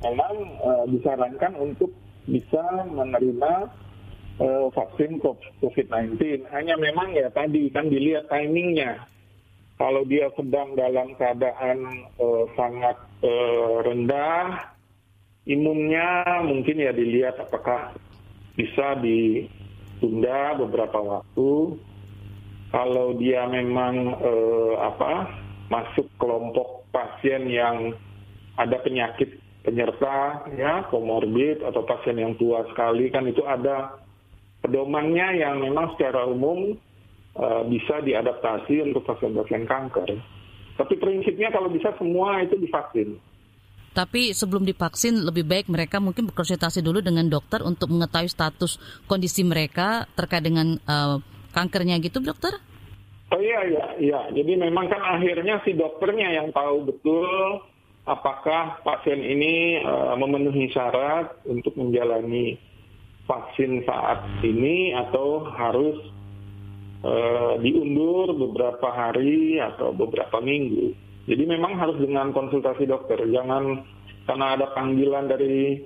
memang 0.00 0.34
uh, 0.64 0.84
disarankan 0.88 1.52
untuk 1.60 1.92
bisa 2.26 2.62
menerima 2.90 3.70
uh, 4.42 4.66
vaksin 4.74 5.22
COVID-19. 5.62 6.18
Hanya 6.50 6.74
memang 6.76 7.14
ya 7.14 7.30
tadi 7.30 7.70
kan 7.70 7.88
dilihat 7.88 8.28
timingnya. 8.28 9.06
Kalau 9.76 10.08
dia 10.08 10.32
sedang 10.32 10.72
dalam 10.72 11.12
keadaan 11.20 12.08
uh, 12.16 12.44
sangat 12.56 12.96
uh, 13.20 13.84
rendah, 13.84 14.72
imunnya 15.44 16.40
mungkin 16.48 16.80
ya 16.80 16.96
dilihat 16.96 17.36
apakah 17.36 17.92
bisa 18.56 18.96
ditunda 19.04 20.56
beberapa 20.56 20.98
waktu. 21.00 21.76
Kalau 22.72 23.14
dia 23.20 23.46
memang 23.46 24.16
uh, 24.16 24.74
apa 24.80 25.28
masuk 25.70 26.08
kelompok 26.18 26.88
pasien 26.90 27.46
yang 27.46 27.94
ada 28.56 28.80
penyakit 28.80 29.38
penyerta 29.66 30.46
ya 30.54 30.86
komorbid 30.86 31.66
atau 31.66 31.82
pasien 31.82 32.14
yang 32.22 32.38
tua 32.38 32.62
sekali 32.70 33.10
kan 33.10 33.26
itu 33.26 33.42
ada 33.42 33.98
pedomannya 34.62 35.42
yang 35.42 35.58
memang 35.58 35.98
secara 35.98 36.22
umum 36.30 36.78
uh, 37.34 37.66
bisa 37.66 37.98
diadaptasi 37.98 38.86
untuk 38.86 39.02
pasien-pasien 39.02 39.66
kanker. 39.66 40.22
Tapi 40.78 40.94
prinsipnya 41.02 41.50
kalau 41.50 41.66
bisa 41.66 41.90
semua 41.98 42.38
itu 42.46 42.54
divaksin. 42.54 43.18
Tapi 43.96 44.36
sebelum 44.36 44.68
divaksin 44.68 45.24
lebih 45.24 45.48
baik 45.48 45.72
mereka 45.72 45.98
mungkin 45.98 46.28
berkonsultasi 46.28 46.84
dulu 46.84 47.00
dengan 47.00 47.26
dokter 47.32 47.64
untuk 47.64 47.88
mengetahui 47.88 48.28
status 48.28 48.76
kondisi 49.08 49.40
mereka 49.40 50.04
terkait 50.12 50.44
dengan 50.44 50.76
uh, 50.84 51.16
kankernya 51.56 51.96
gitu, 52.04 52.20
dokter? 52.20 52.52
Oh 53.32 53.40
iya 53.40 53.64
iya 53.66 53.86
iya. 53.98 54.20
Jadi 54.30 54.52
memang 54.54 54.86
kan 54.92 55.00
akhirnya 55.00 55.64
si 55.64 55.72
dokternya 55.72 56.28
yang 56.28 56.52
tahu 56.52 56.86
betul 56.86 57.64
apakah 58.06 58.80
pasien 58.86 59.18
ini 59.18 59.82
uh, 59.82 60.14
memenuhi 60.14 60.70
syarat 60.70 61.42
untuk 61.44 61.74
menjalani 61.74 62.54
vaksin 63.26 63.82
saat 63.82 64.22
ini 64.46 64.94
atau 64.94 65.42
harus 65.50 65.98
uh, 67.02 67.58
diundur 67.58 68.30
beberapa 68.38 68.88
hari 68.94 69.58
atau 69.58 69.90
beberapa 69.90 70.38
minggu. 70.38 70.94
Jadi 71.26 71.42
memang 71.42 71.74
harus 71.74 71.98
dengan 71.98 72.30
konsultasi 72.30 72.86
dokter, 72.86 73.18
jangan 73.26 73.82
karena 74.30 74.46
ada 74.54 74.70
panggilan 74.78 75.26
dari 75.26 75.82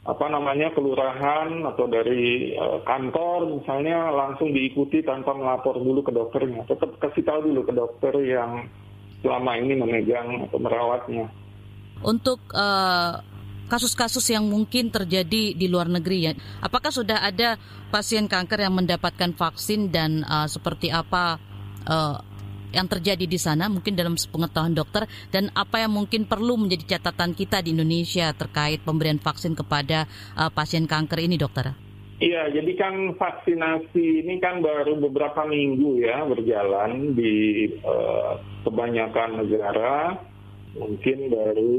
apa 0.00 0.32
namanya 0.32 0.72
kelurahan 0.72 1.60
atau 1.68 1.84
dari 1.84 2.56
uh, 2.56 2.80
kantor 2.88 3.60
misalnya 3.60 4.08
langsung 4.08 4.56
diikuti 4.56 5.04
tanpa 5.04 5.36
melapor 5.36 5.76
dulu 5.76 6.00
ke 6.00 6.12
dokternya. 6.16 6.64
Tetap 6.64 6.96
kasih 6.96 7.20
tahu 7.20 7.52
dulu 7.52 7.68
ke 7.68 7.72
dokter 7.76 8.16
yang 8.24 8.64
selama 9.20 9.60
ini 9.60 9.76
memegang 9.76 10.48
atau 10.48 10.56
merawatnya. 10.56 11.28
Untuk 12.00 12.40
uh, 12.56 13.20
kasus-kasus 13.70 14.26
yang 14.34 14.50
mungkin 14.50 14.90
terjadi 14.90 15.54
di 15.54 15.66
luar 15.70 15.86
negeri 15.86 16.18
ya. 16.26 16.32
Apakah 16.58 16.90
sudah 16.90 17.22
ada 17.22 17.54
pasien 17.94 18.26
kanker 18.26 18.66
yang 18.66 18.74
mendapatkan 18.74 19.30
vaksin 19.38 19.94
dan 19.94 20.26
uh, 20.26 20.50
seperti 20.50 20.90
apa 20.90 21.38
uh, 21.86 22.18
yang 22.70 22.86
terjadi 22.86 23.26
di 23.26 23.38
sana 23.38 23.66
mungkin 23.66 23.98
dalam 23.98 24.14
pengetahuan 24.14 24.74
dokter 24.74 25.06
dan 25.30 25.50
apa 25.54 25.82
yang 25.82 25.94
mungkin 25.94 26.26
perlu 26.26 26.54
menjadi 26.58 26.98
catatan 26.98 27.34
kita 27.34 27.62
di 27.62 27.74
Indonesia 27.74 28.30
terkait 28.34 28.82
pemberian 28.82 29.18
vaksin 29.18 29.54
kepada 29.54 30.06
uh, 30.34 30.50
pasien 30.50 30.86
kanker 30.86 31.22
ini 31.22 31.38
dokter? 31.38 31.74
Iya, 32.20 32.52
jadi 32.52 32.76
kan 32.76 33.16
vaksinasi 33.16 34.28
ini 34.28 34.36
kan 34.44 34.60
baru 34.60 34.92
beberapa 35.00 35.48
minggu 35.48 36.04
ya 36.04 36.20
berjalan 36.28 37.16
di 37.16 37.64
uh, 37.80 38.36
kebanyakan 38.60 39.40
negara, 39.40 40.20
mungkin 40.78 41.18
baru 41.32 41.78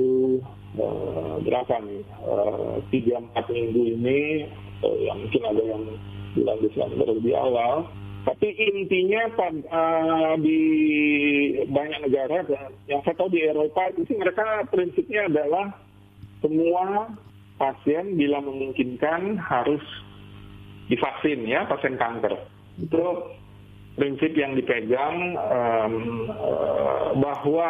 uh, 0.79 1.35
berapa 1.43 1.75
nih? 1.83 2.03
Uh, 2.23 2.75
tiga 2.91 3.19
empat 3.21 3.45
minggu 3.47 3.81
ini 3.99 4.49
uh, 4.83 4.97
yang 5.07 5.17
mungkin 5.23 5.43
ada 5.47 5.63
yang 5.63 5.83
bulan 6.35 6.57
Desember 6.63 7.07
lebih 7.11 7.35
awal. 7.35 7.87
Tapi 8.21 8.53
intinya 8.53 9.33
uh, 9.73 10.37
di 10.37 10.61
banyak 11.65 12.05
negara 12.05 12.45
yang 12.85 13.01
saya 13.01 13.17
tahu 13.17 13.33
di 13.33 13.41
Eropa 13.41 13.89
itu 13.89 14.05
sih 14.05 14.17
mereka 14.17 14.61
prinsipnya 14.69 15.25
adalah 15.25 15.73
semua 16.45 17.09
pasien 17.57 18.17
bila 18.17 18.41
memungkinkan 18.45 19.41
harus 19.41 19.81
divaksin 20.85 21.49
ya 21.49 21.65
pasien 21.65 21.97
kanker. 21.97 22.37
Itu 22.77 23.33
prinsip 23.97 24.37
yang 24.37 24.53
dipegang 24.53 25.35
um, 25.37 25.93
uh, 26.29 27.17
bahwa 27.17 27.69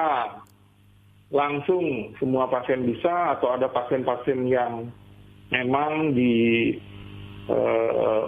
langsung 1.32 2.11
semua 2.19 2.51
pasien 2.51 2.84
bisa 2.84 3.39
atau 3.39 3.55
ada 3.55 3.71
pasien-pasien 3.71 4.45
yang 4.51 4.91
memang 5.51 6.11
eh, 6.15 6.75
uh, 7.51 8.27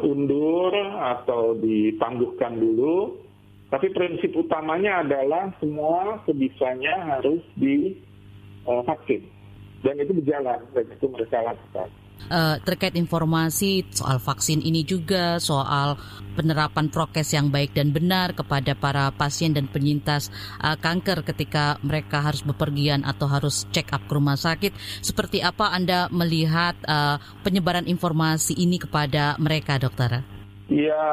atau 1.20 1.56
ditangguhkan 1.60 2.60
dulu. 2.60 3.20
Tapi 3.68 3.89
prinsip 3.89 4.38
utamanya 4.38 5.01
adalah 5.01 5.49
semua 5.58 6.22
sebisanya 6.30 7.18
harus 7.18 7.41
divaksin. 7.58 9.24
Uh, 9.24 9.32
dan 9.84 9.99
itu 9.99 10.16
berjalan, 10.16 10.62
dan 10.72 10.86
itu 10.88 11.06
mereka 11.12 11.43
lakukan 11.43 11.89
uh, 12.30 12.59
terkait 12.61 12.95
informasi 12.95 13.88
soal 13.91 14.20
vaksin 14.20 14.61
ini 14.64 14.86
juga, 14.86 15.38
soal 15.41 15.97
penerapan 16.34 16.89
prokes 16.89 17.34
yang 17.34 17.53
baik 17.53 17.78
dan 17.78 17.93
benar 17.93 18.34
kepada 18.34 18.74
para 18.74 19.14
pasien 19.14 19.53
dan 19.53 19.70
penyintas 19.70 20.34
uh, 20.61 20.78
kanker 20.78 21.22
ketika 21.24 21.78
mereka 21.86 22.22
harus 22.22 22.41
bepergian 22.41 23.05
atau 23.05 23.30
harus 23.30 23.70
check 23.70 23.93
up 23.93 24.05
ke 24.05 24.14
rumah 24.14 24.38
sakit. 24.38 24.74
Seperti 25.01 25.41
apa 25.45 25.74
Anda 25.74 26.09
melihat 26.09 26.78
uh, 26.86 27.22
penyebaran 27.45 27.86
informasi 27.86 28.57
ini 28.57 28.82
kepada 28.82 29.38
mereka, 29.38 29.78
dokter? 29.78 30.26
Ya, 30.72 31.05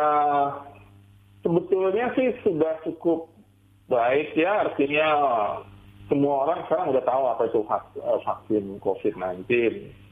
sebetulnya 1.45 2.15
sih 2.17 2.33
sudah 2.47 2.81
cukup 2.87 3.29
baik 3.91 4.33
ya, 4.39 4.71
artinya 4.71 5.09
semua 6.11 6.47
orang 6.47 6.67
sekarang 6.67 6.91
udah 6.91 7.05
tahu 7.07 7.23
apa 7.31 7.43
itu 7.47 7.61
vaksin 8.27 8.65
COVID-19 8.83 9.47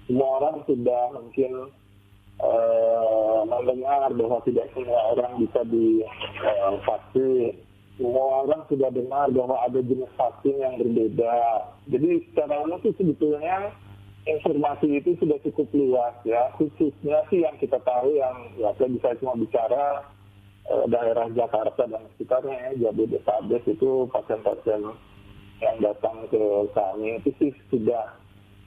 semua 0.08 0.40
orang 0.40 0.64
sudah 0.64 1.02
mungkin 1.12 1.68
uh, 2.40 3.40
mendengar 3.44 4.08
bahwa 4.08 4.40
tidak 4.48 4.72
semua 4.72 5.12
orang 5.12 5.36
bisa 5.44 5.60
divaksin. 5.68 7.52
Uh, 7.54 7.66
semua 7.98 8.46
orang 8.46 8.62
sudah 8.70 8.94
dengar 8.94 9.26
bahwa 9.34 9.58
ada 9.66 9.82
jenis 9.82 10.06
vaksin 10.14 10.54
yang 10.54 10.78
berbeda. 10.78 11.66
Jadi 11.90 12.22
secara 12.30 12.62
umum 12.62 12.78
sih 12.86 12.94
sebetulnya 12.94 13.74
informasi 14.22 15.02
itu 15.02 15.18
sudah 15.18 15.34
cukup 15.42 15.66
luas 15.74 16.14
ya. 16.22 16.46
Khususnya 16.54 17.26
sih 17.26 17.42
yang 17.42 17.58
kita 17.58 17.82
tahu 17.82 18.14
yang 18.14 18.54
ya 18.54 18.70
saya 18.78 18.88
bisa 18.94 19.18
cuma 19.18 19.34
bicara 19.34 20.06
uh, 20.70 20.86
daerah 20.86 21.26
Jakarta 21.34 21.90
dan 21.90 22.06
sekitarnya 22.14 22.78
ya, 22.78 22.88
Jabodetabek 22.88 23.66
itu 23.66 24.06
pasien-pasien 24.14 24.82
yang 25.58 25.76
datang 25.82 26.22
ke 26.30 26.42
kami 26.70 27.18
itu 27.18 27.34
sih 27.42 27.50
sudah 27.66 28.14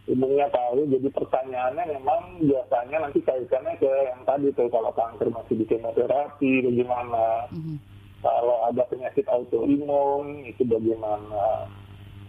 umumnya 0.09 0.49
tahu. 0.49 0.87
Jadi 0.89 1.09
pertanyaannya 1.13 1.83
memang 1.99 2.21
biasanya 2.41 2.97
nanti 3.05 3.19
kaitannya 3.21 3.77
ke 3.77 3.91
yang 4.09 4.21
tadi 4.25 4.49
tuh 4.57 4.71
kalau 4.73 4.89
kanker 4.95 5.29
masih 5.29 5.61
di 5.61 5.65
kemoterapi 5.69 6.65
bagaimana. 6.65 7.45
Mm-hmm. 7.53 7.77
Kalau 8.21 8.57
ada 8.69 8.85
penyakit 8.85 9.25
autoimun 9.29 10.45
itu 10.45 10.61
bagaimana. 10.65 11.69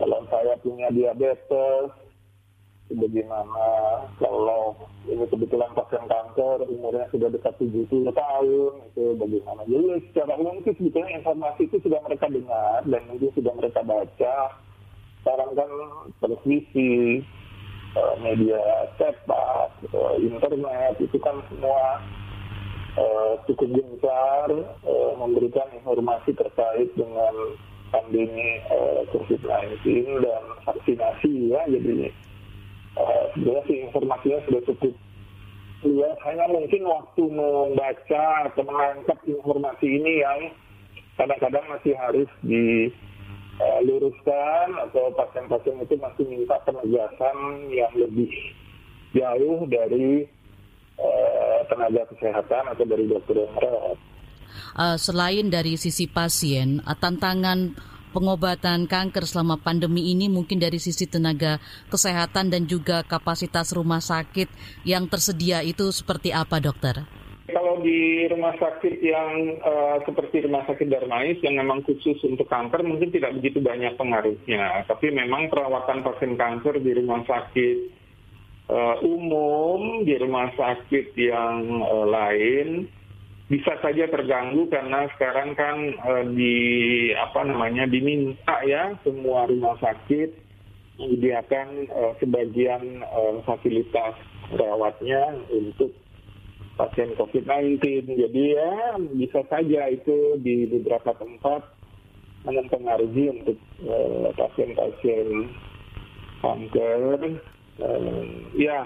Kalau 0.00 0.24
saya 0.32 0.56
punya 0.64 0.88
diabetes 0.88 1.92
itu 2.88 2.94
bagaimana. 2.96 3.66
Kalau 4.20 4.76
ini 5.08 5.24
kebetulan 5.28 5.72
pasien 5.72 6.04
kanker 6.04 6.68
umurnya 6.68 7.08
sudah 7.12 7.28
dekat 7.32 7.56
70 7.56 7.88
tahun 8.12 8.72
itu 8.92 9.04
bagaimana. 9.16 9.64
Jadi 9.64 10.12
secara 10.12 10.36
umum 10.36 10.60
itu 10.60 10.76
sebetulnya 10.76 11.16
informasi 11.20 11.68
itu 11.68 11.76
sudah 11.80 12.00
mereka 12.04 12.28
dengar 12.28 12.84
dan 12.84 13.02
mungkin 13.08 13.30
sudah 13.32 13.52
mereka 13.56 13.80
baca. 13.84 14.36
Sekarang 15.22 15.50
kan 15.54 15.70
televisi, 16.18 17.22
Eh, 17.92 18.14
media 18.24 18.88
cetak, 18.96 19.68
eh, 19.84 20.14
internet 20.24 20.96
itu 20.96 21.20
kan 21.20 21.36
semua 21.52 22.00
uh, 22.96 23.36
cukup 23.44 23.68
gencar 23.68 24.48
memberikan 25.20 25.68
informasi 25.76 26.32
terkait 26.32 26.88
dengan 26.96 27.52
pandemi 27.92 28.64
uh, 28.72 29.04
COVID-19 29.12 29.84
dan 30.24 30.42
vaksinasi 30.64 31.52
ya. 31.52 31.68
Jadi 31.68 32.08
sebenarnya 33.36 33.62
sih 33.68 33.78
informasinya 33.84 34.40
sudah 34.48 34.62
cukup 34.72 34.92
luas. 35.84 36.16
Hanya 36.24 36.48
mungkin 36.48 36.88
waktu 36.88 37.22
membaca 37.28 38.24
atau 38.48 38.62
menangkap 38.72 39.20
informasi 39.28 40.00
ini 40.00 40.24
yang 40.24 40.40
kadang-kadang 41.20 41.68
masih 41.68 41.92
harus 42.00 42.28
diluruskan 43.60 44.78
atau 44.88 45.10
pasien-pasien 45.12 45.76
itu 45.82 45.94
masih 45.98 46.24
minta 46.24 46.56
penegasan 46.62 47.36
yang 47.68 47.92
lebih 47.98 48.30
jauh 49.12 49.68
dari 49.68 50.24
uh, 50.96 51.60
tenaga 51.68 52.02
kesehatan 52.14 52.64
atau 52.72 52.84
dari 52.88 53.04
dokter 53.10 53.36
yang 53.42 53.52
merawat. 53.52 53.98
Uh, 54.72 54.96
selain 54.96 55.52
dari 55.52 55.76
sisi 55.76 56.08
pasien, 56.08 56.80
uh, 56.88 56.96
tantangan 56.96 57.76
pengobatan 58.12 58.88
kanker 58.88 59.24
selama 59.24 59.60
pandemi 59.60 60.12
ini 60.12 60.28
mungkin 60.28 60.60
dari 60.60 60.76
sisi 60.76 61.08
tenaga 61.08 61.60
kesehatan 61.88 62.52
dan 62.52 62.68
juga 62.68 63.04
kapasitas 63.04 63.72
rumah 63.72 64.00
sakit 64.00 64.48
yang 64.84 65.08
tersedia 65.08 65.64
itu 65.64 65.88
seperti 65.92 66.32
apa 66.32 66.60
dokter? 66.60 67.21
Kalau 67.42 67.82
di 67.82 68.30
rumah 68.30 68.54
sakit 68.54 69.02
yang 69.02 69.58
uh, 69.58 69.98
seperti 70.06 70.46
rumah 70.46 70.62
sakit 70.62 70.86
Darmais 70.86 71.42
yang 71.42 71.58
memang 71.58 71.82
khusus 71.82 72.14
untuk 72.22 72.46
kanker 72.46 72.86
mungkin 72.86 73.10
tidak 73.10 73.34
begitu 73.34 73.58
banyak 73.58 73.98
pengaruhnya. 73.98 74.86
Tapi 74.86 75.10
memang 75.10 75.50
perawatan 75.50 76.06
pasien 76.06 76.38
kanker 76.38 76.78
di 76.78 76.94
rumah 77.02 77.26
sakit 77.26 78.02
uh, 78.72 78.96
umum 79.04 80.06
di 80.06 80.14
rumah 80.16 80.48
sakit 80.54 81.12
yang 81.16 81.82
uh, 81.82 82.06
lain 82.06 82.86
bisa 83.50 83.76
saja 83.84 84.08
terganggu 84.08 84.64
karena 84.72 85.04
sekarang 85.16 85.52
kan 85.52 85.76
uh, 86.00 86.24
di 86.32 86.56
apa 87.12 87.44
namanya 87.44 87.84
diminta 87.84 88.64
ya 88.64 88.96
semua 89.04 89.44
rumah 89.44 89.76
sakit 89.76 90.30
menyediakan 90.96 91.90
uh, 91.92 92.12
sebagian 92.16 93.04
uh, 93.04 93.44
fasilitas 93.44 94.16
rawatnya 94.56 95.36
untuk 95.52 95.92
pasien 96.82 97.14
COVID-19. 97.14 97.78
Jadi 98.18 98.42
ya 98.58 98.98
bisa 99.14 99.40
saja 99.46 99.86
itu 99.86 100.34
di 100.42 100.66
beberapa 100.66 101.14
tempat 101.14 101.62
mempengaruhi 102.42 103.30
untuk 103.30 103.54
pasien-pasien 104.34 105.46
kanker 106.42 107.38
uh, 107.78 108.24
ya 108.58 108.82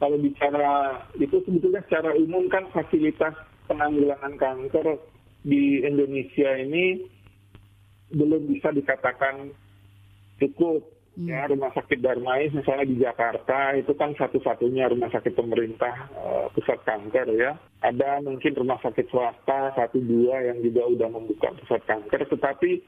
kalau 0.00 0.16
bicara 0.16 1.04
itu 1.20 1.36
sebetulnya 1.44 1.84
secara 1.84 2.16
umum 2.16 2.48
kan 2.48 2.64
fasilitas 2.72 3.36
penanggulangan 3.68 4.40
kanker 4.40 4.96
di 5.44 5.84
Indonesia 5.84 6.56
ini 6.56 7.04
belum 8.16 8.48
bisa 8.48 8.72
dikatakan 8.72 9.52
cukup 10.40 10.80
hmm. 11.18 11.26
ya 11.26 11.50
rumah 11.50 11.74
sakit 11.74 11.98
Darmais 11.98 12.54
misalnya 12.54 12.86
di 12.86 12.96
Jakarta 13.02 13.74
itu 13.74 13.90
kan 13.98 14.14
satu-satunya 14.14 14.86
rumah 14.86 15.10
sakit 15.10 15.34
pemerintah 15.34 16.06
uh, 16.14 16.46
pusat 16.54 16.78
kanker 16.86 17.26
ya 17.34 17.58
ada 17.82 18.22
mungkin 18.22 18.54
rumah 18.54 18.78
sakit 18.78 19.10
swasta 19.10 19.74
satu 19.74 19.98
dua 19.98 20.46
yang 20.46 20.62
juga 20.62 20.86
udah 20.86 21.08
membuka 21.10 21.50
pusat 21.58 21.82
kanker 21.90 22.30
tetapi 22.30 22.80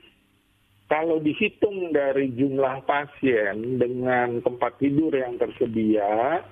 kalau 0.90 1.22
dihitung 1.22 1.94
dari 1.94 2.34
jumlah 2.34 2.82
pasien 2.82 3.78
dengan 3.78 4.42
tempat 4.42 4.74
tidur 4.82 5.14
yang 5.14 5.38
tersedia, 5.38 6.42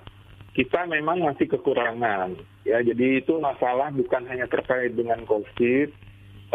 kita 0.55 0.87
memang 0.87 1.27
masih 1.27 1.43
kekurangan. 1.51 2.39
Ya, 2.63 2.79
jadi 2.79 3.19
itu 3.19 3.35
masalah 3.35 3.91
bukan 3.91 4.23
hanya 4.31 4.47
terkait 4.47 4.95
dengan 4.95 5.27
COVID, 5.27 5.91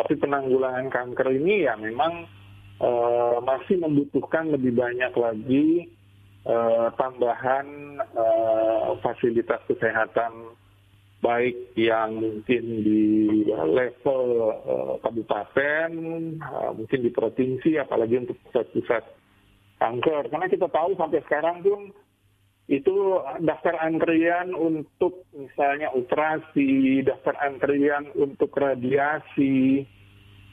tapi 0.01 0.17
penanggulangan 0.17 0.89
kanker 0.89 1.29
ini 1.37 1.69
ya 1.69 1.77
memang 1.77 2.25
uh, 2.81 3.39
masih 3.45 3.79
membutuhkan 3.79 4.51
lebih 4.51 4.75
banyak 4.75 5.13
lagi 5.15 5.67
uh, 6.49 6.91
tambahan 6.97 7.99
uh, 8.15 8.97
fasilitas 9.05 9.61
kesehatan 9.69 10.55
baik 11.25 11.73
yang 11.81 12.21
mungkin 12.21 12.65
di 12.85 13.05
level 13.49 14.25
uh, 14.61 14.95
kabupaten, 15.01 15.91
uh, 16.45 16.71
mungkin 16.77 17.01
di 17.01 17.09
provinsi, 17.09 17.81
apalagi 17.81 18.21
untuk 18.21 18.37
pusat-pusat 18.45 19.03
kanker. 19.81 20.29
Karena 20.29 20.47
kita 20.53 20.69
tahu 20.69 20.93
sampai 21.01 21.25
sekarang 21.25 21.65
pun 21.65 21.81
itu 22.69 23.21
daftar 23.45 23.77
antrian 23.81 24.53
untuk 24.53 25.25
misalnya 25.33 25.93
operasi, 25.97 27.01
daftar 27.05 27.37
antrian 27.41 28.09
untuk 28.17 28.53
radiasi 28.57 29.85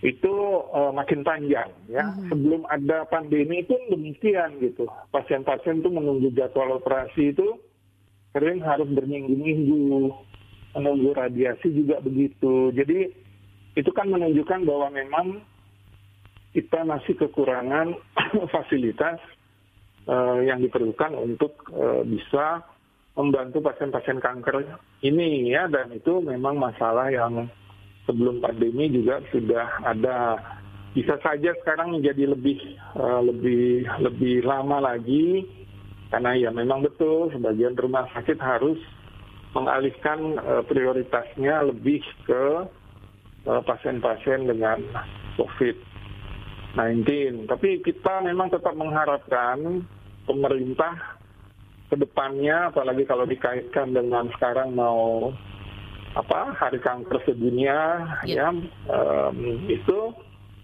itu 0.02 0.34
uh, 0.74 0.90
makin 0.90 1.22
panjang 1.22 1.70
ya. 1.86 2.04
Mm 2.10 2.14
-hmm. 2.14 2.28
Sebelum 2.34 2.62
ada 2.70 3.06
pandemi 3.06 3.62
pun 3.62 3.78
demikian 3.94 4.58
gitu. 4.58 4.90
Pasien-pasien 5.14 5.86
itu 5.86 5.90
menunggu 5.94 6.34
jadwal 6.34 6.82
operasi 6.82 7.34
itu 7.34 7.58
sering 8.34 8.64
harus 8.66 8.90
berminggu-minggu 8.90 10.10
menunggu 10.74 11.10
radiasi 11.14 11.70
juga 11.70 12.02
begitu. 12.02 12.74
Jadi 12.74 13.12
itu 13.78 13.92
kan 13.94 14.10
menunjukkan 14.10 14.68
bahwa 14.68 14.88
memang 14.92 15.28
kita 16.52 16.84
masih 16.84 17.16
kekurangan 17.16 17.96
fasilitas 18.54 19.20
uh, 20.08 20.40
yang 20.44 20.60
diperlukan 20.60 21.16
untuk 21.16 21.56
uh, 21.72 22.04
bisa 22.04 22.66
membantu 23.16 23.60
pasien-pasien 23.60 24.24
kanker 24.24 24.64
ini 25.04 25.52
ya 25.52 25.68
dan 25.68 25.92
itu 25.92 26.24
memang 26.24 26.56
masalah 26.56 27.12
yang 27.12 27.52
sebelum 28.06 28.42
pandemi 28.42 28.90
juga 28.90 29.22
sudah 29.30 29.68
ada 29.86 30.42
bisa 30.92 31.16
saja 31.24 31.56
sekarang 31.64 31.96
menjadi 32.00 32.36
lebih 32.36 32.60
uh, 33.00 33.24
lebih 33.24 33.88
lebih 34.04 34.44
lama 34.44 34.84
lagi 34.84 35.48
karena 36.12 36.36
ya 36.36 36.50
memang 36.52 36.84
betul 36.84 37.32
sebagian 37.32 37.80
rumah 37.80 38.04
sakit 38.12 38.36
harus 38.44 38.76
mengalihkan 39.56 40.36
uh, 40.44 40.64
prioritasnya 40.68 41.64
lebih 41.72 42.04
ke 42.28 42.68
uh, 43.48 43.62
pasien-pasien 43.64 44.48
dengan 44.48 44.84
COVID-19. 45.40 47.08
Tapi 47.48 47.70
kita 47.84 48.24
memang 48.28 48.52
tetap 48.52 48.76
mengharapkan 48.76 49.88
pemerintah 50.28 51.20
ke 51.92 51.96
depannya, 52.00 52.72
apalagi 52.72 53.04
kalau 53.04 53.28
dikaitkan 53.28 53.92
dengan 53.92 54.32
sekarang 54.36 54.72
mau 54.72 55.32
apa 56.12 56.56
hari 56.60 56.80
kanker 56.84 57.24
sedunia, 57.24 58.04
yeah. 58.28 58.52
ya 58.52 58.92
um, 58.92 59.38
itu 59.72 60.00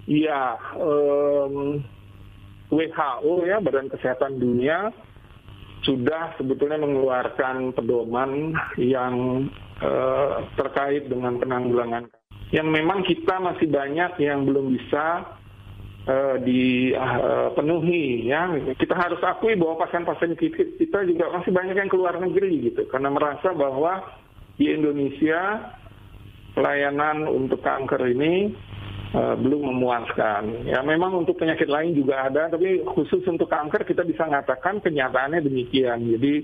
ya 0.07 0.59
um, 0.75 1.83
WHO 2.67 3.33
ya 3.47 3.63
Badan 3.63 3.87
Kesehatan 3.87 4.43
Dunia 4.43 4.91
sudah 5.87 6.35
sebetulnya 6.35 6.83
mengeluarkan 6.83 7.71
pedoman 7.71 8.51
yang 8.75 9.47
uh, 9.79 10.43
terkait 10.59 11.07
dengan 11.07 11.39
penanggulangan 11.39 12.11
yang 12.51 12.71
memang 12.71 13.03
kita 13.03 13.43
masih 13.43 13.67
banyak 13.67 14.23
yang 14.23 14.47
belum 14.47 14.71
bisa 14.71 15.35
uh, 16.07 16.35
dipenuhi 16.39 18.31
ya. 18.31 18.55
Kita 18.79 18.95
harus 18.95 19.19
akui 19.19 19.59
bahwa 19.59 19.83
pasien-pasien 19.83 20.35
kita 20.39 21.03
juga 21.03 21.27
masih 21.35 21.51
banyak 21.51 21.75
yang 21.75 21.91
keluar 21.91 22.15
negeri 22.15 22.71
gitu. 22.71 22.87
Karena 22.87 23.11
merasa 23.11 23.51
bahwa 23.51 23.99
di 24.57 24.73
Indonesia 24.73 25.69
pelayanan 26.57 27.29
untuk 27.29 27.61
kanker 27.61 28.01
ini 28.09 28.49
uh, 29.13 29.37
belum 29.37 29.77
memuaskan. 29.77 30.65
Ya 30.65 30.81
memang 30.81 31.13
untuk 31.13 31.37
penyakit 31.37 31.69
lain 31.69 31.93
juga 31.93 32.25
ada, 32.25 32.49
tapi 32.49 32.81
khusus 32.81 33.21
untuk 33.29 33.53
kanker 33.53 33.85
kita 33.85 34.01
bisa 34.01 34.25
mengatakan 34.25 34.81
kenyataannya 34.81 35.45
demikian. 35.45 36.09
Jadi 36.17 36.41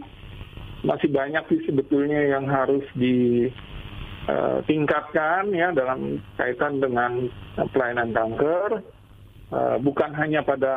masih 0.85 1.09
banyak 1.09 1.41
sih 1.49 1.65
sebetulnya 1.65 2.37
yang 2.37 2.45
harus 2.45 2.85
ditingkatkan 2.93 5.49
uh, 5.49 5.57
ya 5.57 5.73
dalam 5.73 6.21
kaitan 6.37 6.77
dengan 6.77 7.33
pelayanan 7.73 8.13
kanker. 8.13 8.85
Uh, 9.53 9.77
bukan 9.85 10.09
hanya 10.17 10.41
pada 10.41 10.73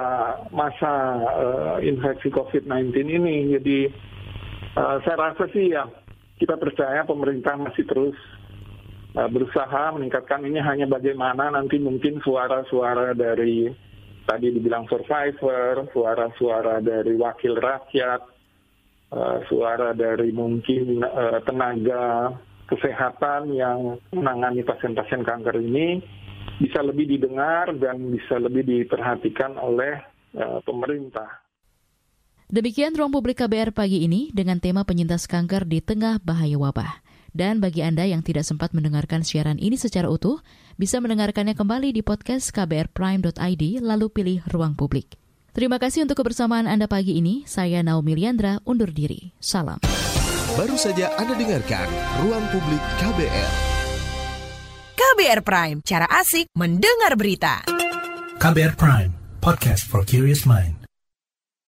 masa 0.52 1.16
infeksi 1.80 2.28
COVID-19 2.32 2.92
ini. 3.08 3.56
Jadi 3.56 3.88
saya 4.76 5.16
rasa 5.16 5.48
sih 5.56 5.72
ya 5.72 5.88
kita 6.36 6.60
percaya 6.60 7.04
pemerintah 7.08 7.56
masih 7.56 7.84
terus 7.88 8.16
uh, 9.16 9.28
berusaha 9.28 9.96
meningkatkan 9.96 10.44
ini 10.44 10.60
hanya 10.60 10.84
bagaimana 10.84 11.48
nanti 11.48 11.80
mungkin 11.80 12.20
suara-suara 12.20 13.16
dari 13.16 13.72
tadi 14.26 14.50
dibilang 14.52 14.90
survivor, 14.90 15.86
suara-suara 15.94 16.82
dari 16.82 17.14
wakil 17.14 17.56
rakyat, 17.56 18.20
uh, 19.14 19.38
suara 19.48 19.94
dari 19.96 20.34
mungkin 20.34 21.00
uh, 21.00 21.40
tenaga 21.46 22.34
kesehatan 22.66 23.54
yang 23.54 23.96
menangani 24.10 24.66
pasien-pasien 24.66 25.22
kanker 25.22 25.56
ini 25.62 26.02
bisa 26.58 26.82
lebih 26.82 27.06
didengar 27.06 27.70
dan 27.78 28.10
bisa 28.10 28.42
lebih 28.42 28.66
diperhatikan 28.66 29.54
oleh 29.54 30.02
uh, 30.34 30.58
pemerintah. 30.66 31.45
Demikian 32.46 32.94
ruang 32.94 33.10
publik 33.10 33.42
KBR 33.42 33.74
pagi 33.74 34.06
ini 34.06 34.30
dengan 34.30 34.62
tema 34.62 34.86
penyintas 34.86 35.26
kanker 35.26 35.66
di 35.66 35.82
tengah 35.82 36.22
bahaya 36.22 36.54
wabah. 36.54 37.02
Dan 37.34 37.58
bagi 37.58 37.82
Anda 37.82 38.06
yang 38.06 38.22
tidak 38.22 38.46
sempat 38.46 38.70
mendengarkan 38.70 39.26
siaran 39.26 39.58
ini 39.58 39.74
secara 39.74 40.06
utuh, 40.06 40.40
bisa 40.78 41.02
mendengarkannya 41.02 41.58
kembali 41.58 41.90
di 41.90 42.06
podcast 42.06 42.54
kbrprime.id 42.54 43.82
lalu 43.82 44.06
pilih 44.08 44.38
ruang 44.48 44.78
publik. 44.78 45.18
Terima 45.52 45.82
kasih 45.82 46.06
untuk 46.06 46.22
kebersamaan 46.22 46.70
Anda 46.70 46.86
pagi 46.86 47.18
ini. 47.18 47.42
Saya 47.50 47.82
Naomi 47.82 48.14
Liandra 48.14 48.62
undur 48.62 48.94
diri. 48.94 49.34
Salam. 49.42 49.82
Baru 50.54 50.78
saja 50.78 51.12
Anda 51.18 51.34
dengarkan 51.36 51.90
Ruang 52.24 52.46
Publik 52.48 52.80
KBR. 53.02 53.50
KBR 54.96 55.40
Prime, 55.44 55.78
cara 55.84 56.08
asik 56.08 56.48
mendengar 56.56 57.18
berita. 57.20 57.60
KBR 58.40 58.78
Prime, 58.78 59.12
podcast 59.44 59.84
for 59.84 60.00
curious 60.06 60.48
mind. 60.48 60.85